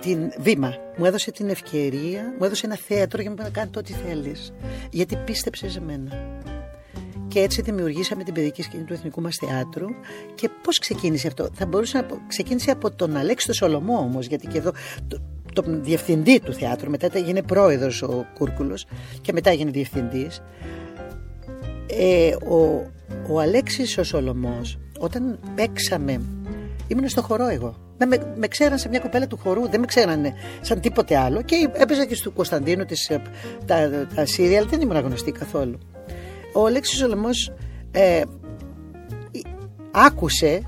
την 0.00 0.32
βήμα, 0.38 0.74
μου 0.96 1.04
έδωσε 1.04 1.30
την 1.30 1.48
ευκαιρία, 1.48 2.34
μου 2.38 2.44
έδωσε 2.44 2.66
ένα 2.66 2.76
θέατρο 2.76 3.22
για 3.22 3.34
να 3.36 3.50
κάνει 3.50 3.70
το 3.70 3.78
ό,τι 3.78 3.92
θέλεις. 3.92 4.52
Γιατί 4.90 5.16
πίστεψες 5.16 5.72
σε 5.72 5.80
μένα. 5.80 6.40
Και 7.28 7.40
έτσι 7.40 7.62
δημιουργήσαμε 7.62 8.24
την 8.24 8.34
παιδική 8.34 8.62
σκηνή 8.62 8.82
του 8.84 8.92
Εθνικού 8.92 9.20
μας 9.20 9.36
Θεάτρου. 9.36 9.86
Και 10.34 10.50
πώς 10.62 10.78
ξεκίνησε 10.78 11.26
αυτό; 11.26 11.48
Θα 11.52 11.66
μπορούσε 11.66 11.98
να 11.98 12.06
ξεκίνησε 12.26 12.70
από 12.70 12.90
τον 12.90 13.16
Αλέξη 13.16 13.46
το 13.46 13.52
Σολομό 13.52 13.98
όμως, 13.98 14.26
γιατί 14.26 14.46
και 14.46 14.58
εδώ 14.58 14.72
το, 15.08 15.22
τον 15.52 15.84
διευθυντή 15.84 16.40
του 16.40 16.52
θεάτρου, 16.52 16.90
μετά 16.90 17.08
έγινε 17.12 17.42
πρόεδρος 17.42 18.02
ο 18.02 18.26
Κούρκουλος 18.34 18.86
και 19.20 19.32
μετά 19.32 19.50
έγινε 19.50 19.70
διευθυντής. 19.70 20.42
Ε, 21.98 22.34
ο, 22.54 22.90
ο 23.28 23.40
Αλέξης 23.40 23.98
ο 23.98 24.04
Σολομός 24.04 24.78
όταν 24.98 25.38
παίξαμε 25.54 26.20
ήμουν 26.86 27.08
στο 27.08 27.22
χορό 27.22 27.48
εγώ. 27.48 27.74
Δεν 27.98 28.08
με, 28.08 28.34
με 28.36 28.48
ξέραν 28.48 28.78
σε 28.78 28.88
μια 28.88 28.98
κοπέλα 28.98 29.26
του 29.26 29.36
χορού 29.36 29.68
δεν 29.68 29.80
με 29.80 29.86
ξέρανε 29.86 30.34
σαν 30.60 30.80
τίποτε 30.80 31.16
άλλο 31.16 31.42
και 31.42 31.70
έπαιζα 31.72 32.04
και 32.04 32.14
στο 32.14 32.30
Κωνσταντίνο 32.30 32.84
τις, 32.84 33.08
ε, 33.08 33.22
τα, 33.66 34.06
τα 34.14 34.26
σύριαλ 34.26 34.66
δεν 34.68 34.80
ήμουν 34.80 34.96
γνωστή 34.98 35.32
καθόλου. 35.32 35.78
Ο 36.52 36.66
Αλέξης 36.66 36.98
Σολομός 36.98 37.52
ε, 37.90 38.22
άκουσε 39.90 40.62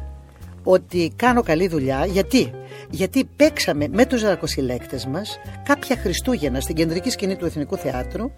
ότι 0.63 1.13
κάνω 1.17 1.43
καλή 1.43 1.69
δουλειά 1.69 2.07
γιατί 2.07 2.53
γιατί 2.91 3.29
παίξαμε 3.37 3.89
με 3.89 4.07
τους 4.07 4.23
δρακοσυλλέκτες 4.23 5.07
μας 5.07 5.39
κάποια 5.65 5.97
Χριστούγεννα 5.97 6.61
στην 6.61 6.75
κεντρική 6.75 7.11
σκηνή 7.11 7.37
του 7.37 7.45
Εθνικού 7.45 7.77
Θεάτρου 7.77 8.31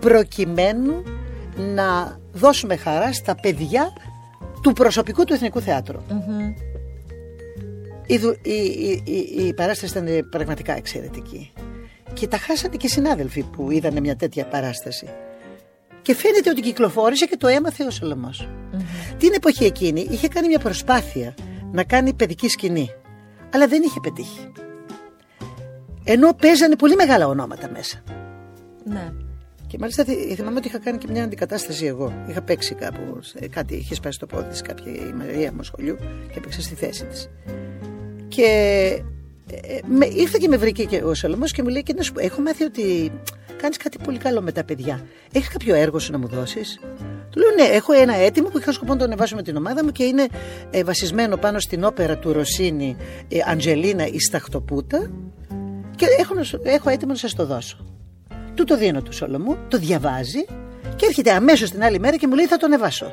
προκειμένου 0.00 1.02
να 1.56 2.18
δώσουμε 2.32 2.76
χαρά 2.76 3.12
στα 3.12 3.34
παιδιά 3.34 3.92
του 4.62 4.72
προσωπικού 4.72 5.24
του 5.24 5.32
Εθνικού 5.32 5.60
Η, 8.06 8.14
η, 8.42 9.02
η, 9.04 9.44
η, 9.46 9.54
παράσταση 9.54 9.98
ήταν 9.98 10.28
πραγματικά 10.28 10.76
εξαιρετική. 10.76 11.52
Και 12.12 12.28
τα 12.28 12.36
χάσανε 12.36 12.76
και 12.76 12.86
οι 12.86 12.90
συνάδελφοι 12.90 13.42
που 13.42 13.70
είδαν 13.70 14.00
μια 14.00 14.16
τέτοια 14.16 14.44
παράσταση. 14.44 15.08
Και 16.02 16.14
φαίνεται 16.14 16.50
ότι 16.50 16.60
κυκλοφόρησε 16.60 17.26
και 17.26 17.36
το 17.36 17.46
έμαθε 17.46 17.84
ο 17.84 17.90
σολομος 17.90 18.48
Την 19.18 19.32
εποχή 19.34 19.64
εκείνη 19.64 20.06
είχε 20.10 20.28
κάνει 20.28 20.46
μια 20.46 20.58
προσπάθεια 20.58 21.34
να 21.72 21.84
κάνει 21.84 22.14
παιδική 22.14 22.48
σκηνή. 22.48 22.90
Αλλά 23.54 23.66
δεν 23.66 23.82
είχε 23.82 24.00
πετύχει. 24.02 24.52
Ενώ 26.04 26.34
παίζανε 26.34 26.76
πολύ 26.76 26.94
μεγάλα 26.94 27.26
ονόματα 27.26 27.70
μέσα. 27.72 28.02
Ναι. 28.84 29.12
Και 29.72 29.78
μάλιστα 29.80 30.04
θυμάμαι 30.34 30.56
ότι 30.56 30.68
είχα 30.68 30.78
κάνει 30.78 30.98
και 30.98 31.06
μια 31.10 31.24
αντικατάσταση 31.24 31.86
εγώ. 31.86 32.12
Είχα 32.28 32.42
παίξει 32.42 32.74
κάπου, 32.74 33.20
κάτι 33.50 33.74
είχε 33.74 33.94
σπάσει 33.94 34.18
το 34.18 34.26
πόδι 34.26 34.48
της 34.48 34.62
κάποια 34.62 34.92
η 34.92 35.12
Μαρία 35.12 35.52
μου 35.52 35.62
σχολείου 35.62 35.96
και 36.32 36.38
έπαιξα 36.38 36.60
στη 36.60 36.74
θέση 36.74 37.04
της. 37.04 37.30
Και 38.28 38.42
ε, 39.50 39.78
με, 39.86 40.06
ήρθε 40.06 40.38
και 40.40 40.48
με 40.48 40.56
βρήκε 40.56 40.84
και 40.84 41.02
ο 41.02 41.14
Σολομός 41.14 41.52
και 41.52 41.62
μου 41.62 41.68
λέει: 41.68 41.82
και 41.82 41.92
να 41.96 42.02
σου, 42.02 42.12
Έχω 42.16 42.40
μάθει 42.40 42.64
ότι 42.64 43.12
κάνεις 43.56 43.76
κάτι 43.76 43.98
πολύ 44.04 44.18
καλό 44.18 44.42
με 44.42 44.52
τα 44.52 44.64
παιδιά. 44.64 45.06
Έχεις 45.32 45.48
κάποιο 45.48 45.74
έργο 45.74 45.98
σου 45.98 46.12
να 46.12 46.18
μου 46.18 46.26
δώσεις; 46.26 46.80
Του 47.30 47.38
λέω: 47.38 47.50
Ναι, 47.50 47.74
έχω 47.74 47.92
ένα 47.92 48.14
έτοιμο 48.14 48.48
που 48.48 48.58
είχα 48.58 48.72
σκοπό 48.72 48.92
να 48.92 48.98
το 48.98 49.04
ανεβάσω 49.04 49.36
με 49.36 49.42
την 49.42 49.56
ομάδα 49.56 49.84
μου 49.84 49.90
και 49.90 50.04
είναι 50.04 50.26
ε, 50.70 50.84
βασισμένο 50.84 51.36
πάνω 51.36 51.60
στην 51.60 51.84
όπερα 51.84 52.18
του 52.18 52.32
Ρωσίνη 52.32 52.96
ε, 53.28 53.38
Αντζελίνα 53.46 54.06
η 54.06 54.18
Σταχτοπούτα. 54.18 55.10
Και 55.96 56.06
έχω, 56.18 56.34
έχω 56.62 56.90
έτοιμο 56.90 57.12
να 57.12 57.18
σας 57.18 57.34
το 57.34 57.46
δώσω. 57.46 57.91
Του 58.54 58.64
το 58.64 58.76
δίνω 58.76 59.02
του 59.02 59.12
Σολομού, 59.12 59.56
το 59.68 59.78
διαβάζει 59.78 60.44
και 60.96 61.06
έρχεται 61.06 61.32
αμέσως 61.32 61.70
την 61.70 61.82
άλλη 61.82 61.98
μέρα 61.98 62.16
και 62.16 62.26
μου 62.26 62.34
λέει 62.34 62.46
θα 62.46 62.56
το 62.56 62.66
ανεβάσω. 62.66 63.06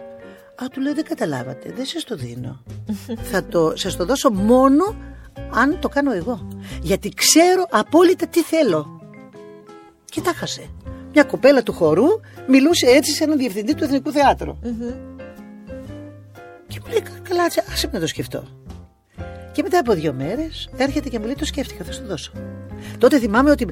Α, 0.63 0.65
του 0.71 0.81
λέω 0.81 0.93
δεν 0.93 1.03
καταλάβατε, 1.03 1.73
δεν 1.75 1.85
σας 1.85 2.03
το 2.03 2.15
δίνω. 2.15 2.63
θα 3.31 3.43
το, 3.43 3.73
σας 3.75 3.95
το 3.95 4.05
δώσω 4.05 4.29
μόνο 4.29 4.95
αν 5.53 5.79
το 5.79 5.89
κάνω 5.89 6.11
εγώ. 6.11 6.47
Γιατί 6.81 7.09
ξέρω 7.09 7.65
απόλυτα 7.69 8.27
τι 8.27 8.43
θέλω. 8.43 9.01
Και 10.05 10.21
τα 10.21 10.33
χασε. 10.33 10.69
Μια 11.13 11.23
κοπέλα 11.23 11.63
του 11.63 11.73
χορού 11.73 12.07
μιλούσε 12.47 12.85
έτσι 12.85 13.11
σε 13.11 13.23
έναν 13.23 13.37
διευθυντή 13.37 13.75
του 13.75 13.83
Εθνικού 13.83 14.11
Θεάτρου. 14.11 14.59
Και 16.67 16.79
μου 16.83 16.91
λέει 16.91 17.03
καλά, 17.29 17.43
άσε 17.71 17.89
με 17.91 17.99
το 17.99 18.07
σκεφτώ. 18.07 18.43
Και 19.51 19.61
μετά 19.61 19.79
από 19.79 19.93
δύο 19.93 20.13
μέρες 20.13 20.69
έρχεται 20.77 21.09
και 21.09 21.19
μου 21.19 21.25
λέει: 21.25 21.35
Το 21.35 21.45
σκέφτηκα, 21.45 21.83
θα 21.83 21.91
σου 21.91 22.01
το 22.01 22.07
δώσω. 22.07 22.31
Τότε 22.97 23.19
θυμάμαι 23.19 23.51
ότι 23.51 23.67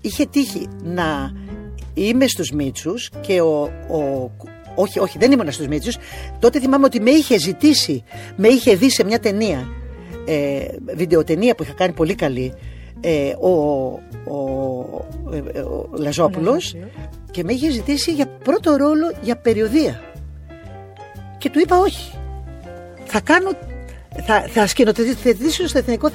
είχε 0.00 0.26
τύχει 0.26 0.68
να 0.82 1.32
είμαι 1.94 2.26
στους 2.26 2.50
Μίτσους 2.50 3.10
και 3.20 3.40
ο, 3.40 3.62
ο 3.88 4.30
όχι, 4.78 4.98
όχι, 4.98 5.18
δεν 5.18 5.32
ήμουν 5.32 5.52
στους 5.52 5.66
Μίτσους. 5.66 5.96
Τότε 6.38 6.60
θυμάμαι 6.60 6.84
ότι 6.84 7.00
με 7.00 7.10
είχε 7.10 7.38
ζητήσει, 7.38 8.04
με 8.36 8.48
είχε 8.48 8.74
δει 8.74 8.90
σε 8.90 9.04
μια 9.04 9.18
ταινία, 9.18 9.68
ε, 10.26 10.66
βιντεοτενία 10.94 11.54
που 11.54 11.62
είχα 11.62 11.72
κάνει 11.72 11.92
πολύ 11.92 12.14
καλή, 12.14 12.54
ε, 13.00 13.32
ο, 13.40 13.50
ο, 14.32 15.06
ε, 15.52 15.60
ο 15.60 15.88
Λαζόπουλος 15.92 16.76
και 17.30 17.44
με 17.44 17.52
είχε 17.52 17.70
ζητήσει 17.70 18.12
για 18.12 18.26
πρώτο 18.26 18.76
ρόλο 18.76 19.12
για 19.22 19.36
περιοδία. 19.36 20.00
Και 21.38 21.50
του 21.50 21.58
είπα 21.58 21.78
όχι. 21.78 22.18
Θα 23.04 23.20
κάνω 23.20 23.50
θα, 24.26 24.46
θα 24.48 24.66
σκηνοθετήσω 24.66 25.66
στο 25.66 25.78
εθνικό. 25.78 26.10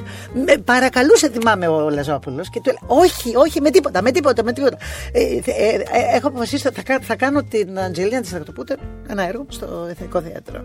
Με 0.45 0.57
παρακαλούσε, 0.57 1.29
θυμάμαι 1.29 1.67
ο 1.67 1.89
Λαζόπουλος 1.89 2.49
και 2.49 2.59
του 2.59 2.69
έλεγα: 2.69 3.01
Όχι, 3.01 3.35
όχι, 3.35 3.61
με 3.61 3.69
τίποτα, 3.69 4.01
με 4.01 4.11
τίποτα, 4.11 4.43
με 4.43 4.53
τίποτα. 4.53 4.77
Ε, 5.11 5.21
ε, 5.21 5.75
ε, 5.75 6.15
έχω 6.15 6.27
αποφασίσει 6.27 6.67
ότι 6.67 6.81
θα, 6.81 6.99
θα 7.01 7.15
κάνω 7.15 7.43
την 7.43 7.79
Αντζελίνα 7.79 8.21
τη 8.21 8.27
Στρατοπούτα 8.27 8.75
ένα 9.07 9.27
έργο 9.27 9.45
στο 9.47 9.87
Εθνικό 9.89 10.21
Θέατρο. 10.21 10.63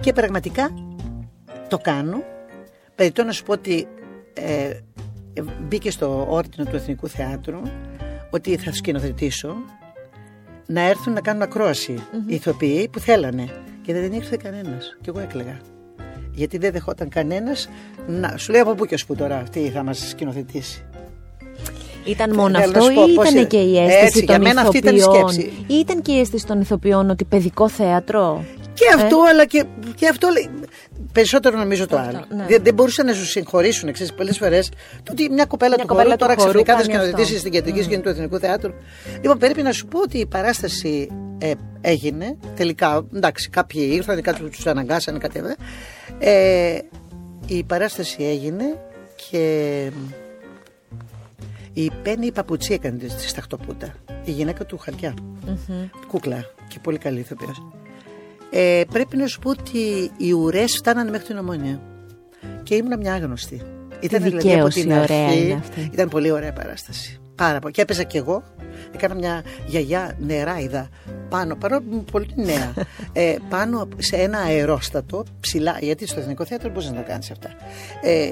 Και 0.00 0.12
πραγματικά 0.12 0.70
το 1.68 1.78
κάνω. 1.78 2.22
Περιτώ 2.94 3.24
να 3.24 3.32
σου 3.32 3.44
πω 3.44 3.52
ότι 3.52 3.88
ε, 4.34 4.80
ε, 5.34 5.42
μπήκε 5.68 5.90
στο 5.90 6.26
όρτινο 6.28 6.66
του 6.70 6.76
Εθνικού 6.76 7.08
Θεάτρου 7.08 7.60
ότι 8.30 8.56
θα 8.56 8.72
σκηνοθετήσω 8.72 9.56
να 10.66 10.80
έρθουν 10.80 11.12
να 11.12 11.20
κάνουν 11.20 11.42
ακρόαση 11.42 11.92
οι 12.26 12.34
ηθοποιοί 12.34 12.88
που 12.88 12.98
θέλανε. 12.98 13.48
Και 13.82 13.92
δεν 13.92 14.12
ήρθε 14.12 14.36
κανένας. 14.42 14.96
Και 15.00 15.10
εγώ 15.10 15.20
έκλαιγα. 15.20 15.77
Γιατί 16.38 16.58
δεν 16.58 16.72
δεχόταν 16.72 17.08
κανένας 17.08 17.68
να. 18.06 18.34
Σου 18.36 18.52
λέει 18.52 18.60
από 18.60 18.74
πού 18.74 18.86
και 18.86 18.94
ως 18.94 19.06
πού 19.06 19.14
τώρα 19.14 19.42
τι 19.52 19.60
θα 19.70 19.82
μας 19.82 20.08
σκηνοθετήσει. 20.08 20.84
Ήταν 22.04 22.34
μόνο 22.34 22.58
Θέλω 22.58 22.72
να 22.72 22.78
αυτό 22.78 22.90
σου 22.90 22.94
πω 22.94 23.02
ή 23.10 23.14
πώς 23.14 23.24
ήταν 23.24 23.36
είναι. 23.38 23.46
και 23.46 23.56
η 23.58 23.78
αίσθηση 23.78 24.04
Έτσι, 24.04 24.24
των 24.24 24.24
για 24.24 24.38
μένα 24.38 24.60
αυτή 24.60 24.76
ήταν 24.78 24.94
η 24.94 24.98
ηθοποιών; 24.98 25.30
σκέψη. 25.32 25.52
Ή 25.66 25.74
ήταν 25.74 26.02
και 26.02 26.12
η 26.12 26.20
αίσθηση 26.20 26.46
των 26.46 26.60
ηθοποιών 26.60 27.10
ότι 27.10 27.24
παιδικό 27.24 27.68
θέατρο; 27.68 28.44
Και 28.74 28.84
αυτό, 28.94 29.18
αλλά 29.30 29.44
και, 29.44 29.64
και 29.94 30.08
αυτό 30.08 30.28
λέει. 30.28 30.50
Περισσότερο 31.12 31.58
νομίζω 31.58 31.86
το 31.86 31.96
άλλο. 31.98 32.24
ναι. 32.36 32.44
Δεν, 32.48 32.62
δεν 32.62 32.74
μπορούσαν 32.74 33.06
να 33.06 33.12
σου 33.12 33.24
συγχωρήσουν, 33.26 33.92
ξέρεις, 33.92 34.12
πολλές 34.14 34.38
φορές 34.38 34.68
το 35.02 35.12
ότι 35.12 35.30
μια 35.30 35.44
κοπέλα 35.44 35.74
Μια 35.74 35.82
του 35.82 35.88
κοπέλα 35.88 36.04
χώρου 36.04 36.18
του 36.18 36.24
τώρα 36.26 36.34
χορού 36.34 36.48
ξαφνικά 36.62 36.76
θα 36.76 36.80
κάνει 36.82 36.92
αυτό. 36.94 37.06
σκηνοθετήσει 37.06 37.38
στην 37.38 37.52
κεντρική 37.52 37.82
σκηνή 37.82 38.02
του 38.02 38.08
Εθνικού 38.08 38.38
Θεάτρου. 38.38 38.72
Λοιπόν, 39.20 39.38
πρέπει 39.38 39.62
να 39.62 39.72
σου 39.72 39.86
πω 39.86 39.98
ότι 40.00 40.18
η 40.18 40.26
παράσταση 40.26 41.08
ε, 41.38 41.52
έγινε 41.80 42.36
τελικά. 42.56 43.06
Εντάξει, 43.14 43.48
κάποιοι 43.50 43.90
ήρθαν, 43.92 44.22
κάποιοι 44.22 44.48
τους 44.48 44.66
αναγκάσανε, 44.66 45.18
κάτι 45.18 45.40
τέτοιο. 45.40 45.54
Ε, 46.18 46.78
η 47.46 47.64
παράσταση 47.64 48.24
έγινε 48.24 48.64
και 49.30 49.90
η 51.72 51.90
Πέννη 52.02 52.26
η 52.26 52.32
Παπουτσί 52.32 52.72
έκανε 52.72 52.98
τη 52.98 53.08
στη 53.08 53.28
Σταχτοπούτα. 53.28 53.94
Η 54.24 54.30
γυναίκα 54.30 54.64
του 54.64 54.78
χαρτιά. 54.78 55.14
Κούκλα 56.08 56.44
και 56.68 56.78
πολύ 56.82 56.98
καλή 56.98 57.18
ηθοποιός. 57.18 57.62
Ε, 58.50 58.82
πρέπει 58.92 59.16
να 59.16 59.26
σου 59.26 59.38
πω 59.38 59.50
ότι 59.50 60.10
οι 60.16 60.32
ουρές 60.32 60.76
φτάνανε 60.76 61.10
μέχρι 61.10 61.26
την 61.26 61.38
ομόνια. 61.38 61.80
Και 62.62 62.74
ήμουν 62.74 62.98
μια 62.98 63.14
άγνωστη. 63.14 63.62
Ήταν 64.00 64.22
δηλαδή 64.22 64.52
από 64.52 64.68
δικαίωση 64.68 64.80
την 64.80 64.92
ωραία 64.92 65.26
αρχή. 65.26 65.40
είναι 65.40 65.54
αυτή. 65.54 65.90
Ήταν 65.92 66.08
πολύ 66.08 66.30
ωραία 66.30 66.52
παράσταση. 66.52 67.20
Πάρα 67.38 67.58
πολύ. 67.58 67.72
Και 67.72 67.82
έπαιζα 67.82 68.02
κι 68.02 68.16
εγώ. 68.16 68.42
Έκανα 68.94 69.14
μια 69.14 69.42
γιαγιά 69.66 70.16
νεράιδα 70.18 70.88
πάνω, 71.28 71.56
παρόλο 71.56 71.80
που 71.80 71.88
ήμουν 71.90 72.04
πολύ 72.04 72.32
νέα, 72.34 72.74
ε, 73.12 73.36
πάνω 73.48 73.88
σε 73.96 74.16
ένα 74.16 74.38
αερόστατο 74.38 75.24
ψηλά. 75.40 75.78
Γιατί 75.80 76.06
στο 76.06 76.20
Εθνικό 76.20 76.44
Θέατρο 76.44 76.70
μπορείς 76.70 76.88
να 76.90 76.94
τα 76.94 77.00
κάνεις 77.00 77.30
αυτά. 77.30 77.48
Ε, 78.02 78.24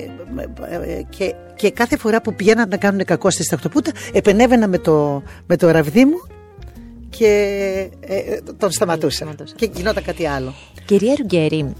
ε, 0.71 1.03
και, 1.09 1.35
και 1.55 1.71
κάθε 1.71 1.97
φορά 1.97 2.21
που 2.21 2.35
πηγαίναν 2.35 2.69
να 2.69 2.77
κάνουν 2.77 3.05
κακό 3.05 3.31
στη 3.31 3.43
Σταχτοπούτα, 3.43 3.91
επενέβαινα 4.13 4.69
με 4.69 4.79
το, 4.79 5.23
με 5.47 5.57
το 5.57 5.71
ραβδί 5.71 6.05
μου 6.05 6.23
και 7.09 7.29
ε, 8.01 8.17
ε, 8.17 8.41
τον 8.59 8.71
σταματούσα. 8.71 9.17
σταματούσα. 9.17 9.55
Και 9.57 9.71
γινόταν 9.75 10.03
κάτι 10.03 10.27
άλλο. 10.27 10.55
Κυρία 10.85 11.15
Ρουγκέρη, 11.19 11.73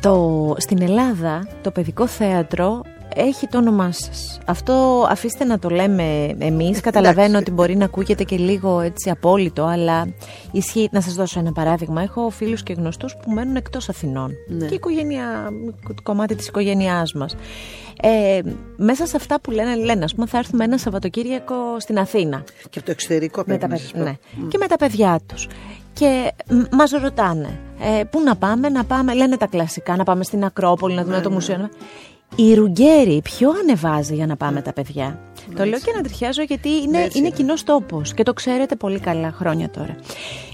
το, 0.00 0.54
στην 0.58 0.82
Ελλάδα 0.82 1.48
το 1.62 1.70
παιδικό 1.70 2.06
θέατρο 2.06 2.82
έχει 3.14 3.46
το 3.46 3.58
όνομά 3.58 3.92
σας. 3.92 4.38
Αυτό 4.46 5.06
αφήστε 5.10 5.44
να 5.44 5.58
το 5.58 5.68
λέμε 5.68 6.34
εμείς. 6.38 6.80
Καταλαβαίνω 6.80 7.38
ότι 7.38 7.50
μπορεί 7.50 7.76
να 7.76 7.84
ακούγεται 7.84 8.24
και 8.24 8.36
λίγο 8.36 8.80
έτσι 8.80 9.10
απόλυτο, 9.10 9.64
αλλά 9.64 10.08
ισχύει. 10.52 10.88
Να 10.92 11.00
σας 11.00 11.14
δώσω 11.14 11.38
ένα 11.40 11.52
παράδειγμα. 11.52 12.02
Έχω 12.02 12.30
φίλους 12.30 12.62
και 12.62 12.72
γνωστούς 12.72 13.16
που 13.22 13.30
μένουν 13.30 13.56
εκτός 13.56 13.88
Αθηνών. 13.88 14.30
Ναι. 14.48 14.66
Και 14.66 14.72
η 14.72 14.76
οικογένεια, 14.76 15.48
κομμάτι 16.02 16.34
της 16.34 16.46
οικογένειάς 16.48 17.12
μας. 17.12 17.34
Ε, 18.02 18.40
μέσα 18.76 19.06
σε 19.06 19.16
αυτά 19.16 19.40
που 19.40 19.50
λένε, 19.50 19.74
λένε, 19.76 20.04
ας 20.04 20.14
πούμε, 20.14 20.26
θα 20.26 20.38
έρθουμε 20.38 20.64
ένα 20.64 20.78
Σαββατοκύριακο 20.78 21.54
στην 21.78 21.98
Αθήνα. 21.98 22.44
Και 22.70 22.78
από 22.78 22.84
το 22.86 22.90
εξωτερικό 22.90 23.38
Με 23.38 23.44
πρέπει 23.44 23.60
τα 23.60 23.66
να 23.68 23.72
παιδ- 23.74 23.82
σας 23.82 23.92
πω. 23.92 23.98
ναι. 24.02 24.16
Και 24.48 24.58
με 24.60 24.66
τα 24.66 24.76
παιδιά 24.76 25.20
τους. 25.26 25.48
Και 25.92 26.32
μ- 26.50 26.74
μας 26.74 26.90
ρωτάνε, 26.90 27.58
ε, 28.00 28.04
πού 28.04 28.20
να 28.20 28.36
πάμε, 28.36 28.68
να 28.68 28.84
πάμε, 28.84 29.14
λένε 29.14 29.36
τα 29.36 29.46
κλασικά, 29.46 29.96
να 29.96 30.04
πάμε 30.04 30.24
στην 30.24 30.44
Ακρόπολη, 30.44 30.94
να 30.94 31.02
δούμε 31.04 31.16
Ναι, 31.16 31.22
το 31.22 31.30
μουσείο. 31.30 31.56
να- 31.56 31.70
Η 32.36 32.54
Ρουγκέρη 32.54 33.20
ποιο 33.22 33.50
ανεβάζει 33.62 34.14
για 34.14 34.26
να 34.26 34.36
πάμε 34.36 34.62
τα 34.62 34.72
παιδιά. 34.72 35.18
Το 35.56 35.64
λέω 35.64 35.78
και 35.78 35.92
να 35.96 36.02
τριχιάζω 36.02 36.42
γιατί 36.42 36.68
είναι, 36.68 36.98
Ναι, 36.98 37.04
έτσι 37.04 37.18
είναι 37.18 37.26
είναι. 37.26 37.36
κοινός 37.36 37.64
τόπος 37.64 38.14
και 38.14 38.22
το 38.22 38.32
ξέρετε 38.32 38.76
πολύ 38.76 38.98
καλά 39.00 39.32
χρόνια 39.32 39.70
τώρα. 39.70 39.96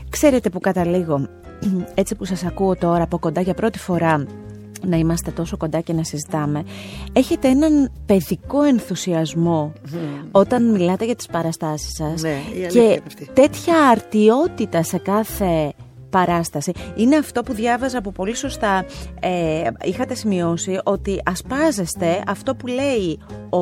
Ξέρετε 0.08 0.50
που 0.50 0.60
καταλήγω, 0.60 1.28
έτσι 1.94 2.14
που 2.14 2.24
σας 2.24 2.44
ακούω 2.44 2.76
τώρα 2.76 3.02
από 3.02 3.18
κοντά 3.18 3.40
για 3.40 3.54
πρώτη 3.54 3.78
φορά 3.78 4.26
να 4.86 4.96
είμαστε 4.96 5.30
τόσο 5.30 5.56
κοντά 5.56 5.80
και 5.80 5.92
να 5.92 6.04
συζητάμε, 6.04 6.64
έχετε 7.12 7.48
έναν 7.48 7.90
παιδικό 8.06 8.62
ενθουσιασμό 8.62 9.72
όταν 10.30 10.70
μιλάτε 10.70 11.04
για 11.04 11.14
τις 11.14 11.26
παραστάσεις 11.26 11.94
σας 11.96 12.22
Ναι, 12.22 12.28
η 12.28 12.34
αλήθεια 12.58 12.68
και 12.68 12.78
είναι 12.80 13.00
αυτή. 13.06 13.28
τέτοια 13.32 13.74
αρτιότητα 13.90 14.82
σε 14.82 14.98
κάθε 14.98 15.72
παράσταση. 16.14 16.72
Είναι 16.94 17.16
αυτό 17.16 17.42
που 17.42 17.52
διάβαζα 17.52 18.00
που 18.00 18.12
πολύ 18.12 18.34
σωστά 18.34 18.84
ε, 19.20 19.70
είχατε 19.82 20.14
σημειώσει 20.14 20.80
ότι 20.84 21.20
ασπάζεστε 21.24 22.22
αυτό 22.26 22.54
που 22.54 22.66
λέει 22.66 23.18
ο, 23.50 23.60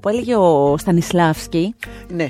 που 0.00 0.08
έλεγε 0.08 0.36
ο 0.36 0.76
Στανισλάβσκι 0.78 1.74
Ναι. 2.08 2.26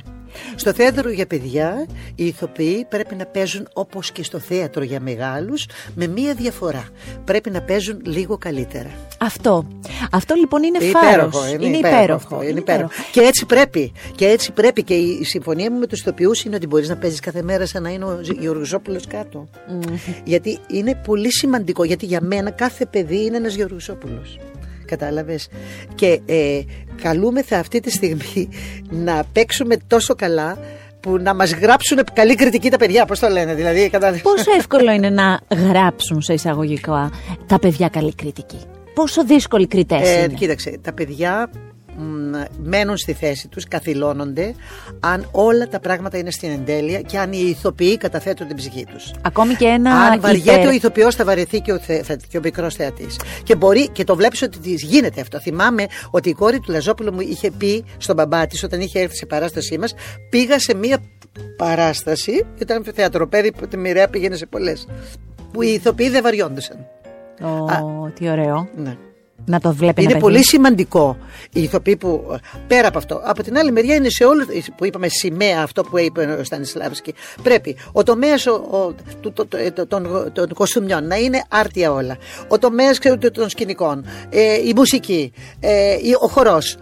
Στο 0.57 0.73
θέατρο 0.73 1.11
για 1.11 1.27
παιδιά 1.27 1.87
οι 2.15 2.27
ηθοποιοί 2.27 2.87
πρέπει 2.89 3.15
να 3.15 3.27
παίζουν 3.27 3.69
όπως 3.73 4.11
και 4.13 4.23
στο 4.23 4.39
θέατρο 4.39 4.83
για 4.85 5.01
μεγάλους 5.01 5.67
με 5.95 6.07
μία 6.07 6.35
διαφορά. 6.35 6.89
Πρέπει 7.25 7.51
να 7.51 7.63
παίζουν 7.63 8.01
λίγο 8.05 8.39
καλύτερα. 8.39 8.91
αυτό. 9.19 9.67
Αυτό 10.11 10.35
λοιπόν 10.35 10.63
είναι 10.63 10.79
Είναι 10.83 10.91
φάρος. 10.91 11.11
υπέροχο, 11.43 11.65
είναι, 11.65 11.77
υπέροχο, 11.77 12.43
είναι 12.43 12.59
υπέροχο. 12.59 12.91
Και 13.13 13.21
έτσι 13.21 13.47
πρέπει. 13.47 13.93
Και 14.15 14.27
έτσι 14.27 14.53
πρέπει. 14.53 14.83
Και 14.83 14.95
η 14.95 15.25
συμφωνία 15.25 15.71
μου 15.71 15.79
με 15.79 15.87
τους 15.87 16.01
ηθοποιούς 16.01 16.45
είναι 16.45 16.57
ότι 16.57 16.67
μπορείς 16.67 16.89
να 16.89 16.97
παίζεις 16.97 17.21
κάθε 17.21 17.43
μέρα 17.43 17.67
σαν 17.67 17.83
να 17.83 17.91
είναι 17.91 18.05
ο 18.05 18.21
Γεωργιζόπουλο 18.41 19.01
κάτω. 19.09 19.49
Γιατί 20.25 20.59
είναι 20.67 20.95
πολύ 21.07 21.33
σημαντικό. 21.33 21.85
Γιατί 21.85 22.07
για 22.07 22.21
μένα 22.23 22.51
κάθε 22.51 22.87
παιδί 22.87 23.25
είναι 23.25 23.37
ένας 23.37 23.55
Γεωργιζόπουλο. 23.55 24.23
Κατάλαβες; 24.87 25.49
Και 25.95 26.21
ε, 26.27 26.61
καλούμεθα 27.03 27.59
αυτή 27.59 27.81
τη 27.81 27.91
στιγμή 27.91 28.49
να 28.91 29.25
παίξουμε 29.33 29.77
τόσο 29.87 30.15
καλά 30.15 30.59
που 31.01 31.19
να 31.19 31.35
μας 31.35 31.53
γράψουν 31.53 31.99
καλή 32.13 32.35
κριτική 32.35 32.71
τα 32.71 32.77
παιδιά. 32.77 33.05
Πώς 33.05 33.19
το 33.19 33.29
λένε, 33.29 33.55
δηλαδή. 33.55 33.89
κατάλαβες; 33.91 34.23
Πόσο 34.23 34.51
εύκολο 34.59 34.93
είναι 34.93 35.11
να 35.11 35.41
γράψουν 35.69 36.23
σε 36.23 36.33
εισαγωγικά 36.33 37.11
τα 37.47 37.59
παιδιά 37.59 37.89
καλή 37.89 38.15
κριτική; 38.15 38.59
Πόσο 38.95 39.25
δύσκολοι 39.25 39.67
κριτές 39.67 40.09
Ε, 40.09 40.23
είναι; 40.23 40.35
κοίταξε, 40.35 40.79
τα 40.83 40.93
παιδιά 40.93 41.51
μ, 41.53 41.74
μένουν 42.63 42.97
στη 42.97 43.13
θέση 43.13 43.49
τους, 43.49 43.69
καθυλώνονται 43.69 44.55
αν 45.01 45.29
όλα 45.31 45.69
τα 45.69 45.81
πράγματα 45.81 46.19
είναι 46.19 46.31
στην 46.31 46.51
εντέλεια 46.51 47.01
και 47.01 47.19
αν 47.19 47.33
οι 47.33 47.47
ηθοποιοί 47.49 47.97
καταθέτουν 47.97 48.47
την 48.47 48.57
ψυχή 48.57 48.85
τους. 48.85 49.13
Ακόμη 49.23 49.55
και 49.55 49.65
ένα 49.65 49.91
αν 49.95 50.21
βαριέται 50.21 50.53
υπέρ- 50.53 50.67
ο 50.67 50.71
ηθοποιός 50.71 51.15
θα 51.15 51.25
βαρεθεί 51.25 51.61
και 51.61 51.73
ο, 51.73 51.79
θε, 51.79 52.03
θα, 52.03 52.17
και 52.29 52.39
ο 52.39 52.41
μικρός 52.45 52.75
θεατής. 52.75 53.21
Και 53.43 53.57
μπορεί 53.57 53.89
και 53.89 54.05
το 54.05 54.17
βλέπεις 54.17 54.43
ότι 54.43 54.59
της 54.59 54.83
γίνεται 54.83 55.21
αυτό. 55.21 55.41
Θυμάμαι 55.41 55.87
ότι 56.11 56.29
η 56.29 56.33
κόρη 56.33 56.61
του 56.61 56.73
Λαζόπουλου 56.73 57.13
μου 57.13 57.21
είχε 57.21 57.51
πει 57.51 57.85
στον 57.97 58.17
μπαμπά 58.17 58.47
της 58.47 58.63
όταν 58.63 58.81
είχε 58.81 59.01
έρθει 59.01 59.17
σε 59.17 59.27
παράστασή 59.27 59.79
μας 59.79 59.95
πήγα 60.31 60.59
σε 60.59 60.75
μία 60.75 60.99
παράσταση, 61.57 62.47
ήταν 62.59 62.85
θεατροπέδι 62.95 63.53
που 63.53 63.67
τη 63.67 63.77
μοιραία 63.77 64.09
πήγαινε 64.09 64.37
σε 64.37 64.47
πολλές 64.47 64.87
που 65.53 65.63
οι 65.63 65.69
ηθοποιοί 65.69 66.09
δεν 66.09 66.23
βαριόντουσαν. 66.23 66.87
Ω, 67.43 68.11
τι 68.15 68.29
ωραίο. 68.29 68.69
Ναι. 68.77 68.97
Να 69.47 69.61
το 69.61 69.73
βλέπει 69.73 70.03
Είναι 70.03 70.11
ένα 70.11 70.21
πολύ 70.21 70.35
παιδί. 70.35 70.47
σημαντικό 70.47 71.17
οι 71.53 71.63
ηθοποιοί 71.63 71.97
που 71.97 72.39
πέρα 72.67 72.89
από 72.89 72.99
αυτό. 72.99 73.21
Από 73.25 73.43
την 73.43 73.57
άλλη 73.59 73.73
μεριά 73.73 73.95
είναι 73.95 74.09
σε 74.09 74.25
όλο 74.25 74.45
που 74.77 74.85
είπαμε 74.85 75.09
σημαία 75.09 75.63
αυτό 75.63 75.83
που 75.83 75.99
είπε 75.99 76.37
ο 76.41 76.45
Στανισλάβσκι. 76.45 77.15
Πρέπει 77.43 77.77
ο 77.93 78.03
τομέας 78.03 78.43
του, 78.43 78.95
το- 79.21 79.33
το- 79.33 79.47
το- 79.75 79.87
των, 79.87 80.31
των 80.33 80.49
κοστούμιων 80.55 81.07
να 81.07 81.17
είναι 81.17 81.45
άρτια 81.49 81.93
όλα. 81.93 82.17
Ο 82.49 82.59
τομέας 82.59 82.99
των 83.33 83.49
σκηνικών, 83.49 84.05
ε, 84.31 84.55
η 84.69 84.73
μουσική, 84.77 85.33
ε, 85.61 85.93
η- 85.93 86.15
ο 86.21 86.29
χορός. 86.29 86.77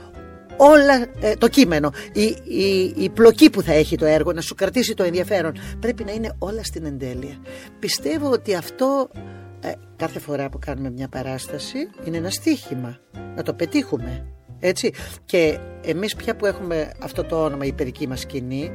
Όλα 0.56 1.06
ε, 1.20 1.34
το 1.36 1.48
κείμενο, 1.48 1.92
η, 2.12 2.22
η, 2.44 2.94
η 2.96 3.08
πλοκή 3.10 3.50
που 3.50 3.62
θα 3.62 3.72
έχει 3.72 3.96
το 3.96 4.04
έργο, 4.04 4.32
να 4.32 4.40
σου 4.40 4.54
κρατήσει 4.54 4.94
το 4.94 5.02
ενδιαφέρον. 5.02 5.52
Πρέπει 5.80 6.04
να 6.04 6.12
είναι 6.12 6.34
όλα 6.38 6.64
στην 6.64 6.84
εντέλεια. 6.84 7.36
Πιστεύω 7.78 8.30
ότι 8.30 8.54
αυτό 8.54 9.08
ε, 9.62 9.72
κάθε 9.96 10.18
φορά 10.18 10.48
που 10.48 10.58
κάνουμε 10.58 10.90
μια 10.90 11.08
παράσταση 11.08 11.78
είναι 12.04 12.16
ένα 12.16 12.30
στίχημα. 12.30 12.98
Να 13.36 13.42
το 13.42 13.54
πετύχουμε. 13.54 14.26
Έτσι. 14.60 14.92
Και 15.24 15.58
εμείς 15.84 16.16
πια 16.16 16.36
που 16.36 16.46
έχουμε 16.46 16.92
αυτό 17.02 17.24
το 17.24 17.44
όνομα, 17.44 17.64
η 17.64 17.72
παιδική 17.72 18.08
μας 18.08 18.20
σκηνή, 18.20 18.70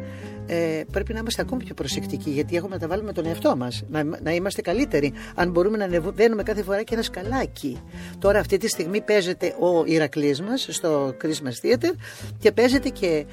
ε, 0.47 0.81
πρέπει 0.91 1.13
να 1.13 1.19
είμαστε 1.19 1.41
ακόμη 1.41 1.63
πιο 1.63 1.73
προσεκτικοί 1.73 2.29
γιατί 2.29 2.55
έχουμε 2.55 2.73
να 2.75 2.81
τα 2.81 2.87
βάλουμε 2.87 3.11
τον 3.13 3.25
εαυτό 3.25 3.55
μας. 3.55 3.83
Να, 3.89 4.03
να 4.03 4.31
είμαστε 4.33 4.61
καλύτεροι. 4.61 5.13
Αν 5.35 5.49
μπορούμε 5.51 5.77
να 5.77 5.83
ανεβαίνουμε 5.83 6.43
κάθε 6.43 6.63
φορά 6.63 6.83
και 6.83 6.93
ένα 6.93 7.03
σκαλάκι. 7.03 7.81
Τώρα 8.19 8.39
αυτή 8.39 8.57
τη 8.57 8.67
στιγμή 8.67 9.01
παίζεται 9.01 9.47
ο 9.59 9.83
Ηρακλής 9.85 10.41
μας 10.41 10.67
στο 10.69 11.13
Christmas 11.23 11.65
Theater 11.67 11.91
και 12.39 12.51
παίζεται 12.51 12.89
και 12.89 13.25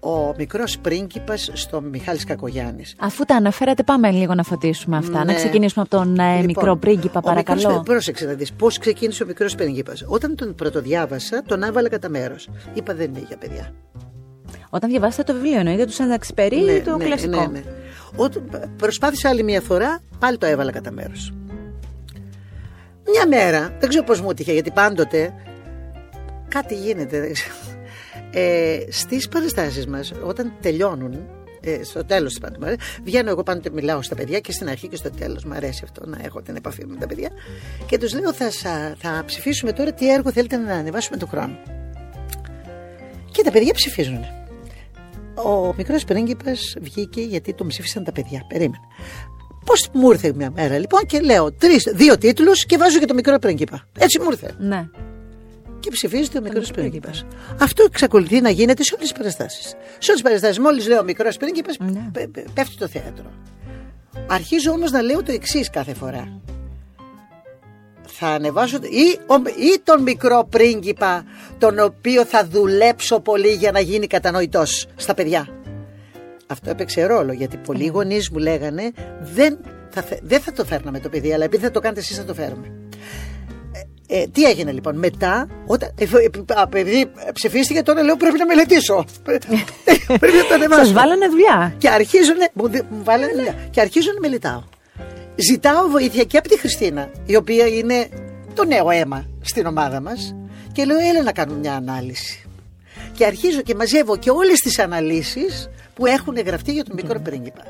ο 0.00 0.34
μικρός 0.36 0.78
πρίγκιπας 0.78 1.50
στο 1.52 1.80
Μιχάλης 1.80 2.24
Κακογιάννης. 2.24 2.94
Αφού 2.98 3.24
τα 3.24 3.36
αναφέρατε, 3.36 3.82
πάμε 3.82 4.10
λίγο 4.10 4.34
να 4.34 4.42
φωτίσουμε 4.42 4.96
αυτά. 4.96 5.18
Να 5.18 5.24
Ναι. 5.24 5.34
ξεκινήσουμε 5.34 5.86
από 5.90 5.96
τον 6.04 6.18
ε, 6.18 6.30
Λοιπόν, 6.32 6.44
μικρό 6.46 6.76
πρίγκιπα, 6.76 7.18
ο 7.18 7.22
παρακαλώ. 7.22 7.60
μικρός- 7.68 7.82
πρόσεξε 7.84 8.26
να 8.26 8.32
δεις 8.32 8.52
πώς 8.52 8.78
ξεκίνησε 8.78 9.22
ο 9.22 9.26
μικρός 9.26 9.54
πρίγκιπας. 9.54 10.04
Όταν 10.06 10.34
τον 10.36 10.54
πρωτοδιάβασα, 10.54 11.42
τον 11.46 11.62
έβαλα 11.62 11.88
κατά 11.88 12.08
μέρος. 12.08 12.48
Είπα 12.74 12.94
δεν 12.94 13.10
είναι 13.10 13.24
για 13.28 13.36
παιδιά. 13.36 13.72
Όταν 14.74 14.90
διαβάσατε 14.90 15.32
το 15.32 15.38
βιβλίο, 15.38 15.58
εννοείται 15.58 15.84
του 15.84 15.92
Σανταξπερί 15.92 16.56
ή 16.56 16.80
το 16.80 16.96
κλασικό; 16.96 17.40
ναι, 17.40 17.46
ναι. 17.46 17.62
Όταν 18.16 18.72
προσπάθησα 18.76 19.28
άλλη 19.28 19.42
μια 19.42 19.60
φορά, 19.60 20.00
πάλι 20.18 20.38
το 20.38 20.46
έβαλα 20.46 20.72
κατά 20.72 20.90
μέρος. 20.90 21.32
Μια 23.10 23.26
μέρα, 23.28 23.76
δεν 23.80 23.88
ξέρω 23.88 24.04
πώς 24.04 24.20
μου 24.20 24.34
τύχε, 24.34 24.52
γιατί 24.52 24.70
πάντοτε 24.70 25.34
κάτι 26.48 26.74
γίνεται. 26.74 27.20
δεν 27.20 27.32
ξέρω. 27.32 27.54
ε, 28.30 28.78
στις 28.88 29.28
παραστάσεις 29.28 29.86
μας 29.86 30.12
όταν 30.24 30.52
τελειώνουν 30.60 31.18
ε, 31.60 31.82
στο 31.82 32.04
τέλος 32.04 32.30
της 32.30 32.40
πάντων. 32.40 32.76
Βγαίνω 33.04 33.30
εγώ 33.30 33.42
πάντοτε 33.42 33.70
μιλάω 33.70 34.02
στα 34.02 34.14
παιδιά 34.14 34.40
και 34.40 34.52
στην 34.52 34.68
αρχή 34.68 34.88
και 34.88 34.96
στο 34.96 35.10
τέλος. 35.10 35.44
Μου 35.44 35.54
αρέσει 35.54 35.80
αυτό 35.84 36.06
να 36.06 36.18
έχω 36.24 36.42
την 36.42 36.56
επαφή 36.56 36.86
με 36.86 36.96
τα 36.96 37.06
παιδιά. 37.06 37.28
Και 37.86 37.98
τους 37.98 38.14
λέω 38.14 38.32
θα, 38.32 38.50
θα 38.98 39.22
ψηφίσουμε 39.26 39.72
τώρα 39.72 39.92
τι 39.92 40.12
έργο 40.12 40.32
θέλετε 40.32 40.56
να 40.56 40.74
ανεβάσουμε 40.74 41.16
του 41.16 41.26
χρόνου. 41.26 41.58
Και 43.30 43.42
τα 43.42 43.50
παιδιά 43.50 43.72
ψηφίζουν. 43.72 44.24
Ο 45.34 45.74
μικρός 45.76 46.04
πρίγκιπας 46.04 46.74
βγήκε 46.80 47.20
γιατί 47.20 47.54
τον 47.54 47.66
ψήφισαν 47.66 48.04
τα 48.04 48.12
παιδιά. 48.12 48.44
Περίμενε. 48.48 48.84
Πώς 49.64 49.88
μου 49.92 50.10
ήρθε 50.10 50.32
μια 50.36 50.50
μέρα 50.50 50.78
λοιπόν 50.78 51.06
και 51.06 51.20
λέω 51.20 51.52
τρεις, 51.52 51.92
δύο 51.94 52.18
τίτλους 52.18 52.66
και 52.66 52.76
βάζω 52.76 52.98
και 52.98 53.06
το 53.06 53.14
μικρό 53.14 53.38
πρίγκιπα. 53.38 53.88
Έτσι 53.98 54.20
μου 54.20 54.30
ήρθε. 54.30 54.54
Ναι 54.58 54.88
και 55.82 55.90
ψηφίζεται 55.90 56.38
ο 56.38 56.42
μικρός 56.42 56.70
πρίγκιπας. 56.70 57.24
Αυτό 57.60 57.84
εξακολουθεί 57.86 58.40
να 58.40 58.50
γίνεται 58.50 58.82
σε 58.82 58.94
όλες 58.94 59.08
τις 59.08 59.18
παραστάσεις. 59.18 59.64
Σε 59.64 59.76
όλες 60.10 60.12
τις 60.12 60.22
παραστάσεις, 60.22 60.58
μόλις 60.58 60.86
λέω 60.86 61.04
μικρός 61.04 61.36
πρίγκιπας, 61.36 61.76
ναι. 61.78 62.10
πέφτει 62.54 62.76
το 62.76 62.88
θέατρο. 62.88 63.30
Αρχίζω 64.26 64.70
όμως 64.72 64.90
να 64.90 65.02
λέω 65.02 65.22
το 65.22 65.32
εξής 65.32 65.70
κάθε 65.70 65.94
φορά. 65.94 66.40
Θα 68.24 68.30
ανεβάσω 68.30 68.76
ή, 68.82 69.18
ή 69.56 69.80
τον 69.84 70.02
μικρό 70.02 70.46
πρίγκιπα 70.50 71.24
τον 71.58 71.78
οποίο 71.78 72.24
θα 72.24 72.46
δουλέψω 72.46 73.20
πολύ 73.20 73.48
για 73.48 73.72
να 73.72 73.80
γίνει 73.80 74.06
κατανοητός 74.06 74.86
στα 74.96 75.14
παιδιά. 75.14 75.48
Αυτό 76.46 76.70
έπαιξε 76.70 77.06
ρόλο 77.06 77.32
γιατί 77.32 77.56
πολλοί 77.56 77.86
γονείς 77.86 78.30
μου 78.30 78.38
λέγανε 78.38 78.92
δεν 79.20 79.58
θα, 79.90 80.04
δεν 80.22 80.40
θα 80.40 80.52
το 80.52 80.64
φέρναμε 80.64 81.00
το 81.00 81.08
παιδί 81.08 81.32
αλλά 81.32 81.44
επειδή 81.44 81.64
θα 81.64 81.70
το 81.70 81.80
κάνετε 81.80 82.00
εσείς 82.00 82.16
θα 82.16 82.24
το 82.24 82.34
φέρουμε. 82.34 82.72
Ε, 84.08 84.26
τι 84.26 84.44
έγινε 84.44 84.72
λοιπόν 84.72 84.98
μετά, 84.98 85.48
όταν, 85.66 85.90
ε, 85.98 86.06
επειδή 86.62 87.10
ψηφίστηκε 87.32 87.82
τώρα 87.82 88.02
λέω 88.02 88.16
πρέπει 88.16 88.38
να 88.38 88.46
μελετήσω. 88.46 89.04
πρέπει 90.20 90.36
να 90.36 90.46
το 90.48 90.54
ανεβάσω. 90.54 90.84
Σας 90.84 90.92
βάλανε 90.92 91.28
δουλειά. 91.28 91.74
Και 91.78 91.88
αρχίζουν, 91.88 92.36
μου, 92.52 92.68
μου 92.90 93.02
βάλανε 93.04 93.32
δουλειά. 93.32 93.54
Και 93.70 93.80
αρχίζω 93.80 94.10
να 94.14 94.20
μελετάω. 94.20 94.62
Ζητάω 95.36 95.88
βοήθεια 95.88 96.24
και 96.24 96.38
από 96.38 96.48
τη 96.48 96.58
Χριστίνα, 96.58 97.10
η 97.26 97.36
οποία 97.36 97.66
είναι 97.66 98.08
το 98.54 98.64
νέο 98.64 98.90
αίμα 98.90 99.28
στην 99.40 99.66
ομάδα 99.66 100.00
μας 100.00 100.34
και 100.72 100.84
λέω 100.84 100.98
έλα 100.98 101.22
να 101.22 101.32
κάνουμε 101.32 101.58
μια 101.58 101.74
ανάλυση. 101.74 102.44
Και 103.12 103.24
αρχίζω 103.24 103.60
και 103.60 103.74
μαζεύω 103.74 104.16
και 104.16 104.30
όλες 104.30 104.58
τις 104.60 104.78
αναλύσεις 104.78 105.68
που 105.94 106.06
έχουν 106.06 106.36
γραφτεί 106.36 106.72
για 106.72 106.84
τον 106.84 106.94
μικρό 106.94 107.20
πρίγκιπα. 107.20 107.62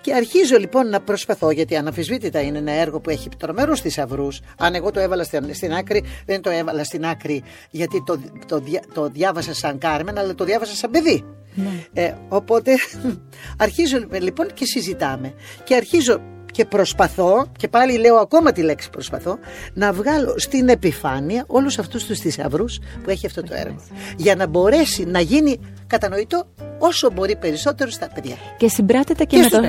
Και 0.00 0.14
αρχίζω 0.14 0.56
λοιπόν 0.56 0.88
να 0.88 1.00
προσπαθώ, 1.00 1.50
γιατί 1.50 1.76
αναφυσβήτητα 1.76 2.40
είναι 2.40 2.58
ένα 2.58 2.72
έργο 2.72 3.00
που 3.00 3.10
έχει 3.10 3.28
τρομερού 3.38 3.76
θησαυρούς. 3.76 4.40
Αν 4.58 4.74
εγώ 4.74 4.90
το 4.90 5.00
έβαλα 5.00 5.24
στην 5.52 5.72
άκρη, 5.72 6.04
δεν 6.26 6.40
το 6.40 6.50
έβαλα 6.50 6.84
στην 6.84 7.06
άκρη 7.06 7.42
γιατί 7.70 8.02
το, 8.06 8.20
το, 8.46 8.62
το 8.94 9.08
διάβασα 9.08 9.54
σαν 9.54 9.78
Κάρμεν, 9.78 10.18
αλλά 10.18 10.34
το 10.34 10.44
διάβασα 10.44 10.74
σαν 10.74 10.90
παιδί. 10.90 11.24
Ναι. 11.54 12.02
Ε, 12.02 12.14
οπότε 12.28 12.72
αρχίζω 13.64 14.06
λοιπόν 14.20 14.46
και 14.54 14.64
συζητάμε. 14.64 15.34
Και 15.64 15.74
αρχίζω 15.74 16.20
και 16.56 16.64
προσπαθώ, 16.64 17.46
και 17.56 17.68
πάλι 17.68 17.98
λέω 17.98 18.16
ακόμα 18.16 18.52
τη 18.52 18.62
λέξη 18.62 18.90
προσπαθώ, 18.90 19.38
να 19.74 19.92
βγάλω 19.92 20.34
στην 20.38 20.68
επιφάνεια 20.68 21.44
όλους 21.46 21.78
αυτούς 21.78 22.04
τους 22.04 22.18
θησαυρούς 22.18 22.78
που 23.02 23.10
έχει 23.10 23.26
αυτό 23.26 23.42
το 23.42 23.54
έργο. 23.54 23.76
Για 24.16 24.36
να 24.36 24.46
μπορέσει 24.46 25.04
να 25.04 25.20
γίνει 25.20 25.60
κατανοητό 25.86 26.46
όσο 26.78 27.10
μπορεί 27.10 27.36
περισσότερο 27.36 27.90
στα 27.90 28.08
παιδιά. 28.14 28.34
Και 28.56 28.68
συμπράτεται 28.68 29.24
και, 29.24 29.36
με, 29.36 29.48
το... 29.48 29.60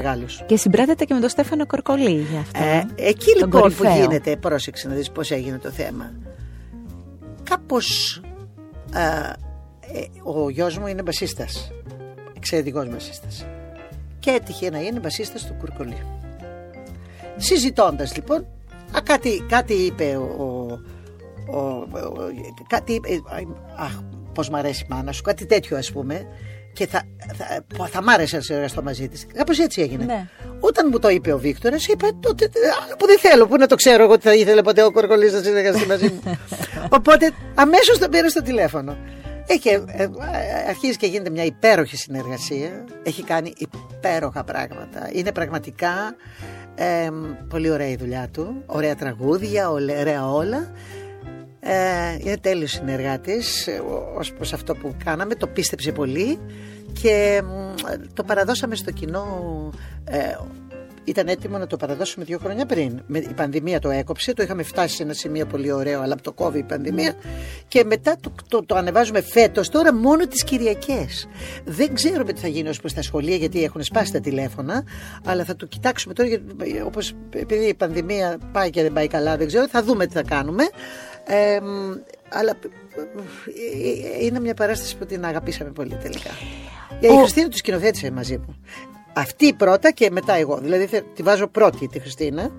και 0.46 0.58
συμπράτεται 0.58 1.06
και 1.06 1.14
με 1.14 1.20
τον 1.20 1.30
Στέφανο 1.30 1.66
Κορκολί 1.66 2.26
για 2.32 2.40
αυτό. 2.40 2.64
Ε, 2.64 3.08
εκεί 3.08 3.38
λοιπόν 3.38 3.76
που 3.76 3.84
γίνεται, 4.00 4.36
πρόσεξε 4.36 4.88
να 4.88 4.94
δεις 4.94 5.12
πώς 5.12 5.32
έγινε 5.32 5.58
το 5.58 5.70
θέμα. 5.70 6.12
Κάπως 7.44 8.22
ε, 8.94 9.32
ο 10.24 10.50
γιος 10.50 10.78
μου 10.78 10.88
είναι 10.88 11.02
μπασίστας, 11.02 11.72
εξαιρετικός 12.36 12.90
μπασίστας. 12.90 13.46
Και 14.20 14.30
έτυχε 14.30 14.70
να 14.70 14.80
είναι 14.80 15.00
μπασίστας 15.00 15.46
του 15.46 15.56
Κορκολί. 15.60 15.98
Συζητώντας 17.38 18.16
λοιπόν, 18.16 18.48
α, 18.92 19.02
κάτι, 19.04 19.46
κάτι 19.50 19.74
είπε 19.74 20.16
ο, 20.16 20.80
ο, 21.48 21.60
ο, 21.60 21.88
κάτι 22.68 22.94
είπε, 22.94 23.10
αχ, 23.78 23.92
πώς 24.34 24.50
μ' 24.50 24.56
αρέσει 24.56 24.84
η 24.84 24.88
μάνα 24.90 25.12
σου, 25.12 25.22
κάτι 25.22 25.46
τέτοιο 25.46 25.78
ας 25.78 25.92
πούμε 25.92 26.28
και 26.78 26.88
θα, 26.88 27.04
θα, 27.78 27.88
θα 27.88 28.04
μ' 28.04 28.10
άρεσε 28.10 28.36
να 28.36 28.42
συνεργαστώ 28.42 28.84
μαζί 28.84 29.08
της. 29.08 29.26
Κάπως 29.34 29.60
έτσι 29.60 29.82
έγινε. 29.82 30.06
Ναι. 30.06 30.28
Όταν 30.60 30.88
μου 30.92 31.00
το 31.00 31.10
είπε 31.10 31.34
ο 31.34 31.38
Βίκτορας, 31.38 31.88
είπα 31.88 32.10
τότε 32.20 32.50
που 32.98 33.06
δεν 33.06 33.20
θέλω, 33.20 33.48
που 33.48 33.58
να 33.58 33.68
το 33.68 33.76
ξέρω 33.76 34.04
εγώ 34.04 34.14
ότι 34.14 34.28
θα 34.28 34.34
ήθελε 34.34 34.62
ποτέ 34.62 34.84
ο 34.84 34.92
Κορκολής 34.92 35.34
να 35.34 35.42
συνεργαστεί 35.42 35.88
μαζί 35.88 36.06
μου. 36.06 36.38
Οπότε 36.98 37.32
αμέσως 37.56 37.98
τον 37.98 38.10
πήρα 38.10 38.30
στο 38.30 38.42
τηλέφωνο. 38.42 38.98
Έχει, 39.48 39.70
ε, 39.70 39.84
ε, 39.88 40.10
αρχίζει 40.68 40.98
και 40.98 41.08
γίνεται 41.08 41.30
μια 41.30 41.44
υπέροχη 41.44 41.98
συνεργασία. 41.98 42.84
Έχει 43.04 43.24
κάνει 43.24 43.54
υπέροχα 43.58 44.44
πράγματα. 44.44 45.10
Είναι 45.12 45.32
πραγματικά 45.32 46.16
ε, 46.80 47.10
πολύ 47.50 47.70
ωραία 47.70 47.90
η 47.90 47.96
δουλειά 47.96 48.28
του. 48.34 48.64
Ωραία 48.66 48.96
τραγούδια, 48.96 49.70
ωραία 49.72 50.32
όλα. 50.32 50.72
Ε, 51.60 52.16
είναι 52.20 52.38
τέλειος 52.38 52.72
συνεργάτης 52.72 53.68
ε, 53.68 53.82
ως 54.16 54.34
προς 54.34 54.54
αυτό 54.54 54.76
που 54.76 54.96
κάναμε, 55.04 55.36
το 55.36 55.48
πίστεψε 55.48 55.92
πολύ 55.92 56.40
και 57.02 57.42
το 58.14 58.24
παραδώσαμε 58.24 58.76
στο 58.76 58.92
κοινό 58.92 59.26
ε, 60.04 60.20
ήταν 61.08 61.28
έτοιμο 61.28 61.58
να 61.58 61.68
το 61.68 61.78
παραδώσουμε 61.78 62.26
δύο 62.26 62.38
χρόνια 62.38 62.66
πριν. 62.66 63.02
Η 63.14 63.34
πανδημία 63.36 63.80
το 63.80 63.90
έκοψε, 63.90 64.34
το 64.34 64.44
είχαμε 64.44 64.64
φτάσει 64.64 64.96
σε 64.96 65.04
ένα 65.04 65.14
σημείο 65.14 65.46
πολύ 65.46 65.72
ωραίο, 65.72 66.02
αλλά 66.02 66.16
το 66.22 66.32
κόβει 66.32 66.60
η 66.60 66.64
πανδημία. 66.64 67.14
Και 67.68 67.84
μετά 67.84 68.18
το, 68.22 68.32
το, 68.48 68.66
το 68.66 68.76
ανεβάζουμε 68.76 69.22
φέτος 69.22 69.70
τώρα 69.70 69.94
μόνο 69.94 70.28
τις 70.28 70.44
Κυριακές. 70.44 71.28
Δεν 71.66 71.94
ξέρουμε 71.94 72.34
τι 72.34 72.42
θα 72.42 72.48
γίνει 72.48 72.70
ως 72.70 72.80
προς 72.80 72.94
τα 72.94 73.02
σχολεία, 73.02 73.36
γιατί 73.36 73.64
έχουν 73.64 73.84
σπάσει 73.84 74.12
τα 74.12 74.20
τηλέφωνα, 74.20 74.84
αλλά 75.26 75.44
θα 75.44 75.56
το 75.56 75.66
κοιτάξουμε 75.66 76.14
τώρα, 76.14 76.30
όπως, 76.86 77.14
επειδή 77.30 77.66
η 77.66 77.74
πανδημία 77.74 78.38
πάει 78.52 78.70
και 78.70 78.82
δεν 78.82 78.94
πάει 78.94 79.08
καλά, 79.08 79.38
δεν 79.38 79.48
ξέρω, 79.48 79.68
θα 79.68 79.84
δούμε 79.84 80.06
τι 80.06 80.14
θα 80.14 80.24
κάνουμε. 80.24 80.64
Ε, 81.26 81.60
αλλά 82.30 82.54
είναι 84.22 84.40
μια 84.40 84.54
παράσταση 84.54 84.98
που 84.98 85.06
την 85.06 85.26
αγαπήσαμε 85.26 85.72
πολύ 85.72 85.96
τελικά. 86.02 86.30
Η 87.00 87.08
Χριστίνα 87.08 87.48
τους 87.48 87.60
σκηνοθέτησε 87.60 88.12
μαζί 88.12 88.38
μου. 88.38 88.56
Αυτή 89.18 89.54
πρώτα 89.54 89.92
και 89.92 90.10
μετά 90.12 90.34
εγώ. 90.34 90.58
Δηλαδή 90.58 90.90
τη 91.14 91.24
βάζω 91.24 91.48
πρώτη 91.48 91.88
τη 91.88 92.00
Χριστίνα. 92.00 92.52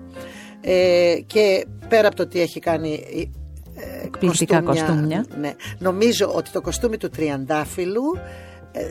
Ε, 0.61 1.15
και 1.25 1.65
πέρα 1.87 2.07
από 2.07 2.15
το 2.15 2.23
ότι 2.23 2.41
έχει 2.41 2.59
κάνει 2.59 3.03
ε, 3.75 4.05
εκπληκτικά 4.05 4.61
κοστούμια, 4.61 5.25
Ναι, 5.39 5.53
νομίζω 5.77 6.31
ότι 6.35 6.51
το 6.51 6.61
κοστούμι 6.61 6.97
του 6.97 7.09
Τριαντάφυλλου 7.09 8.03
ε, 8.71 8.81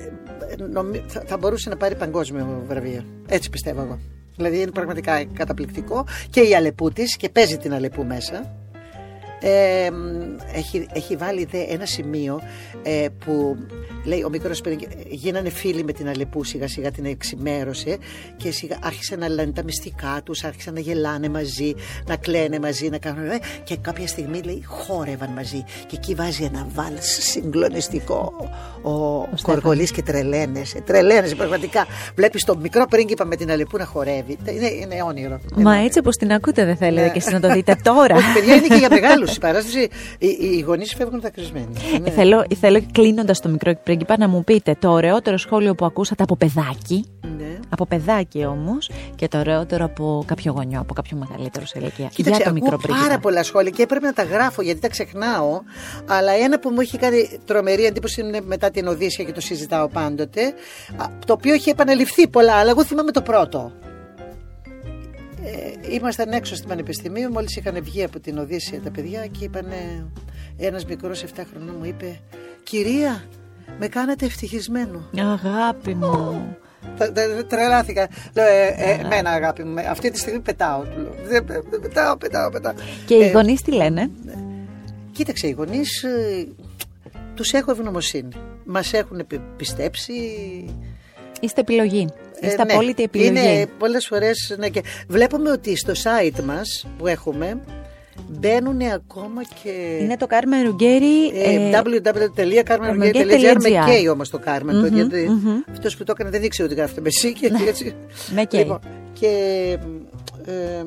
θα, 1.07 1.23
θα 1.27 1.37
μπορούσε 1.37 1.69
να 1.69 1.77
πάρει 1.77 1.95
παγκόσμιο 1.95 2.65
βραβείο. 2.69 3.05
Έτσι 3.29 3.51
πιστεύω 3.51 3.81
εγώ. 3.81 3.99
Δηλαδή 4.37 4.61
είναι 4.61 4.71
πραγματικά 4.71 5.25
καταπληκτικό 5.25 6.07
και 6.31 6.41
η 6.41 6.55
Αλεπού 6.55 6.91
της 6.91 7.17
και 7.17 7.29
παίζει 7.29 7.57
την 7.57 7.75
Αλεπού 7.75 8.05
μέσα 8.05 8.59
ε, 9.41 9.89
έχει, 10.53 10.87
έχει 10.93 11.17
βάλει 11.17 11.45
δε 11.45 11.65
ένα 11.69 11.87
σημείο 11.87 12.41
ε, 12.83 13.07
που 13.25 13.57
λέει 14.09 14.23
ο 14.23 14.29
μικρός 14.29 14.61
γίνανε 15.09 15.51
φίλοι 15.51 15.85
με 15.85 15.93
την 15.93 16.09
Αλεπού 16.09 16.45
σιγά 16.45 16.69
σιγά 16.69 16.91
την 16.91 17.05
εξημέρωσε 17.05 17.97
και 18.37 18.51
σιγά 18.51 18.79
άρχισε 18.83 19.17
να 19.17 19.29
λένε 19.29 19.53
τα 19.53 19.63
μυστικά 19.63 20.21
τους 20.25 20.45
άρχισαν 20.45 20.75
να 20.75 20.81
γελάνε 20.81 21.29
μαζί 21.29 21.75
να 22.07 22.17
κλαίνε 22.17 22.59
μαζί 22.59 22.89
να 22.89 22.99
κάνουν 22.99 23.31
ε, 23.31 23.39
και 23.65 23.77
κάποια 23.77 24.07
στιγμή 24.07 24.41
λέει 24.43 24.63
χόρευαν 24.67 25.31
μαζί 25.31 25.65
και 25.87 25.97
εκεί 25.97 26.15
βάζει 26.15 26.45
ένα 26.45 26.67
βάλς 26.75 27.19
συγκλονιστικό. 27.21 28.33
Ο, 28.83 28.91
ο 28.91 29.29
Κοργολής 29.43 29.91
και 29.91 30.03
τρελαίνεσαι 30.03 30.81
τρελαίνεσαι 30.81 31.35
πραγματικά. 31.35 31.87
Βλέπεις 32.15 32.45
τον 32.45 32.59
μικρό 32.59 32.87
πρίγκιπα 32.87 33.25
με 33.25 33.37
την 33.37 33.51
Αλεπού 33.51 33.77
να 33.77 33.85
χορεύει. 33.85 34.39
Είναι, 34.49 34.67
είναι 34.67 35.03
όνειρο. 35.03 35.41
Μα 35.55 35.77
έτσι 35.77 35.99
όπως 35.99 36.17
την 36.17 36.33
ακούτε 36.33 36.65
δεν 36.65 36.77
θέλετε 36.77 37.07
ναι. 37.07 37.13
και 37.13 37.19
εσείς 37.19 37.33
να 37.33 37.41
το 37.41 37.53
δείτε 37.53 37.77
τώρα. 37.91 38.17
Όχι 38.17 38.33
παιδιά 38.33 38.55
είναι 38.55 38.67
και 38.67 38.75
για 38.75 38.89
μεγάλους. 38.91 39.37
Η 39.37 39.39
παράσταση, 39.39 39.89
οι, 40.19 40.27
οι 40.41 40.61
γονείς 40.67 40.95
φεύγουν 40.95 41.21
δακρυσμένοι. 41.21 41.67
Ναι. 42.03 42.11
Θέλω, 42.11 42.47
θέλω 42.61 42.83
κλείνοντας 42.93 43.41
το 43.41 43.49
μικρό 43.49 43.73
πρίγκιπα 43.85 43.98
να 44.19 44.29
μου 44.29 44.45
πείτε 44.45 44.77
το 44.79 44.91
ωραιότερο 44.91 45.37
σχόλιο 45.37 45.75
που 45.75 45.85
ακούσατε 45.85 46.23
από 46.23 46.37
παιδάκι. 46.37 47.05
Ναι. 47.39 47.59
Από 47.69 47.87
παιδάκι 47.87 48.45
όμως 48.45 48.91
και 49.15 49.29
το 49.29 49.39
ωραιότερο 49.39 49.85
από 49.85 50.25
κάποιο 50.27 50.53
γονιό, 50.53 50.81
από 50.81 50.95
κάποιο 50.95 51.17
μεγαλύτερο 51.17 51.67
σε 51.67 51.79
ηλικία. 51.79 52.07
Κοίταξε, 52.07 52.43
για 52.43 52.49
το 52.49 52.53
μικρό 52.53 52.77
πρίγκιπα. 52.77 53.07
Πάρα 53.07 53.19
πολλά 53.19 53.43
σχόλια 53.43 53.71
και 53.71 53.83
έπρεπε 53.83 54.07
να 54.07 54.13
τα 54.13 54.23
γράφω 54.23 54.63
γιατί 54.63 54.81
τα 54.81 54.89
ξεχνάω. 54.89 55.61
Αλλά 56.07 56.33
ένα 56.33 56.59
που 56.59 56.71
μου 56.71 56.81
έχει 56.81 56.99
κάνει 56.99 57.39
τρομερή 57.45 57.85
εντύπωση 57.85 58.21
είναι 58.21 58.41
μετά 58.41 58.71
την 58.71 58.87
Οδύσσια 58.87 59.25
και 59.25 59.33
το 59.33 59.41
συζητάω 59.41 59.89
πάντοτε. 59.89 60.55
Το 61.27 61.33
οποίο 61.33 61.53
έχει 61.53 61.71
επαναληφθεί 61.71 62.29
πολλά, 62.29 62.55
αλλά 62.55 62.71
εγώ 62.71 62.85
θυμάμαι 62.85 63.11
το 63.11 63.23
πρώτο. 63.23 63.73
Ε, 65.43 65.95
ήμασταν 65.95 66.33
έξω 66.33 66.55
στην 66.55 66.69
Πανεπιστημίου, 66.69 67.31
μόλις 67.31 67.57
είχαν 67.57 67.83
βγει 67.83 68.05
από 68.05 68.21
την 68.21 68.39
Οδύσσια 68.39 68.81
τα 68.81 68.91
παιδιά 68.91 69.27
και 69.27 69.45
είπαν 69.45 69.67
ένας 70.57 70.85
μικρός 70.85 71.25
7 71.25 71.27
χρονών 71.51 71.75
μου 71.79 71.85
είπε 71.85 72.21
«Κυρία, 72.63 73.25
με 73.79 73.89
κάνατε 73.89 74.25
ευτυχισμένο». 74.25 75.09
Αγάπη 75.17 75.95
μου. 75.95 76.57
Τρελάθηκα. 77.49 78.09
Λέω, 78.35 78.47
ε, 78.47 78.75
ε, 78.77 79.01
εμένα 79.05 79.31
αγάπη 79.31 79.65
μου, 79.65 79.81
αυτή 79.91 80.11
τη 80.11 80.19
στιγμή 80.19 80.41
πετάω. 80.41 80.83
Πετάω, 81.81 82.17
πετάω, 82.17 82.51
πετάω. 82.51 82.73
Και 83.07 83.15
οι 83.15 83.31
γονείς 83.31 83.63
τι 83.63 83.73
λένε; 83.73 84.11
Κοίταξε, 85.13 85.47
οι 85.47 85.51
γονείς 85.51 86.05
τους 87.35 87.53
έχω 87.53 87.71
ευγνωμοσύνη. 87.71 88.29
Μας 88.65 88.93
έχουν 88.93 89.27
πιστέψει. 89.57 90.13
Είστε 91.41 91.61
επιλογή. 91.61 92.09
Ε, 92.41 92.47
Είστε 92.47 92.65
ναι. 92.65 92.73
απόλυτη 92.73 93.03
επιλογή. 93.03 93.31
Είναι 93.31 93.67
πολλές 93.79 94.07
φορές, 94.07 94.55
ναι, 94.59 94.69
και 94.69 94.83
βλέπουμε 95.09 95.51
ότι 95.51 95.77
στο 95.77 95.93
site 95.93 96.43
μας 96.43 96.87
που 96.99 97.07
έχουμε 97.07 97.61
μπαίνουν 98.29 98.81
ακόμα 98.95 99.43
και... 99.63 99.99
Είναι 100.01 100.17
το 100.17 100.27
Κάρμεν 100.27 100.65
Ρουγκέρι. 100.67 101.27
Ε, 101.29 101.71
www.carmenruggieri.gr 101.73 103.57
με 103.63 103.69
K 103.87 104.13
όμως 104.13 104.31
το 104.31 104.41
Carmen. 104.47 104.93
γιατί 104.93 105.29
αυτός 105.71 105.97
που 105.97 106.05
το 106.05 106.13
έκανε 106.17 106.31
δεν 106.31 106.43
ήξερε 106.43 106.69
ότι 106.69 106.77
γράφεται 106.77 107.01
με 107.01 107.09
C 107.23 107.33
και 107.41 107.51
έτσι. 107.69 107.95
Με 108.35 108.43
K. 108.43 108.55
Λοιπόν, 108.55 108.79
και 109.13 109.29
ε, 110.47 110.53
ε, 110.53 110.85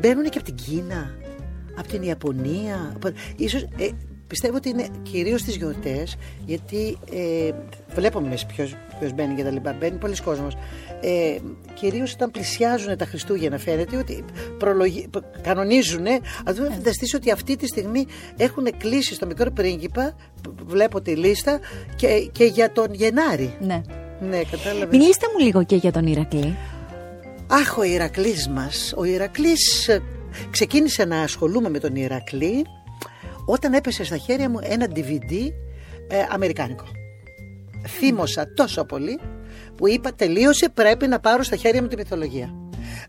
μπαίνουν 0.00 0.24
και 0.24 0.38
από 0.38 0.44
την 0.44 0.54
Κίνα, 0.54 1.14
από 1.78 1.88
την 1.88 2.02
Ιαπωνία. 2.02 2.92
από- 2.94 3.08
Ίσως, 3.36 3.62
ε, 3.62 3.88
πιστεύω 4.26 4.56
ότι 4.56 4.68
είναι 4.68 4.86
κυρίως 5.02 5.40
στις 5.40 5.56
γιορτές, 5.56 6.16
γιατί 6.46 6.98
ε, 7.14 7.50
βλέπουμε 7.94 8.26
εμείς 8.26 8.46
ποιος, 8.46 8.74
ποιος 8.98 9.12
μπαίνει 9.12 9.34
και 9.34 9.42
τα 9.42 9.50
λοιπά. 9.50 9.76
Μπαίνει 9.80 9.96
πολλοί 9.96 10.16
κόσμος. 10.24 10.56
Ε, 11.06 11.38
κυρίως 11.74 12.12
όταν 12.12 12.30
πλησιάζουν 12.30 12.96
τα 12.96 13.04
Χριστούγεννα 13.04 13.58
φαίνεται 13.58 13.96
ότι 13.96 14.24
προλογι... 14.58 15.08
π- 15.10 15.40
κανονίζουν. 15.42 16.06
Αν 16.44 16.54
δεν 16.54 16.72
φανταστείς 16.72 17.14
ότι 17.14 17.30
αυτή 17.30 17.56
τη 17.56 17.66
στιγμή 17.66 18.06
έχουν 18.36 18.64
κλείσει 18.78 19.14
στο 19.14 19.26
μικρό 19.26 19.50
πρίγκιπα, 19.50 20.16
π- 20.42 20.62
βλέπω 20.66 21.00
τη 21.00 21.16
λίστα, 21.16 21.60
και, 21.96 22.28
και 22.32 22.44
για 22.44 22.72
τον 22.72 22.86
Γενάρη. 22.94 23.56
Ναι. 23.60 23.80
Ναι, 24.20 24.42
κατάλαβες. 24.50 24.98
Μιλήστε 24.98 25.26
μου 25.32 25.44
λίγο 25.44 25.64
και 25.64 25.76
για 25.76 25.92
τον 25.92 26.06
Ηρακλή. 26.06 26.56
Αχ, 27.46 27.78
ο 27.78 27.82
Ηρακλής 27.82 28.48
μας. 28.48 28.92
Ο 28.96 29.04
Ηρακλής 29.04 29.88
ε, 29.88 30.02
ξεκίνησε 30.50 31.04
να 31.04 31.20
ασχολούμαι 31.20 31.68
με 31.68 31.78
τον 31.78 31.96
Ηρακλή 31.96 32.64
όταν 33.46 33.72
έπεσε 33.72 34.04
στα 34.04 34.16
χέρια 34.16 34.50
μου 34.50 34.58
ένα 34.62 34.86
DVD 34.94 35.32
ε, 36.08 36.16
αμερικάνικο. 36.30 36.84
Θύμωσα 37.88 38.52
τόσο 38.54 38.84
πολύ 38.84 39.20
που 39.76 39.88
είπα 39.88 40.12
τελείωσε 40.16 40.68
πρέπει 40.68 41.06
να 41.06 41.20
πάρω 41.20 41.42
στα 41.42 41.56
χέρια 41.56 41.82
μου 41.82 41.88
τη 41.88 41.96
μυθολογία. 41.96 42.54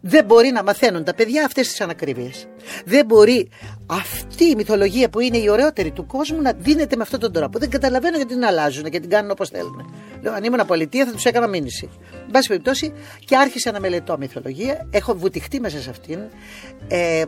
Δεν 0.02 0.26
μπορεί 0.26 0.52
να 0.52 0.64
μαθαίνουν 0.64 1.04
τα 1.04 1.14
παιδιά 1.14 1.46
αυτές 1.46 1.68
τις 1.68 1.82
ανακρίβειες. 1.82 2.48
Δεν 2.86 3.06
μπορεί 3.06 3.50
αυτή 3.86 4.46
η 4.46 4.56
μυθολογία 4.56 5.10
που 5.10 5.20
είναι 5.20 5.38
η 5.38 5.50
ωραιότερη 5.50 5.92
του 5.92 6.06
κόσμου 6.06 6.42
να 6.42 6.54
δίνεται 6.58 6.96
με 6.96 7.02
αυτόν 7.02 7.20
τον 7.20 7.32
τρόπο. 7.32 7.60
Δεν 7.60 7.70
καταλαβαίνω 7.70 8.16
γιατί 8.18 8.34
την 8.34 8.46
αλλάζουν 8.46 8.84
και 8.84 9.00
την 9.00 9.10
κάνουν 9.10 9.32
όπως 9.32 9.50
θέλουν. 9.50 9.94
Λέω, 10.22 10.34
αν 10.34 10.44
ήμουν 10.44 10.66
πολιτεία 10.66 11.06
θα 11.06 11.12
τους 11.12 11.26
έκανα 11.26 11.48
μήνυση. 11.48 11.90
Εν 12.26 12.32
πάση 12.32 12.48
περιπτώσει 12.48 12.94
και 13.26 13.36
άρχισα 13.38 13.72
να 13.72 13.80
μελετώ 13.80 14.18
μυθολογία. 14.18 14.88
Έχω 14.92 15.16
βουτυχτεί 15.16 15.60
μέσα 15.60 15.80
σε 15.80 15.90
αυτήν. 15.90 16.20
Ε, 16.88 17.20
ε, 17.20 17.26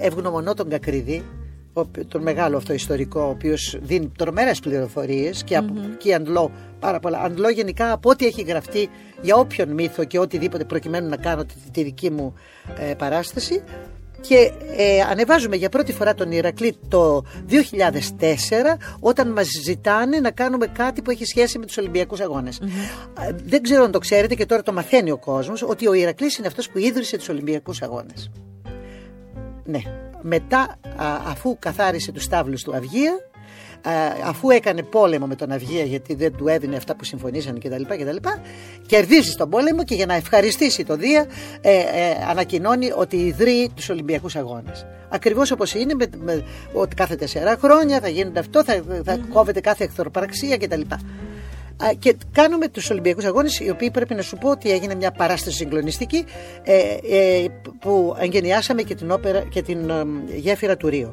ευγνωμονώ 0.00 0.54
τον 0.54 0.68
Κακρίδη, 0.68 1.24
ο- 1.24 1.45
τον 2.08 2.22
μεγάλο 2.22 2.56
αυτό 2.56 2.72
ιστορικό, 2.72 3.20
ο 3.20 3.28
οποίος 3.28 3.78
δίνει 3.82 4.12
τρομερές 4.18 4.60
πληροφορίες 4.60 5.44
και 5.44 5.56
από 5.56 5.74
εκεί 5.92 6.14
αντλώ 6.14 6.50
πάρα 6.80 7.00
πολλά. 7.00 7.18
Αντλώ 7.18 7.48
γενικά 7.48 7.92
από 7.92 8.10
ό,τι 8.10 8.26
έχει 8.26 8.42
γραφτεί 8.42 8.88
για 9.22 9.36
όποιον 9.36 9.68
μύθο 9.68 10.04
και 10.04 10.18
οτιδήποτε 10.18 10.64
προκειμένου 10.64 11.08
να 11.08 11.16
κάνω 11.16 11.44
τη, 11.44 11.54
τη 11.72 11.82
δική 11.82 12.10
μου 12.10 12.34
ε, 12.78 12.94
παράσταση. 12.94 13.62
Και 14.20 14.52
ε, 14.76 15.00
ανεβάζουμε 15.00 15.56
για 15.56 15.68
πρώτη 15.68 15.92
φορά 15.92 16.14
τον 16.14 16.32
Ηρακλή 16.32 16.76
το 16.88 17.24
2004 17.50 17.54
όταν 19.00 19.32
μας 19.32 19.46
ζητάνε 19.64 20.20
να 20.20 20.30
κάνουμε 20.30 20.66
κάτι 20.66 21.02
που 21.02 21.10
έχει 21.10 21.24
σχέση 21.24 21.58
με 21.58 21.66
τους 21.66 21.76
Ολυμπιακούς 21.76 22.20
αγώνες. 22.20 22.58
Ε, 22.58 23.32
Δεν 23.44 23.62
ξέρω 23.62 23.84
αν 23.84 23.90
το 23.90 23.98
ξέρετε 23.98 24.34
και 24.34 24.46
τώρα 24.46 24.62
το 24.62 24.72
μαθαίνει 24.72 25.10
ο 25.10 25.18
κόσμος 25.18 25.62
ότι 25.62 25.88
ο 25.88 25.94
Ηρακλής 25.94 26.38
είναι 26.38 26.46
αυτός 26.46 26.70
που 26.70 26.78
ίδρυσε 26.78 27.16
τους 27.16 27.28
Ολυμπιακούς 27.28 27.82
αγώνες. 27.82 28.30
Ναι. 29.64 29.80
Μετά, 30.28 30.78
α, 30.96 31.06
αφού 31.26 31.56
καθάρισε 31.58 32.12
τους 32.12 32.22
στάβλους 32.22 32.62
του 32.62 32.76
Αυγία, 32.76 33.12
α, 33.82 33.92
αφού 34.24 34.50
έκανε 34.50 34.82
πόλεμο 34.82 35.26
με 35.26 35.34
τον 35.34 35.52
Αυγία 35.52 35.84
γιατί 35.84 36.14
δεν 36.14 36.36
του 36.36 36.48
έδινε 36.48 36.76
αυτά 36.76 36.96
που 36.96 37.04
συμφωνήσαν 37.04 37.60
κτλ. 37.60 37.82
κτλ 37.82 38.16
κερδίζει 38.86 39.34
τον 39.34 39.50
πόλεμο 39.50 39.84
και 39.84 39.94
για 39.94 40.06
να 40.06 40.14
ευχαριστήσει 40.14 40.84
το 40.84 40.96
Δία 40.96 41.26
ε, 41.60 41.72
ε, 41.72 41.84
ανακοινώνει 42.28 42.92
ότι 42.96 43.16
ιδρύει 43.16 43.70
τους 43.74 43.88
Ολυμπιακούς 43.88 44.36
Αγώνες. 44.36 44.86
Ακριβώς 45.08 45.50
όπως 45.50 45.74
είναι 45.74 45.94
με, 45.94 46.06
με, 46.18 46.44
ότι 46.72 46.94
κάθε 46.94 47.16
τέσσερα 47.16 47.56
χρόνια 47.60 48.00
θα 48.00 48.08
γίνεται 48.08 48.38
αυτό, 48.38 48.64
θα, 48.64 48.82
θα 49.04 49.18
κόβεται 49.32 49.60
κάθε 49.60 49.84
εχθροπραξία 49.84 50.56
κτλ. 50.56 50.80
Α, 51.84 51.86
Και 51.98 52.16
κάνουμε 52.32 52.68
τους 52.68 52.90
Ολυμπιακούς 52.90 53.24
Αγώνες 53.24 53.58
οι 53.60 53.70
οποίοι 53.70 53.90
πρέπει 53.90 54.14
να 54.14 54.22
σου 54.22 54.36
πω 54.36 54.50
ότι 54.50 54.70
έγινε 54.70 54.94
μια 54.94 55.10
παράσταση 55.10 55.56
συγκλονιστική 55.56 56.24
ε, 56.62 56.74
ε, 57.16 57.44
που 57.80 58.16
εγγενιάσαμε 58.18 58.82
και 58.82 58.94
την, 58.94 59.10
όπερα, 59.10 59.40
και 59.40 59.62
την 59.62 59.90
ε, 59.90 60.04
γέφυρα 60.36 60.76
του 60.76 60.88
Ρίου 60.88 61.12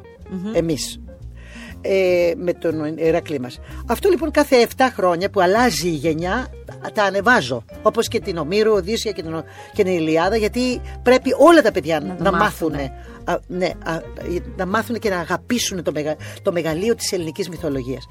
εμείς 0.54 0.98
ε, 1.80 2.32
με 2.36 2.52
τον 2.52 2.96
Ηρακλή 2.96 3.40
μας. 3.40 3.58
Αυτό 3.86 4.08
λοιπόν 4.08 4.30
κάθε 4.30 4.66
7 4.76 4.82
χρόνια 4.94 5.30
που 5.30 5.40
αλλάζει 5.40 5.86
η 5.88 5.90
γενιά 5.90 6.46
τα- 6.66 6.90
τα 6.92 7.02
ανεβάζω 7.04 7.64
όπως 7.82 8.08
και 8.08 8.20
την 8.20 8.36
Ομήρου, 8.36 8.72
Οδύσσια 8.72 9.12
και 9.12 9.22
την, 9.22 9.44
και 9.72 9.82
την 9.84 9.92
Ηλιάδα 9.92 10.36
γιατί 10.36 10.80
πρέπει 11.02 11.30
όλα 11.38 11.62
τα 11.62 11.72
παιδιά 11.72 12.00
να, 12.00 12.16
το 12.16 12.22
να 12.22 12.30
μάθουνε. 12.32 12.92
μάθουν 13.26 13.42
ναι, 13.46 13.66
α, 13.84 14.00
να 14.56 14.66
μάθουν 14.66 14.98
και 14.98 15.08
να 15.10 15.18
αγαπήσουν 15.18 15.82
το, 15.82 15.92
μεγα, 15.92 16.16
το 16.42 16.52
μεγαλείο 16.52 16.94
της 16.94 17.12
ελληνικής 17.12 17.48
μυθολογίας. 17.48 18.06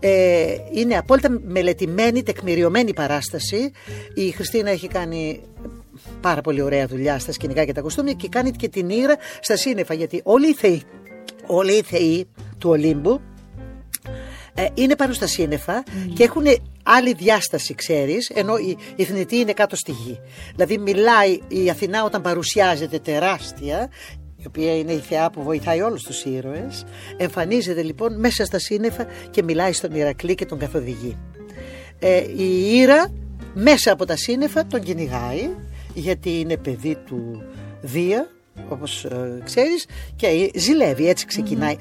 Ε, 0.00 0.56
είναι 0.72 0.96
απόλυτα 0.96 1.40
μελετημένη, 1.44 2.22
τεκμηριωμένη 2.22 2.94
παράσταση. 2.94 3.72
Η 4.14 4.30
Χριστίνα 4.30 4.70
έχει 4.70 4.88
κάνει 4.88 5.40
πάρα 6.20 6.40
πολύ 6.40 6.62
ωραία 6.62 6.86
δουλειά 6.86 7.18
στα 7.18 7.32
σκηνικά 7.32 7.64
και 7.64 7.72
τα 7.72 7.80
κοστούμια 7.80 8.12
και 8.12 8.28
κάνει 8.28 8.50
και 8.50 8.68
την 8.68 8.88
ήρα 8.88 9.16
στα 9.40 9.56
σύννεφα 9.56 9.94
γιατί 9.94 10.20
όλοι 10.24 10.48
οι 10.48 10.54
θεοί, 10.54 10.82
όλοι 11.46 11.72
οι 11.72 11.82
θεοί 11.82 12.26
του 12.58 12.70
Ολύμπου 12.70 13.20
ε, 14.54 14.66
είναι 14.74 14.96
πάνω 14.96 15.12
στα 15.12 15.26
σύννεφα 15.26 15.82
και 16.14 16.22
έχουν 16.24 16.44
άλλη 16.82 17.12
διάσταση, 17.12 17.74
ξέρεις, 17.74 18.30
ενώ 18.34 18.56
η, 18.56 18.76
η 18.96 19.04
θνητή 19.04 19.36
είναι 19.36 19.52
κάτω 19.52 19.76
στη 19.76 19.92
γη. 19.92 20.20
Δηλαδή 20.54 20.78
μιλάει 20.78 21.38
η 21.48 21.70
Αθηνά 21.70 22.04
όταν 22.04 22.22
παρουσιάζεται 22.22 22.98
τεράστια, 22.98 23.90
η 24.42 24.44
οποία 24.46 24.78
είναι 24.78 24.92
η 24.92 24.98
θεά 24.98 25.30
που 25.30 25.42
βοηθάει 25.42 25.80
όλους 25.80 26.02
τους 26.02 26.24
ήρωες, 26.24 26.84
εμφανίζεται 27.16 27.82
λοιπόν 27.82 28.20
μέσα 28.20 28.44
στα 28.44 28.58
σύννεφα 28.58 29.06
και 29.30 29.42
μιλάει 29.42 29.72
στον 29.72 29.94
Ηρακλή 29.94 30.34
και 30.34 30.46
τον 30.46 30.58
καθοδηγεί. 30.58 31.16
Ε, 31.98 32.24
η 32.36 32.76
Ήρα 32.76 33.12
μέσα 33.54 33.92
από 33.92 34.04
τα 34.04 34.16
σύννεφα 34.16 34.66
τον 34.66 34.80
κυνηγάει, 34.80 35.50
γιατί 35.94 36.38
είναι 36.38 36.56
παιδί 36.56 36.94
του 37.06 37.42
Δία, 37.80 38.30
όπως 38.68 39.04
ε, 39.04 39.42
ξέρεις, 39.44 39.86
και 40.16 40.50
ζηλεύει, 40.54 41.08
έτσι 41.08 41.26
ξεκινάει. 41.26 41.76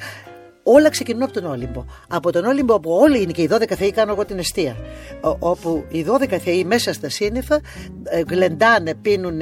Όλα 0.69 0.89
ξεκινούν 0.89 1.23
από 1.23 1.33
τον 1.33 1.45
Όλυμπο. 1.45 1.85
Από 2.07 2.31
τον 2.31 2.45
Όλυμπο 2.45 2.73
όπου 2.73 2.91
όλοι 2.91 3.21
είναι 3.21 3.31
και 3.31 3.41
οι 3.41 3.49
12 3.51 3.73
θεοί, 3.75 3.91
κάνω 3.91 4.11
εγώ 4.11 4.25
την 4.25 4.37
αιστεία. 4.37 4.75
Ο- 5.21 5.35
όπου 5.39 5.85
οι 5.89 6.03
12 6.07 6.37
θεοί 6.39 6.63
μέσα 6.63 6.93
στα 6.93 7.09
σύννεφα 7.09 7.59
ε, 8.03 8.21
γλεντάνε, 8.29 8.95
πίνουν 8.95 9.41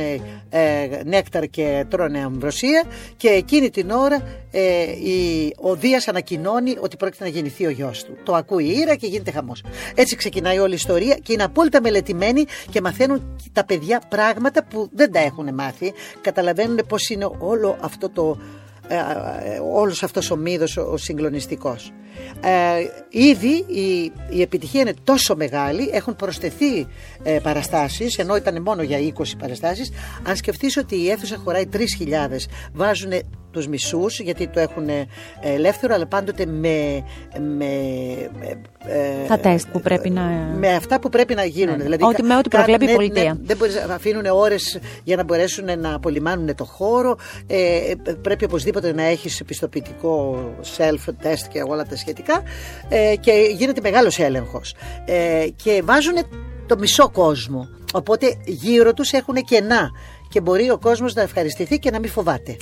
νέκταρ 1.05 1.47
και 1.49 1.85
τρώνε 1.89 2.19
αμβροσία 2.23 2.83
και 3.17 3.27
εκείνη 3.29 3.69
την 3.69 3.89
ώρα 3.91 4.21
ε, 4.51 4.81
η, 5.09 5.53
ο 5.61 5.75
Δίας 5.75 6.07
ανακοινώνει 6.07 6.75
ότι 6.79 6.97
πρόκειται 6.97 7.23
να 7.23 7.29
γεννηθεί 7.29 7.65
ο 7.65 7.69
γιος 7.69 8.03
του. 8.03 8.17
Το 8.23 8.35
ακούει 8.35 8.63
η 8.63 8.77
Ήρα 8.79 8.95
και 8.95 9.07
γίνεται 9.07 9.31
χαμός. 9.31 9.63
Έτσι 9.95 10.15
ξεκινάει 10.15 10.57
όλη 10.59 10.71
η 10.71 10.75
ιστορία 10.75 11.15
και 11.15 11.33
είναι 11.33 11.43
απόλυτα 11.43 11.81
μελετημένοι 11.81 12.45
και 12.71 12.81
μαθαίνουν 12.81 13.37
τα 13.53 13.65
παιδιά 13.65 14.01
πράγματα 14.09 14.63
που 14.65 14.89
δεν 14.93 15.11
τα 15.11 15.19
έχουν 15.19 15.53
μάθει. 15.53 15.93
Καταλαβαίνουν 16.21 16.79
πώς 16.87 17.09
είναι 17.09 17.29
όλο 17.39 17.77
αυτό 17.81 18.09
το 18.09 18.37
ε, 18.39 18.39
ε, 18.39 18.64
όλος 19.73 20.03
αυτός 20.03 20.31
ο 20.31 20.35
μύδος 20.35 20.77
ο, 20.77 20.81
ο 20.81 20.97
συγκλονιστικός. 20.97 21.93
Ε, 22.41 22.49
ήδη 23.09 23.65
η, 23.67 24.11
η 24.29 24.41
επιτυχία 24.41 24.81
είναι 24.81 24.93
τόσο 25.03 25.35
μεγάλη, 25.35 25.89
έχουν 25.93 26.15
προσθεθεί 26.15 26.87
ε, 27.23 27.39
παραστάσεις, 27.43 28.17
ενώ 28.17 28.35
ήταν 28.35 28.61
μόνο 28.61 28.81
για 28.81 28.97
20 29.17 29.23
παραστάσεις. 29.39 29.91
Αν 30.27 30.35
σκεφτείς 30.35 30.77
ότι 30.77 30.95
η 30.95 31.09
αίθουσα 31.09 31.37
χωράει 31.43 31.63
3.000, 31.73 31.79
βάζουν 32.73 33.11
τους 33.51 33.67
μισούς 33.67 34.19
γιατί 34.19 34.47
το 34.47 34.59
έχουν 34.59 34.89
ε, 34.89 35.07
ελεύθερο, 35.41 35.93
αλλά 35.93 36.05
πάντοτε 36.05 36.45
με... 36.45 37.03
με 37.57 37.65
ε, 38.87 39.27
Τα 39.27 39.37
τεστ 39.39 39.67
που 39.71 39.79
πρέπει 39.81 40.09
να. 40.09 40.21
με 40.57 40.73
αυτά 40.75 40.99
που 40.99 41.09
πρέπει 41.09 41.33
να 41.35 41.43
γίνουν. 41.45 41.77
Ναι. 41.77 41.83
Δηλαδή, 41.83 42.03
Ό,τι- 42.03 42.23
με 42.23 42.37
ό,τι 42.37 42.49
κα- 42.49 42.57
προβλέπει 42.57 42.83
η 42.83 42.87
ναι, 42.87 42.93
πολιτεία. 42.93 43.23
ναι, 43.33 43.39
δεν 43.43 43.57
μπορείς 43.57 43.85
να 43.87 43.93
αφήνουν 43.95 44.25
ώρες 44.25 44.79
για 45.03 45.15
να 45.15 45.23
μπορέσουν 45.23 45.79
να 45.79 45.93
απολυμάνουν 45.95 46.55
το 46.55 46.65
χώρο. 46.65 47.17
Ε, 47.47 47.75
ε, 48.05 48.13
πρέπει 48.21 48.45
οπωσδήποτε 48.45 48.93
να 48.93 49.03
έχεις 49.03 49.41
πιστοποιητικό 49.45 50.43
self-test 50.77 51.47
και 51.51 51.63
όλα 51.67 51.85
τα 51.85 51.95
σχετικά. 52.05 52.43
Ε, 52.89 53.15
και 53.19 53.31
γίνεται 53.57 53.81
μεγάλος 53.81 54.19
έλεγχος. 54.19 54.75
Ε, 55.05 55.47
και 55.63 55.81
βάζουν 55.85 56.13
το 56.65 56.77
μισό 56.77 57.09
κόσμο. 57.09 57.67
Οπότε 57.93 58.37
γύρω 58.45 58.93
τους 58.93 59.11
έχουν 59.11 59.35
κενά. 59.35 59.89
Και 60.29 60.41
μπορεί 60.41 60.69
ο 60.69 60.77
κόσμος 60.77 61.13
να 61.13 61.21
ευχαριστηθεί 61.21 61.79
και 61.79 61.91
να 61.91 61.99
μην 61.99 62.09
φοβάται. 62.09 62.57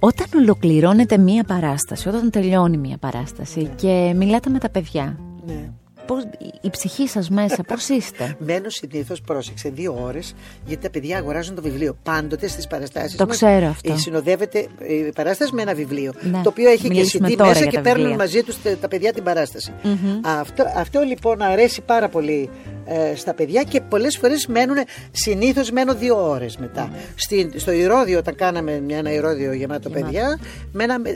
Όταν 0.00 0.26
ολοκληρώνεται 0.36 1.18
μία 1.18 1.44
παράσταση, 1.44 2.08
όταν 2.08 2.30
τελειώνει 2.30 2.76
μία 2.76 2.96
παράσταση 2.96 3.70
και 3.76 4.12
μιλάτε 4.16 4.50
με 4.50 4.58
τα 4.58 4.70
παιδιά, 4.70 5.18
Ναι. 5.46 5.70
Πώς, 6.06 6.24
η 6.60 6.70
ψυχή 6.70 7.08
σας 7.08 7.30
μέσα, 7.30 7.62
πώς 7.62 7.88
είστε; 7.88 8.36
Μένω 8.46 8.68
συνήθως, 8.68 9.20
πρόσεξε, 9.20 9.68
δύο 9.68 9.96
ώρες, 10.02 10.34
γιατί 10.64 10.82
τα 10.82 10.90
παιδιά 10.90 11.18
αγοράζουν 11.18 11.54
το 11.54 11.62
βιβλίο. 11.62 11.96
Πάντοτε 12.02 12.48
στις 12.48 12.66
παραστάσεις. 12.66 13.16
Το 13.16 13.26
ξέρω 13.26 13.66
αυτό. 13.66 13.92
Ε, 13.92 13.96
συνοδεύεται 13.96 14.66
η 14.88 15.12
παράσταση 15.14 15.54
με 15.54 15.62
ένα 15.62 15.74
βιβλίο. 15.74 16.12
Ναι. 16.20 16.40
Το 16.42 16.48
οποίο 16.48 16.70
έχει 16.70 16.88
Μιλήσουμε 16.88 17.28
και 17.28 17.36
CD 17.38 17.46
μέσα 17.46 17.66
και 17.66 17.80
παίρνουν 17.80 18.14
μαζί 18.14 18.42
τους 18.42 18.56
τα 18.80 18.88
παιδιά 18.88 19.12
την 19.12 19.22
παράσταση. 19.22 19.72
Mm-hmm. 19.84 20.20
Αυτό, 20.22 20.64
αυτό 20.76 21.00
λοιπόν 21.00 21.42
αρέσει 21.42 21.80
πάρα 21.80 22.08
πολύ 22.08 22.50
ε, 22.84 23.14
στα 23.14 23.34
παιδιά 23.34 23.62
και 23.62 23.80
πολλές 23.80 24.16
φορές 24.16 24.46
μένουν, 24.46 24.76
συνήθως 25.10 25.70
μένουν 25.70 25.98
δύο 25.98 26.28
ώρες 26.28 26.56
μετά. 26.56 26.88
Mm. 26.88 26.96
Στην, 27.14 27.52
στο 27.56 27.72
Ηρώδιο, 27.72 28.18
όταν 28.18 28.34
κάναμε 28.34 28.80
μια, 28.80 28.98
ένα 28.98 29.12
Ηρώδιο 29.12 29.52
γεμάτο 29.52 29.90
παιδιά, 29.90 30.38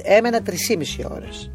έμενα 0.03 0.43
τρεις 0.43 0.77
ώρες 1.11 1.51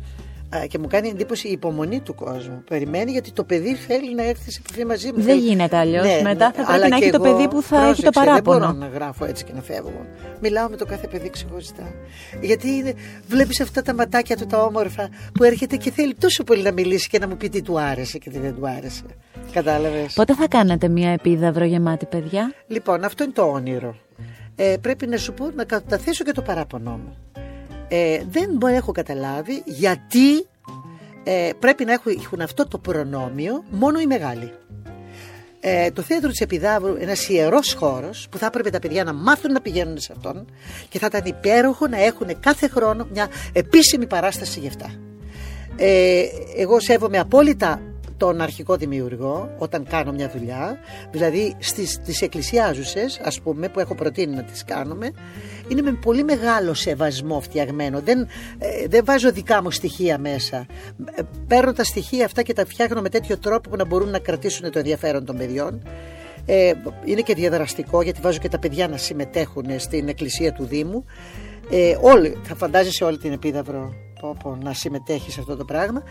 και 0.67 0.79
μου 0.79 0.87
κάνει 0.87 1.09
εντύπωση 1.09 1.47
η 1.47 1.51
υπομονή 1.51 1.99
του 1.99 2.15
κόσμου. 2.15 2.63
Περιμένει 2.69 3.11
γιατί 3.11 3.31
το 3.31 3.43
παιδί 3.43 3.75
θέλει 3.75 4.15
να 4.15 4.23
έρθει 4.23 4.51
σε 4.51 4.61
επαφή 4.65 4.85
μαζί 4.85 5.11
μου. 5.11 5.21
Δεν 5.21 5.37
γίνεται 5.37 5.77
αλλιώς. 5.77 6.05
Ναι, 6.05 6.21
Μετά 6.23 6.51
θα 6.55 6.65
πρέπει 6.65 6.89
να 6.89 6.95
έχει 6.95 7.09
το 7.09 7.19
παιδί 7.19 7.47
που 7.47 7.61
θα 7.61 7.87
έχει 7.87 8.03
το 8.03 8.09
παράπονο. 8.09 8.59
Δεν 8.59 8.75
μπορώ 8.75 8.79
να 8.79 8.87
γράφω 8.87 9.25
έτσι 9.25 9.43
και 9.43 9.51
να 9.53 9.61
φεύγω. 9.61 10.05
Μιλάω 10.41 10.69
με 10.69 10.75
το 10.75 10.85
κάθε 10.85 11.07
παιδί 11.07 11.29
ξεχωριστά. 11.29 11.93
Γιατί 12.41 12.95
βλέπεις 13.27 13.61
αυτά 13.61 13.81
τα 13.81 13.93
ματάκια 13.93 14.37
του 14.37 14.45
τα 14.45 14.63
όμορφα 14.63 15.09
που 15.33 15.43
έρχεται 15.43 15.75
και 15.75 15.91
θέλει 15.91 16.13
τόσο 16.13 16.43
πολύ 16.43 16.61
να 16.61 16.71
μιλήσει 16.71 17.09
και 17.09 17.19
να 17.19 17.27
μου 17.27 17.37
πει 17.37 17.49
τι 17.49 17.61
του 17.61 17.79
άρεσε 17.79 18.17
και 18.17 18.29
τι 18.29 18.39
δεν 18.39 18.55
του 18.55 18.67
άρεσε. 18.67 19.03
Κατάλαβες; 19.51 20.13
Πότε 20.13 20.35
θα 20.35 20.47
κάνετε 20.47 20.87
μια 20.87 21.09
επίδαυρο 21.09 21.65
γεμάτη 21.65 22.05
παιδιά; 22.05 22.53
Λοιπόν, 22.67 23.03
αυτό 23.03 23.23
είναι 23.23 23.33
το 23.33 23.43
όνειρο. 23.43 23.95
Ε, 24.55 24.75
πρέπει 24.81 25.07
να 25.07 25.17
σου 25.17 25.33
πω 25.33 25.51
να 25.55 25.63
καταθέσω 25.63 26.23
και 26.23 26.31
το 26.31 26.41
παράπονό 26.41 26.91
μου 26.91 27.15
ε, 27.87 28.21
δεν 28.29 28.59
έχω 28.73 28.91
καταλάβει 28.91 29.63
γιατί 29.65 30.47
ε, 31.23 31.49
πρέπει 31.59 31.85
να 31.85 31.93
έχουν 31.93 32.41
αυτό 32.41 32.67
το 32.67 32.77
προνόμιο 32.77 33.63
μόνο 33.69 33.99
οι 33.99 34.05
μεγάλοι. 34.05 34.51
Ε, 35.59 35.91
το 35.91 36.01
θέατρο 36.01 36.29
της 36.29 36.39
Επιδαύρου, 36.41 36.95
ένας 36.99 37.29
ιερός 37.29 37.73
χώρος 37.73 38.27
που 38.31 38.37
θα 38.37 38.45
έπρεπε 38.45 38.69
τα 38.69 38.79
παιδιά 38.79 39.03
να 39.03 39.13
μάθουν 39.13 39.51
να 39.51 39.61
πηγαίνουν 39.61 39.99
σε 39.99 40.13
αυτόν 40.15 40.45
και 40.89 40.99
θα 40.99 41.05
ήταν 41.05 41.21
υπέροχο 41.25 41.87
να 41.87 42.03
έχουν 42.03 42.39
κάθε 42.39 42.67
χρόνο 42.67 43.07
μια 43.11 43.27
επίσημη 43.53 44.07
παράσταση 44.07 44.59
γι' 44.59 44.67
αυτά. 44.67 44.89
Ε, 45.75 46.23
εγώ 46.57 46.79
σέβομαι 46.79 47.17
απόλυτα 47.17 47.81
τον 48.17 48.41
αρχικό 48.41 48.75
δημιουργό 48.75 49.55
όταν 49.57 49.85
κάνω 49.89 50.11
μια 50.11 50.29
δουλειά 50.35 50.77
δηλαδή 51.11 51.55
στις, 51.59 51.99
τις 52.05 52.21
εκκλησιάζουσες 52.21 53.19
ας 53.23 53.41
πούμε 53.41 53.69
που 53.69 53.79
έχω 53.79 53.95
προτείνει 53.95 54.35
να 54.35 54.43
τις 54.43 54.63
κάνουμε 54.63 55.11
είναι 55.67 55.81
με 55.81 55.91
πολύ 55.91 56.23
μεγάλο 56.23 56.73
σεβασμό 56.73 57.39
φτιαγμένο. 57.39 57.99
Δεν, 57.99 58.27
ε, 58.57 58.87
δεν 58.87 59.05
βάζω 59.05 59.31
δικά 59.31 59.61
μου 59.61 59.71
στοιχεία 59.71 60.17
μέσα. 60.17 60.65
Ε, 61.15 61.21
παίρνω 61.47 61.73
τα 61.73 61.83
στοιχεία 61.83 62.25
αυτά 62.25 62.41
και 62.41 62.53
τα 62.53 62.65
φτιάχνω 62.65 63.01
με 63.01 63.09
τέτοιο 63.09 63.37
τρόπο 63.37 63.69
που 63.69 63.75
να 63.75 63.85
μπορούν 63.85 64.09
να 64.09 64.19
κρατήσουν 64.19 64.71
το 64.71 64.79
ενδιαφέρον 64.79 65.25
των 65.25 65.37
παιδιών. 65.37 65.81
Ε, 66.45 66.73
είναι 67.05 67.21
και 67.21 67.33
διαδραστικό 67.33 68.01
γιατί 68.01 68.21
βάζω 68.21 68.39
και 68.39 68.49
τα 68.49 68.59
παιδιά 68.59 68.87
να 68.87 68.97
συμμετέχουν 68.97 69.65
στην 69.77 70.07
εκκλησία 70.07 70.53
του 70.53 70.65
Δήμου. 70.65 71.05
Ε, 71.69 71.97
όλοι, 72.01 72.37
θα 72.43 72.55
φαντάζεσαι 72.55 73.03
όλη 73.03 73.17
την 73.17 73.31
επίδαυρο 73.31 73.93
να 74.63 74.73
συμμετέχει 74.73 75.31
σε 75.31 75.39
αυτό 75.39 75.55
το 75.55 75.65
πράγμα. 75.65 76.03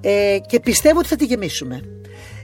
Ε, 0.00 0.38
και 0.46 0.60
πιστεύω 0.60 0.98
ότι 0.98 1.08
θα 1.08 1.16
τη 1.16 1.24
γεμίσουμε. 1.24 1.80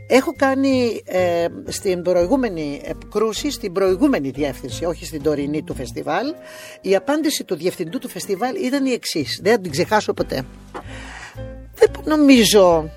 Έχω 0.06 0.32
κάνει 0.36 1.02
ε, 1.04 1.46
στην 1.66 2.02
προηγούμενη 2.02 2.80
κρούση, 3.10 3.50
στην 3.50 3.72
προηγούμενη 3.72 4.30
διεύθυνση, 4.30 4.84
όχι 4.84 5.04
στην 5.04 5.22
τωρινή 5.22 5.62
του 5.62 5.74
φεστιβάλ, 5.74 6.34
η 6.80 6.94
απάντηση 6.94 7.44
του 7.44 7.56
διευθυντού 7.56 7.98
του 7.98 8.08
φεστιβάλ 8.08 8.54
ήταν 8.64 8.86
η 8.86 8.90
εξής. 8.90 9.40
Δεν 9.42 9.52
θα 9.52 9.60
την 9.60 9.70
ξεχάσω 9.70 10.12
ποτέ. 10.12 10.42
Δεν 11.74 11.90
νομίζω 12.04 12.90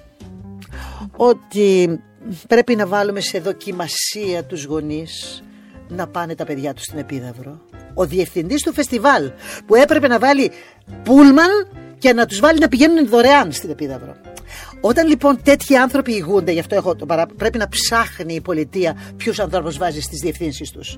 ότι 1.16 1.99
πρέπει 2.47 2.76
να 2.76 2.88
βάλουμε 2.88 3.20
σε 3.20 3.39
δοκιμασία 3.39 4.43
τους 4.47 4.64
γονείς 4.66 5.43
να 5.88 6.07
πάνε 6.07 6.36
τα 6.36 6.45
παιδιά 6.45 6.74
τους 6.74 6.84
στην 6.84 6.97
Επίδαυρο. 6.99 7.62
Ο 7.93 8.05
διευθυντής 8.05 8.62
του 8.62 8.74
φεστιβάλ 8.74 9.32
που 9.66 9.76
έπρεπε 9.76 10.07
να 10.07 10.20
βάλει 10.20 10.51
πούλμαν 11.03 11.49
και 12.00 12.14
να 12.14 12.26
τους 12.26 12.39
βάλει 12.39 12.60
να 12.60 12.68
πηγαίνουν 12.68 13.08
δωρεάν 13.08 13.52
στην 13.52 13.70
Επίδαυρο. 13.70 14.16
Όταν 14.82 15.08
λοιπόν 15.08 15.41
τέτοιοι 15.43 15.76
άνθρωποι 15.76 16.14
ηγούνται, 16.14 16.52
γι' 16.52 16.60
αυτό 16.60 16.76
έχω 16.76 16.95
το 16.95 17.06
παρά, 17.06 17.26
πρέπει 17.26 17.58
να 17.58 17.68
ψάχνει 17.68 18.34
η 18.34 18.41
πολιτεία 18.41 18.97
ποιους 19.18 19.39
ανθρώπους 19.39 19.78
βάζει 19.78 20.02
στις 20.02 20.20
διευθύνσεις 20.20 20.72
τους. 20.72 20.97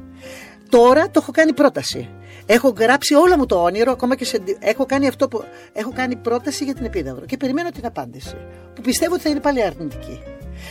Τώρα 0.69 1.03
το 1.05 1.19
έχω 1.21 1.31
κάνει 1.31 1.53
πρόταση. 1.53 2.09
Έχω 2.45 2.73
γράψει 2.77 3.13
όλα 3.13 3.37
μου 3.37 3.45
το 3.45 3.63
όνειρο, 3.63 3.91
ακόμα 3.91 4.15
και 4.15 4.25
σε, 4.25 4.43
έχω 4.59 4.85
κάνει 4.85 5.07
αυτό 5.07 5.27
που. 5.27 5.43
Έχω 5.73 5.91
κάνει 5.95 6.15
πρόταση 6.15 6.63
για 6.63 6.73
την 6.73 6.85
Επίδαυρο 6.85 7.25
και 7.25 7.37
περιμένω 7.37 7.69
την 7.69 7.85
απάντηση. 7.85 8.35
Που 8.75 8.81
πιστεύω 8.81 9.13
ότι 9.13 9.23
θα 9.23 9.29
είναι 9.29 9.39
πάλι 9.39 9.63
αρνητική. 9.63 10.19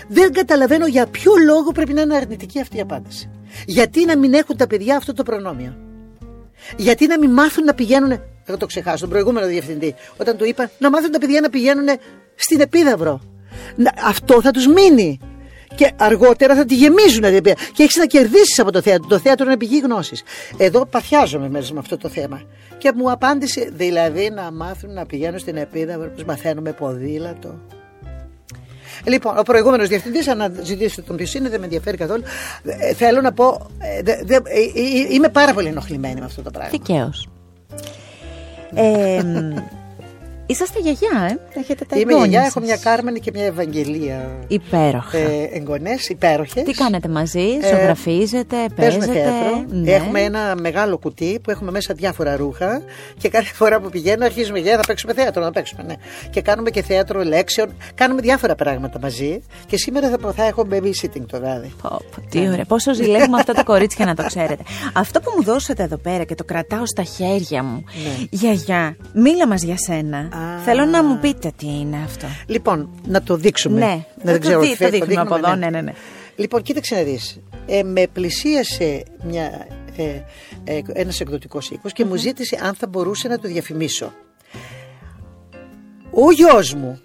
Δεν 0.08 0.32
καταλαβαίνω 0.32 0.86
για 0.86 1.06
ποιο 1.06 1.32
λόγο 1.46 1.72
πρέπει 1.72 1.92
να 1.92 2.00
είναι 2.00 2.16
αρνητική 2.16 2.60
αυτή 2.60 2.76
η 2.76 2.80
απάντηση. 2.80 3.30
Γιατί 3.66 4.04
να 4.04 4.16
μην 4.18 4.34
έχουν 4.34 4.56
τα 4.56 4.66
παιδιά 4.66 4.96
αυτό 4.96 5.12
το 5.12 5.22
προνόμιο; 5.22 5.76
Γιατί 6.76 7.06
να 7.06 7.18
μην 7.18 7.30
μάθουν 7.30 7.64
να 7.64 7.74
πηγαίνουν 7.74 8.20
θα 8.50 8.56
το 8.56 8.66
ξεχάσω, 8.66 8.98
τον 8.98 9.08
προηγούμενο 9.08 9.46
διευθυντή, 9.46 9.94
όταν 10.16 10.36
του 10.36 10.44
είπα 10.44 10.70
να 10.78 10.90
μάθουν 10.90 11.10
τα 11.10 11.18
παιδιά 11.18 11.40
να 11.40 11.50
πηγαίνουν 11.50 11.86
στην 12.34 12.60
Επίδαυρο. 12.60 13.20
Αυτό 14.06 14.42
θα 14.42 14.50
τους 14.50 14.66
μείνει. 14.66 15.20
Και 15.74 15.92
αργότερα 15.96 16.54
θα 16.54 16.64
τη 16.64 16.74
γεμίζουν 16.74 17.22
την 17.22 17.42
Και 17.72 17.82
έχεις 17.82 17.96
να 17.96 18.06
κερδίσεις 18.06 18.58
από 18.58 18.72
το 18.72 18.80
θέατρο. 18.80 19.08
Το 19.08 19.18
θέατρο 19.18 19.46
είναι 19.46 19.56
πηγή 19.56 19.80
γνώσης. 19.80 20.22
Εδώ 20.56 20.86
παθιάζομαι 20.86 21.48
μέσα 21.48 21.72
με 21.72 21.78
αυτό 21.78 21.96
το 21.96 22.08
θέμα. 22.08 22.42
Και 22.78 22.92
μου 22.94 23.10
απάντησε, 23.10 23.70
δηλαδή 23.72 24.30
να 24.30 24.52
μάθουν 24.52 24.92
να 24.92 25.06
πηγαίνουν 25.06 25.38
στην 25.38 25.56
Επίδαυρο, 25.56 26.10
όπω 26.12 26.22
μαθαίνουμε 26.26 26.72
ποδήλατο. 26.72 27.60
Λοιπόν, 29.04 29.38
ο 29.38 29.42
προηγούμενος 29.42 29.88
διευθυντής, 29.88 30.28
αν 30.28 30.58
ζητήσετε 30.62 31.02
τον 31.02 31.16
ποιο 31.16 31.38
είναι, 31.38 31.48
δεν 31.48 31.58
με 31.58 31.64
ενδιαφέρει 31.64 31.96
καθόλου. 31.96 32.22
Ε, 32.62 32.94
θέλω 32.94 33.20
να 33.20 33.32
πω, 33.32 33.70
ε, 33.78 34.02
δε, 34.02 34.14
δε, 34.24 34.34
ε, 34.34 34.40
είμαι 35.10 35.28
πάρα 35.28 35.52
πολύ 35.52 35.68
ενοχλημένη 35.68 36.20
με 36.20 36.26
αυτό 36.26 36.42
το 36.42 36.50
πράγμα. 36.50 36.70
Δικαίως. 36.70 37.28
Ε, 38.74 39.22
Είσαστε 40.50 40.78
γιαγιά, 40.80 41.38
ε; 41.54 41.58
Έχετε 41.58 41.84
τα 41.84 41.98
Είμαι 41.98 42.14
γιαγιά, 42.14 42.42
έχω 42.42 42.60
μια 42.60 42.76
Κάρμενη 42.76 43.20
και 43.20 43.30
μια 43.34 43.44
Ευαγγελία. 43.44 44.38
Υπέροχα. 44.48 45.18
Ε, 45.18 45.48
Εγγονές, 45.52 46.08
υπέροχες. 46.08 46.62
Τι 46.62 46.72
κάνετε 46.72 47.08
μαζί, 47.08 47.58
ε, 47.60 47.68
ζωγραφίζετε, 47.68 48.56
παίζετε; 48.76 49.04
θέατρο. 49.06 49.64
Ναι. 49.68 49.90
Έχουμε 49.90 50.20
ένα 50.20 50.54
μεγάλο 50.60 50.98
κουτί 50.98 51.40
που 51.42 51.50
έχουμε 51.50 51.70
μέσα 51.70 51.94
διάφορα 51.94 52.36
ρούχα 52.36 52.82
και 53.18 53.28
κάθε 53.28 53.54
φορά 53.54 53.80
που 53.80 53.88
πηγαίνω 53.88 54.24
αρχίζουμε 54.24 54.58
για 54.58 54.76
θα 54.76 54.82
παίξουμε 54.86 55.12
θέατρο, 55.12 55.42
να 55.42 55.50
παίξουμε. 55.50 55.82
Ναι. 55.82 55.94
Και 56.30 56.40
κάνουμε 56.40 56.70
και 56.70 56.82
θέατρο 56.82 57.22
λέξεων. 57.22 57.68
Κάνουμε 57.94 58.20
διάφορα 58.20 58.54
πράγματα 58.54 58.98
μαζί. 59.02 59.42
Και 59.66 59.76
σήμερα 59.76 60.08
θα, 60.08 60.32
θα 60.32 60.44
έχω 60.44 60.66
babysitting 60.70 61.24
το 61.26 61.40
βράδυ. 61.40 61.72
Πω, 61.82 61.98
τι 62.30 62.38
ωραία. 62.38 62.64
Πόσο 62.64 62.94
ζηλεύουμε 62.94 63.38
αυτά 63.38 63.52
τα 63.52 63.62
κορίτσια 63.62 64.04
να 64.06 64.14
το 64.14 64.24
ξέρετε. 64.26 64.62
Αυτό 64.92 65.20
που 65.20 65.32
μου 65.36 65.42
δώσατε 65.42 65.82
εδώ 65.82 65.96
πέρα 65.96 66.24
και 66.24 66.34
το 66.34 66.44
κρατάω 66.44 66.86
στα 66.86 67.02
χέρια 67.02 67.62
μου. 67.62 67.84
Ναι. 68.04 68.26
Γιαγιά, 68.30 68.96
μίλα 69.12 69.46
μας 69.46 69.62
για 69.62 69.76
σένα. 69.78 70.28
Θέλω 70.64 70.84
να 70.84 71.04
μου 71.04 71.18
πείτε 71.18 71.52
τι 71.56 71.66
είναι 71.66 71.96
αυτό. 72.04 72.26
Λοιπόν, 72.46 72.90
να 73.06 73.22
το 73.22 73.36
δείξουμε. 73.36 73.78
Ναι, 73.78 74.04
να 74.22 74.32
δεν 74.32 74.40
ξέρω, 74.40 74.60
το, 74.60 74.90
δείχνουμε 74.90 75.20
από 75.20 75.36
εδώ. 75.36 75.48
Ναι. 75.48 75.56
ναι, 75.56 75.70
ναι, 75.70 75.80
ναι. 75.80 75.92
Λοιπόν, 76.36 76.62
κοίταξε 76.62 76.94
να 76.94 77.02
δεις. 77.02 77.40
Ε, 77.66 77.82
με 77.82 78.06
πλησίασε 78.12 79.02
μια, 79.22 79.66
ε, 79.96 80.22
ε, 80.64 80.80
ένας 80.92 81.20
εκδοτικός 81.20 81.72
και 81.92 82.04
μου 82.04 82.14
ζήτησε 82.14 82.58
αν 82.62 82.74
θα 82.74 82.86
μπορούσε 82.86 83.28
να 83.28 83.38
το 83.38 83.48
διαφημίσω. 83.48 84.12
Ο 86.10 86.32
γιος 86.32 86.74
μου 86.74 87.00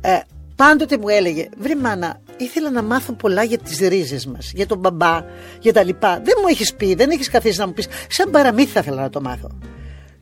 ε, 0.00 0.18
πάντοτε 0.56 0.98
μου 0.98 1.08
έλεγε 1.08 1.48
«Βρε 1.58 1.76
μάνα, 1.76 2.20
ήθελα 2.36 2.70
να 2.70 2.82
μάθω 2.82 3.12
πολλά 3.12 3.42
για 3.42 3.58
τις 3.58 3.78
ρίζες 3.78 4.26
μας, 4.26 4.52
για 4.54 4.66
τον 4.66 4.78
μπαμπά, 4.78 5.24
για 5.60 5.72
τα 5.72 5.82
λοιπά. 5.82 6.14
Δεν 6.14 6.34
μου 6.42 6.48
έχεις 6.48 6.74
πει, 6.74 6.94
δεν 6.94 7.10
έχεις 7.10 7.28
καθίσει 7.28 7.58
να 7.58 7.66
μου 7.66 7.72
πεις, 7.72 7.88
σαν 8.08 8.30
παραμύθι 8.30 8.70
θα 8.70 8.80
ήθελα 8.80 9.02
να 9.02 9.10
το 9.10 9.20
μάθω». 9.20 9.48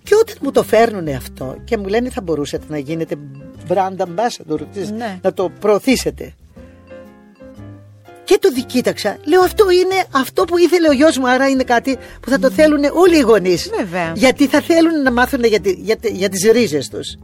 Και 0.06 0.14
όταν 0.14 0.36
μου 0.40 0.50
το 0.50 0.62
φέρνουν 0.62 1.08
αυτό 1.08 1.56
και 1.64 1.76
μου 1.76 1.86
λένε 1.86 2.10
θα 2.10 2.20
μπορούσατε 2.20 2.64
να 2.68 2.78
γίνετε 2.78 3.16
brand 3.68 3.96
ambassador, 3.96 4.60
ναι. 4.96 5.18
να 5.22 5.32
το 5.32 5.50
προωθήσετε. 5.60 6.34
Και 8.24 8.38
το 8.40 8.50
δικοίταξα. 8.50 9.16
Λέω 9.24 9.40
αυτό 9.40 9.70
είναι 9.70 10.04
αυτό 10.10 10.44
που 10.44 10.58
ήθελε 10.58 10.88
ο 10.88 10.92
γιος 10.92 11.18
μου, 11.18 11.28
άρα 11.28 11.48
είναι 11.48 11.62
κάτι 11.62 11.96
που 12.20 12.30
θα 12.30 12.38
το 12.38 12.50
θέλουν 12.50 12.84
όλοι 12.92 13.16
οι 13.16 13.20
γονείς. 13.20 13.70
Βέβαια. 13.76 14.12
Γιατί 14.16 14.46
θα 14.46 14.60
θέλουν 14.60 15.02
να 15.02 15.12
μάθουν 15.12 15.44
για, 15.44 15.60
για, 15.62 15.96
για 16.02 16.28
τις 16.28 16.50
ρίζες 16.50 16.88
τους. 16.88 17.16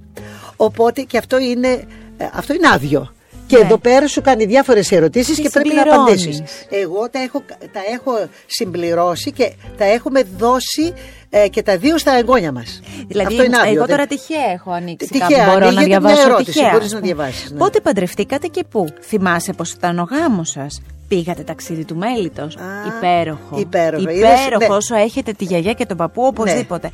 Οπότε 0.57 1.03
και 1.03 1.19
αυτό 1.19 1.39
είναι, 1.39 1.69
ε, 2.17 2.25
αυτό 2.33 2.55
είναι 2.55 2.69
άδειο. 2.73 3.13
Και 3.47 3.57
ναι. 3.57 3.65
εδώ 3.65 3.79
πέρα 3.79 4.07
σου 4.07 4.21
κάνει 4.21 4.45
διάφορες 4.45 4.93
ερωτήσεις 4.93 5.41
και 5.41 5.49
πρέπει 5.49 5.75
να 5.75 5.83
απαντήσεις. 5.83 6.43
Εγώ 6.71 7.11
τα 7.11 7.19
έχω, 7.19 7.43
τα 7.73 7.81
έχω 7.93 8.29
συμπληρώσει 8.47 9.33
και 9.33 9.53
τα 9.77 9.85
έχουμε 9.85 10.23
δώσει 10.37 10.93
ε, 11.31 11.49
και 11.49 11.63
τα 11.63 11.77
δύο 11.77 11.99
στα 11.99 12.13
εγγόνια 12.17 12.53
μας. 12.53 12.81
Δηλαδή, 13.07 13.29
Αυτό 13.29 13.45
είναι 13.45 13.59
άδειο, 13.59 13.75
εγώ 13.75 13.87
τώρα 13.87 14.07
τυχαία 14.07 14.51
έχω 14.53 14.71
ανοίξει. 14.71 15.09
Τυχαία, 15.09 15.47
μπορώ 15.47 15.71
να 15.71 15.83
διαβάσω. 15.83 16.23
Ερώτηση, 16.23 16.53
τυχαία. 16.53 16.71
Μπορείς 16.73 16.93
να 16.93 17.01
διαβάσεις, 17.01 17.51
ναι. 17.51 17.59
Πότε 17.59 17.81
παντρευτήκατε 17.81 18.47
και 18.47 18.65
πού; 18.71 18.89
Θυμάσαι 19.01 19.53
πώ 19.53 19.65
ήταν 19.77 19.99
ο 19.99 20.09
γάμος 20.11 20.51
σας; 20.51 20.81
Πήγατε 21.15 21.43
ταξίδι 21.43 21.85
του 21.85 21.97
μέλητος. 21.97 22.57
Υπέροχο. 22.97 23.59
Υπέροχο. 23.59 24.11
Υπέροχο 24.11 24.69
ναι. 24.69 24.75
όσο 24.75 24.95
έχετε 24.95 25.33
τη 25.33 25.45
γιαγιά 25.45 25.73
και 25.73 25.87
τον 25.87 25.97
παππού 25.97 26.23
οπωσδήποτε. 26.23 26.91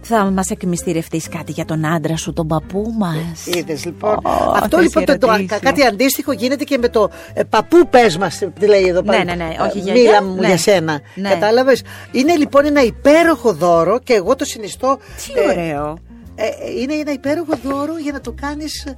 Θα 0.00 0.30
μας 0.30 0.50
εκμυστηρευτείς 0.50 1.28
κάτι 1.28 1.52
για 1.52 1.64
τον 1.64 1.86
άντρα 1.86 2.16
σου, 2.16 2.32
τον 2.32 2.46
παππού 2.46 2.94
μας; 2.98 3.46
Είδες 3.46 3.84
λοιπόν. 3.84 4.18
Αυτό 4.62 4.78
λοιπόν 4.78 5.04
το, 5.04 5.18
το, 5.18 5.28
κάτι 5.60 5.84
αντίστοιχο 5.84 6.32
γίνεται 6.32 6.64
και 6.64 6.78
με 6.78 6.88
το 6.88 7.10
ε, 7.34 7.42
παππού 7.42 7.88
πες 7.88 8.16
μας, 8.16 8.42
τι 8.58 8.66
λέει 8.66 8.86
εδώ 8.86 9.02
πέρα. 9.02 9.24
Ναι, 9.24 9.34
ναι, 9.34 9.44
ναι. 9.44 9.56
Όχι 9.68 9.78
για 9.78 9.92
Μίλα 9.92 10.22
μου 10.22 10.34
ναι. 10.34 10.46
για 10.46 10.56
σένα. 10.58 11.00
Ναι. 11.14 11.28
Κατάλαβες; 11.28 11.82
Είναι 12.12 12.36
λοιπόν 12.36 12.66
ένα 12.66 12.82
υπέροχο 12.82 13.52
δώρο 13.52 13.98
και 13.98 14.12
εγώ 14.12 14.34
το 14.34 14.44
συνιστώ. 14.44 14.98
Τι 15.26 15.40
ε, 15.40 15.50
ωραίο. 15.50 15.98
Ε, 16.34 16.44
ε, 16.44 16.80
είναι 16.80 16.94
ένα 16.94 17.12
υπέροχο 17.12 17.52
δώρο 17.62 17.98
για 17.98 18.12
να 18.12 18.20
το 18.20 18.34
κάνεις 18.40 18.84
ε, 18.84 18.96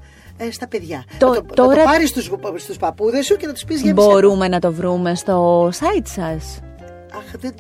στα 0.51 0.69
παιδιά. 0.69 1.05
Το, 1.19 1.29
να 1.29 1.35
το, 1.35 1.43
τώρα... 1.55 1.77
το 1.77 1.83
πάρεις 1.85 2.09
στους, 2.09 2.31
στους 2.57 2.77
παππούδες 2.77 3.27
σου 3.27 3.37
και 3.37 3.47
να 3.47 3.53
τους 3.53 3.65
πεις 3.65 3.81
για 3.81 3.93
Μπορούμε 3.93 4.49
να 4.49 4.59
το 4.59 4.73
βρούμε 4.73 5.15
στο 5.15 5.67
site 5.69 6.07
σας. 6.07 6.61
Αχ, 7.13 7.39
δεν, 7.41 7.55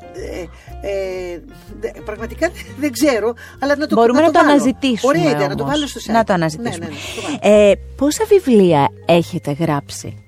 ε, 0.81 0.89
ε, 0.89 2.01
πραγματικά 2.05 2.51
δεν 2.79 2.93
ξέρω, 2.93 3.35
αλλά 3.59 3.77
να 3.77 3.87
το 3.87 3.95
Μπορούμε 3.95 4.21
να, 4.21 4.27
να 4.27 4.33
το, 4.33 4.39
αναζητήσουμε. 4.39 5.19
Ωραία 5.19 5.31
ιδέα, 5.31 5.49
να 5.49 5.55
το 5.55 5.65
βάλω 5.65 5.87
στο 5.87 6.01
site. 6.01 6.13
Να 6.13 6.25
το 6.25 6.33
αναζητήσουμε. 6.33 6.87
Ναι, 6.87 7.49
ναι, 7.49 7.49
ναι, 7.49 7.71
ε, 7.71 7.75
πόσα 7.97 8.25
βιβλία 8.29 8.89
έχετε 9.05 9.53
γράψει, 9.53 10.23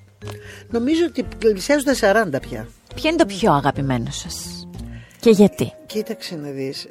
Νομίζω 0.71 1.05
ότι 1.09 1.25
πλησιάζουν 1.39 1.85
τα 1.85 2.25
40 2.37 2.41
πια. 2.41 2.69
Ποιο 2.95 3.09
είναι 3.09 3.19
το 3.19 3.27
πιο 3.27 3.53
αγαπημένο 3.53 4.11
σας; 4.11 4.67
Και 5.21 5.31
γιατί; 5.31 5.73
Κοίταξε 5.87 6.37
να 6.37 6.51
δεις. 6.51 6.89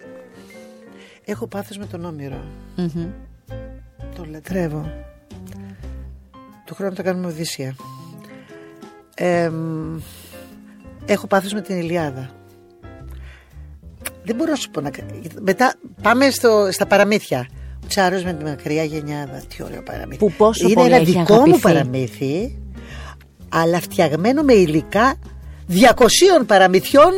Έχω 1.26 1.48
πάθος 1.48 1.78
με 1.78 1.86
τον 1.86 2.06
Όμηρο. 2.06 2.42
Mm-hmm. 2.78 3.08
Το 4.16 4.26
λατρεύω. 4.32 5.09
Του 6.70 6.76
χρόνου 6.76 6.96
θα 6.96 7.04
κάνουμε 7.04 7.28
Οδύσσια. 7.28 7.76
Ε, 9.16 9.52
έχω 11.06 11.28
πάθος 11.28 11.54
με 11.54 11.62
την 11.62 11.78
Ηλιάδα. 11.78 12.30
Δεν 14.24 14.36
μπορώ 14.36 14.50
να 14.52 14.56
σου 14.56 14.70
πω 14.70 14.82
να... 14.82 14.90
Μετά 15.42 15.74
πάμε 16.02 16.30
στο, 16.30 16.70
στα 16.72 16.86
παραμύθια. 16.86 17.48
Ο 17.84 17.88
Τσάρος 17.88 18.24
με 18.24 18.34
τη 18.34 18.44
μακριά 18.44 18.84
γενιάδα. 18.84 19.44
Τι 19.48 19.64
ωραίο 19.64 19.84
παραμύθι. 19.84 20.18
Που 20.18 20.32
πόσο 20.32 20.66
Είναι 20.66 20.74
πολύ 20.74 20.94
ένα 20.94 21.04
δικό 21.04 21.20
αγαπηθεί. 21.20 21.50
μου 21.50 21.60
παραμύθι, 21.60 22.60
αλλά 23.50 23.80
φτιαγμένο 23.80 24.44
με 24.44 24.54
υλικά 24.54 25.16
200 25.70 26.46
παραμυθιών 26.46 27.12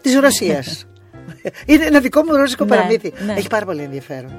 της 0.00 0.14
Ρωσίας. 0.18 0.86
Είναι 1.66 1.84
ένα 1.84 2.00
δικό 2.00 2.22
μου 2.22 2.36
ρώσικο 2.36 2.64
Ναι, 2.64 2.70
παραμύθι. 2.70 3.12
ναι. 3.26 3.32
Έχει 3.32 3.48
πάρα 3.48 3.64
πολύ 3.64 3.82
ενδιαφέρον. 3.82 4.32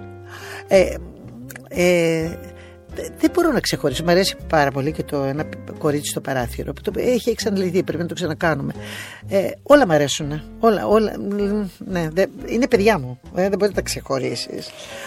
Ε, 0.68 0.95
ε, 1.70 2.30
δεν 3.20 3.32
μπορώ 3.34 3.52
να 3.52 3.60
ξεχωρίσω. 3.60 4.04
Μ' 4.04 4.10
αρέσει 4.10 4.36
πάρα 4.50 4.72
πολύ 4.72 4.91
και 4.91 5.04
το 5.04 5.18
ένα 5.24 5.45
κορίτσι 5.78 6.10
στο 6.10 6.22
παράθυρο. 6.22 6.74
Που 6.74 6.82
το 6.82 6.91
έχει 6.95 7.30
εξαντληθεί, 7.30 7.84
πρέπει 7.84 8.02
να 8.02 8.08
το 8.08 8.14
ξανακάνουμε. 8.14 8.74
Ε, 9.28 9.50
όλα 9.64 9.88
μ' 9.88 9.91
αρέσουν. 9.91 10.41
Όλα, 10.60 10.88
όλα, 10.88 11.14
ναι, 11.78 12.10
δε, 12.12 12.26
είναι 12.45 12.68
παιδιά 12.68 13.00
μου. 13.00 13.20
Ε, 13.36 13.41
δεν 13.41 13.58
μπορεί 13.58 13.70
να 13.70 13.76
τα 13.76 13.82
ξεχωρίσει. 13.82 14.50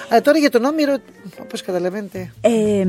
Αλλά 0.08 0.20
τώρα 0.20 0.38
για 0.38 0.50
τον 0.50 0.64
Όμηρο, 0.64 0.96
όπως 1.42 1.62
καταλαβαίνετε. 1.62 2.32
Ε, 2.40 2.84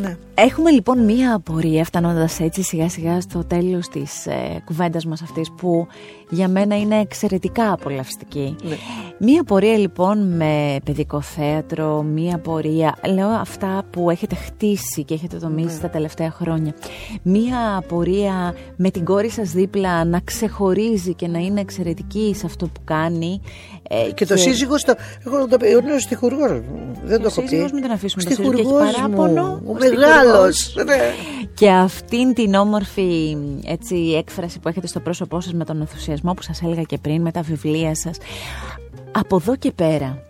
Ναι. 0.00 0.16
Έχουμε 0.34 0.70
λοιπόν 0.70 1.04
μία 1.04 1.34
απορία 1.34 1.84
φτάνοντας 1.84 2.40
έτσι 2.40 2.62
σιγά 2.62 2.88
σιγά 2.88 3.20
στο 3.20 3.44
τέλος 3.44 3.88
της 3.88 4.26
ε, 4.26 4.62
κουβέντας 4.64 5.04
μας 5.06 5.22
αυτής 5.22 5.50
που 5.56 5.86
για 6.34 6.48
μένα 6.48 6.78
είναι 6.78 7.00
εξαιρετικά 7.00 7.72
απολαυστική. 7.72 8.56
Ναι. 8.62 8.76
Μία 9.18 9.40
απορία 9.40 9.78
λοιπόν 9.78 10.36
με 10.36 10.76
παιδικό 10.84 11.20
θέατρο, 11.20 12.02
μία 12.02 12.34
απορία, 12.34 12.98
λέω 13.14 13.28
αυτά 13.28 13.84
που 13.90 14.10
έχετε 14.10 14.34
χτίσει 14.34 15.04
και 15.04 15.14
έχετε 15.14 15.36
δομήσει 15.36 15.80
τα 15.80 15.88
τελευταία 15.88 16.30
χρόνια. 16.30 16.74
Μία 17.22 17.76
απορία 17.76 18.54
με 18.76 18.90
την 18.90 19.04
κόρη 19.04 19.30
σας 19.30 19.50
δίπλα 19.50 20.04
να 20.04 20.20
ξεχωρίζει 20.20 21.14
και 21.14 21.28
να 21.28 21.38
είναι 21.38 21.60
εξαιρετική 21.60 22.34
σε 22.36 22.46
αυτό 22.46 22.66
που 22.66 22.80
κάνει. 22.84 23.40
Ε, 23.88 24.12
Και 24.14 24.26
το 24.26 24.36
σύζυγος 24.36 24.80
στο. 24.80 24.94
Εγώ 25.26 25.46
το 25.46 25.56
είναι 25.66 25.94
ο 25.94 25.98
στιχουργός. 25.98 26.60
Δεν 27.04 27.20
το 27.20 27.26
έχω 27.26 27.40
πει. 27.40 27.48
σύζυγος 27.48 27.72
μην 27.72 27.82
τον 27.82 27.90
αφήσουμε 27.90 28.22
Ο 28.22 28.28
το 28.28 28.34
σύζυγο, 28.34 28.52
έχει 28.52 28.62
στιχουργός 28.62 28.92
παράπονο, 28.92 29.42
μου, 29.42 29.62
ο 29.66 29.70
Ο 29.70 29.76
μεγάλος. 29.78 30.74
Ναι. 30.86 31.12
Και 31.54 31.70
αυτήν 31.70 32.34
την 32.34 32.54
όμορφη 32.54 33.36
έτσι, 33.64 33.96
έκφραση 33.96 34.58
που 34.58 34.68
έχετε 34.68 34.86
στο 34.86 35.00
πρόσωπό 35.00 35.40
σας 35.40 35.52
με 35.52 35.64
τον 35.64 35.80
ενθουσιασμό 35.80 36.34
που 36.34 36.42
σας 36.42 36.62
έλεγα 36.62 36.82
και 36.82 36.98
πριν, 36.98 37.22
με 37.22 37.30
τα 37.30 37.42
βιβλία 37.42 37.94
σας. 37.94 38.16
Από 39.12 39.36
εδώ 39.36 39.56
και 39.56 39.72
πέρα, 39.72 40.24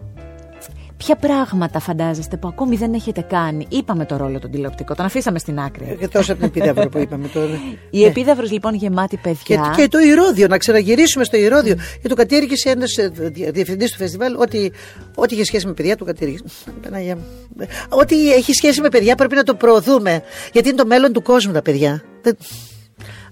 ποια 1.04 1.16
πράγματα 1.16 1.78
φαντάζεστε 1.80 2.36
που 2.36 2.48
ακόμη 2.48 2.76
δεν 2.76 2.94
έχετε 2.94 3.20
κάνει; 3.20 3.66
Είπαμε 3.68 4.04
το 4.06 4.16
ρόλο 4.16 4.38
τον 4.38 4.50
τηλεοπτικό, 4.50 4.94
τον 4.94 5.04
αφήσαμε 5.04 5.38
στην 5.38 5.58
άκρη. 5.58 5.96
Και 6.00 6.08
τόσο 6.08 6.32
από 6.32 6.40
την 6.40 6.50
επίδαυρο 6.56 6.88
που 6.88 6.98
είπαμε 6.98 7.28
τώρα. 7.28 7.52
Η 7.90 8.00
Ναι. 8.00 8.06
επίδαυρος 8.06 8.50
λοιπόν 8.52 8.74
γεμάτη 8.74 9.16
Και, 9.16 9.22
παιδιά. 9.22 9.72
και 9.76 9.88
το 9.88 9.98
Ηρώδιο, 9.98 10.46
να 10.46 10.58
ξαναγυρίσουμε 10.58 11.24
στο 11.24 11.36
Ηρώδιο. 11.36 11.74
Και 12.02 12.08
το 12.08 12.14
κατήργησε 12.14 12.70
ένας 12.70 12.94
διευθυντής 13.52 13.90
του 13.90 13.96
φεστιβάλ 13.96 14.34
ότι 14.36 14.72
ό,τι 15.14 15.34
είχε 15.34 15.44
σχέση 15.44 15.66
με 15.66 15.72
παιδιά 15.72 15.96
το 15.96 16.04
κατήργησε. 16.04 16.44
Παναγία 16.82 17.16
μου. 17.16 17.24
Ό,τι 17.88 18.32
έχει 18.32 18.52
σχέση 18.52 18.80
με 18.80 18.88
παιδιά 18.88 19.14
πρέπει 19.14 19.34
να 19.34 19.42
το 19.42 19.54
προωθούμε. 19.54 20.22
Γιατί 20.52 20.68
είναι 20.68 20.76
το 20.76 20.86
μέλλον 20.86 21.12
του 21.12 21.22
κόσμου 21.22 21.52
τα 21.52 21.62
παιδιά. 21.62 22.02
Δεν- 22.22 22.36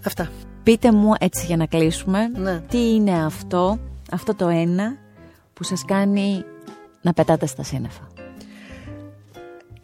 Αυτά. 0.06 0.30
Πείτε 0.62 0.92
μου 0.92 1.12
έτσι 1.20 1.44
για 1.46 1.56
να 1.56 1.66
κλείσουμε, 1.66 2.18
Ναι. 2.34 2.60
τι 2.70 2.94
είναι 2.94 3.24
αυτό, 3.24 3.78
αυτό 4.12 4.34
το 4.34 4.48
ένα 4.48 4.96
που 5.54 5.64
σας 5.64 5.84
κάνει 5.86 6.44
να 7.02 7.12
πετάτε 7.12 7.46
στα 7.46 7.62
σύννεφα. 7.62 8.06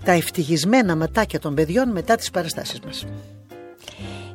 Τα 0.05 0.13
ευτυχισμένα 0.13 0.97
ματάκια 0.97 1.39
των 1.39 1.55
παιδιών 1.55 1.91
μετά 1.91 2.15
τις 2.15 2.31
παραστάσεις 2.31 2.81
μας. 2.81 3.07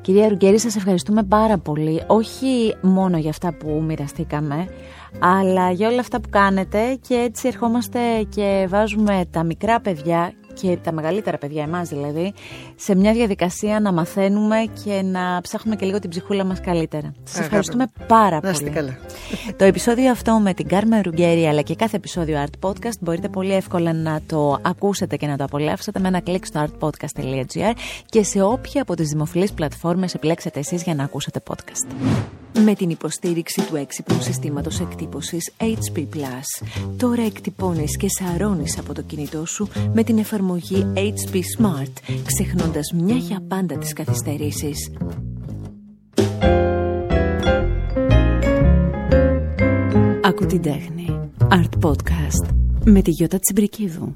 Κυρία 0.02 0.28
Ρουγγέρη, 0.28 0.60
σας 0.60 0.76
ευχαριστούμε 0.76 1.24
πάρα 1.24 1.58
πολύ, 1.58 2.04
όχι 2.08 2.76
μόνο 2.82 3.18
για 3.18 3.30
αυτά 3.30 3.54
που 3.54 3.84
μοιραστήκαμε, 3.88 4.68
αλλά 5.20 5.72
για 5.72 5.88
όλα 5.88 6.00
αυτά 6.00 6.22
που 6.22 6.30
κάνετε 6.30 6.98
και 7.08 7.14
έτσι 7.16 7.48
ερχόμαστε 7.48 8.00
και 8.30 8.66
βάζουμε 8.70 9.26
τα 9.32 9.44
μικρά 9.44 9.80
παιδιά 9.80 10.34
και 10.54 10.78
τα 10.84 10.92
μεγαλύτερα 10.92 11.38
παιδιά, 11.38 11.64
εμάς 11.64 11.90
δηλαδή, 11.90 12.34
σε 12.76 12.96
μια 12.96 13.14
διαδικασία 13.14 13.80
να 13.80 13.92
μαθαίνουμε 13.92 14.56
και 14.84 15.02
να 15.02 15.42
ψάχνουμε 15.42 15.76
και 15.76 15.86
λίγο 15.86 16.00
την 16.00 16.10
ψυχούλα 16.10 16.44
μας 16.44 16.62
καλύτερα. 16.62 17.14
Σας 17.24 17.32
Αγάπη 17.36 17.46
ευχαριστούμε 17.46 17.86
πάρα 18.08 18.36
Να 18.36 18.40
πολύ. 18.42 18.54
είστε 18.54 18.70
καλά. 18.70 18.98
Το 19.58 19.66
επεισόδιο 19.66 20.12
αυτό 20.12 20.34
με 20.34 20.54
την 20.54 20.68
Κάρμεν 20.68 21.02
Ρουγγέρη 21.04 21.48
αλλά 21.48 21.62
και 21.62 21.76
κάθε 21.76 21.96
επεισόδιο 21.96 22.44
Art 22.46 22.68
Podcast 22.70 23.00
μπορείτε 23.00 23.28
πολύ 23.30 23.54
εύκολα 23.54 23.94
να 23.94 24.22
το 24.26 24.58
ακούσετε 24.62 25.16
και 25.18 25.28
να 25.28 25.38
το 25.38 25.44
απολαύσετε 25.44 26.00
με 26.00 26.08
ένα 26.08 26.20
κλικ 26.20 26.46
στο 26.46 26.66
artpodcast.gr 26.66 27.74
και 28.06 28.24
σε 28.24 28.42
όποια 28.42 28.82
από 28.82 28.96
τις 28.96 29.10
δημοφιλείς 29.10 29.54
πλατφόρμες 29.54 30.14
επιλέξετε 30.14 30.60
εσείς 30.60 30.84
για 30.84 30.96
να 30.96 31.04
ακούσετε 31.04 31.42
podcast. 31.50 31.96
Με 32.66 32.74
την 32.76 32.90
υποστήριξη 32.90 33.62
του 33.62 33.76
έξυπνου 33.76 34.22
συστήματος 34.22 34.80
εκτύπωσης 34.80 35.52
HP+, 35.60 36.04
τώρα 36.98 37.22
εκτυπώνεις 37.26 37.98
και 37.98 38.08
σαρώνεις 38.10 38.78
από 38.80 38.94
το 38.94 39.02
κινητό 39.02 39.46
σου 39.46 39.68
με 39.94 40.04
την 40.04 40.18
εφαρμογή 40.18 40.88
HP 40.96 41.36
Smart, 41.36 41.92
ξεχνώντας 42.64 42.92
μια 42.94 43.16
για 43.16 43.42
πάντα 43.48 43.78
τις 43.78 43.94
καθυστερήσεις. 43.94 44.92
Άκου 50.22 50.46
την 50.46 50.62
τέχνη. 50.62 51.30
Art 51.50 51.86
Podcast 51.86 52.56
με 52.86 53.02
τη 53.02 53.12
Γιώτα 53.12 53.40
Τσιμπρικίδου. 53.40 54.14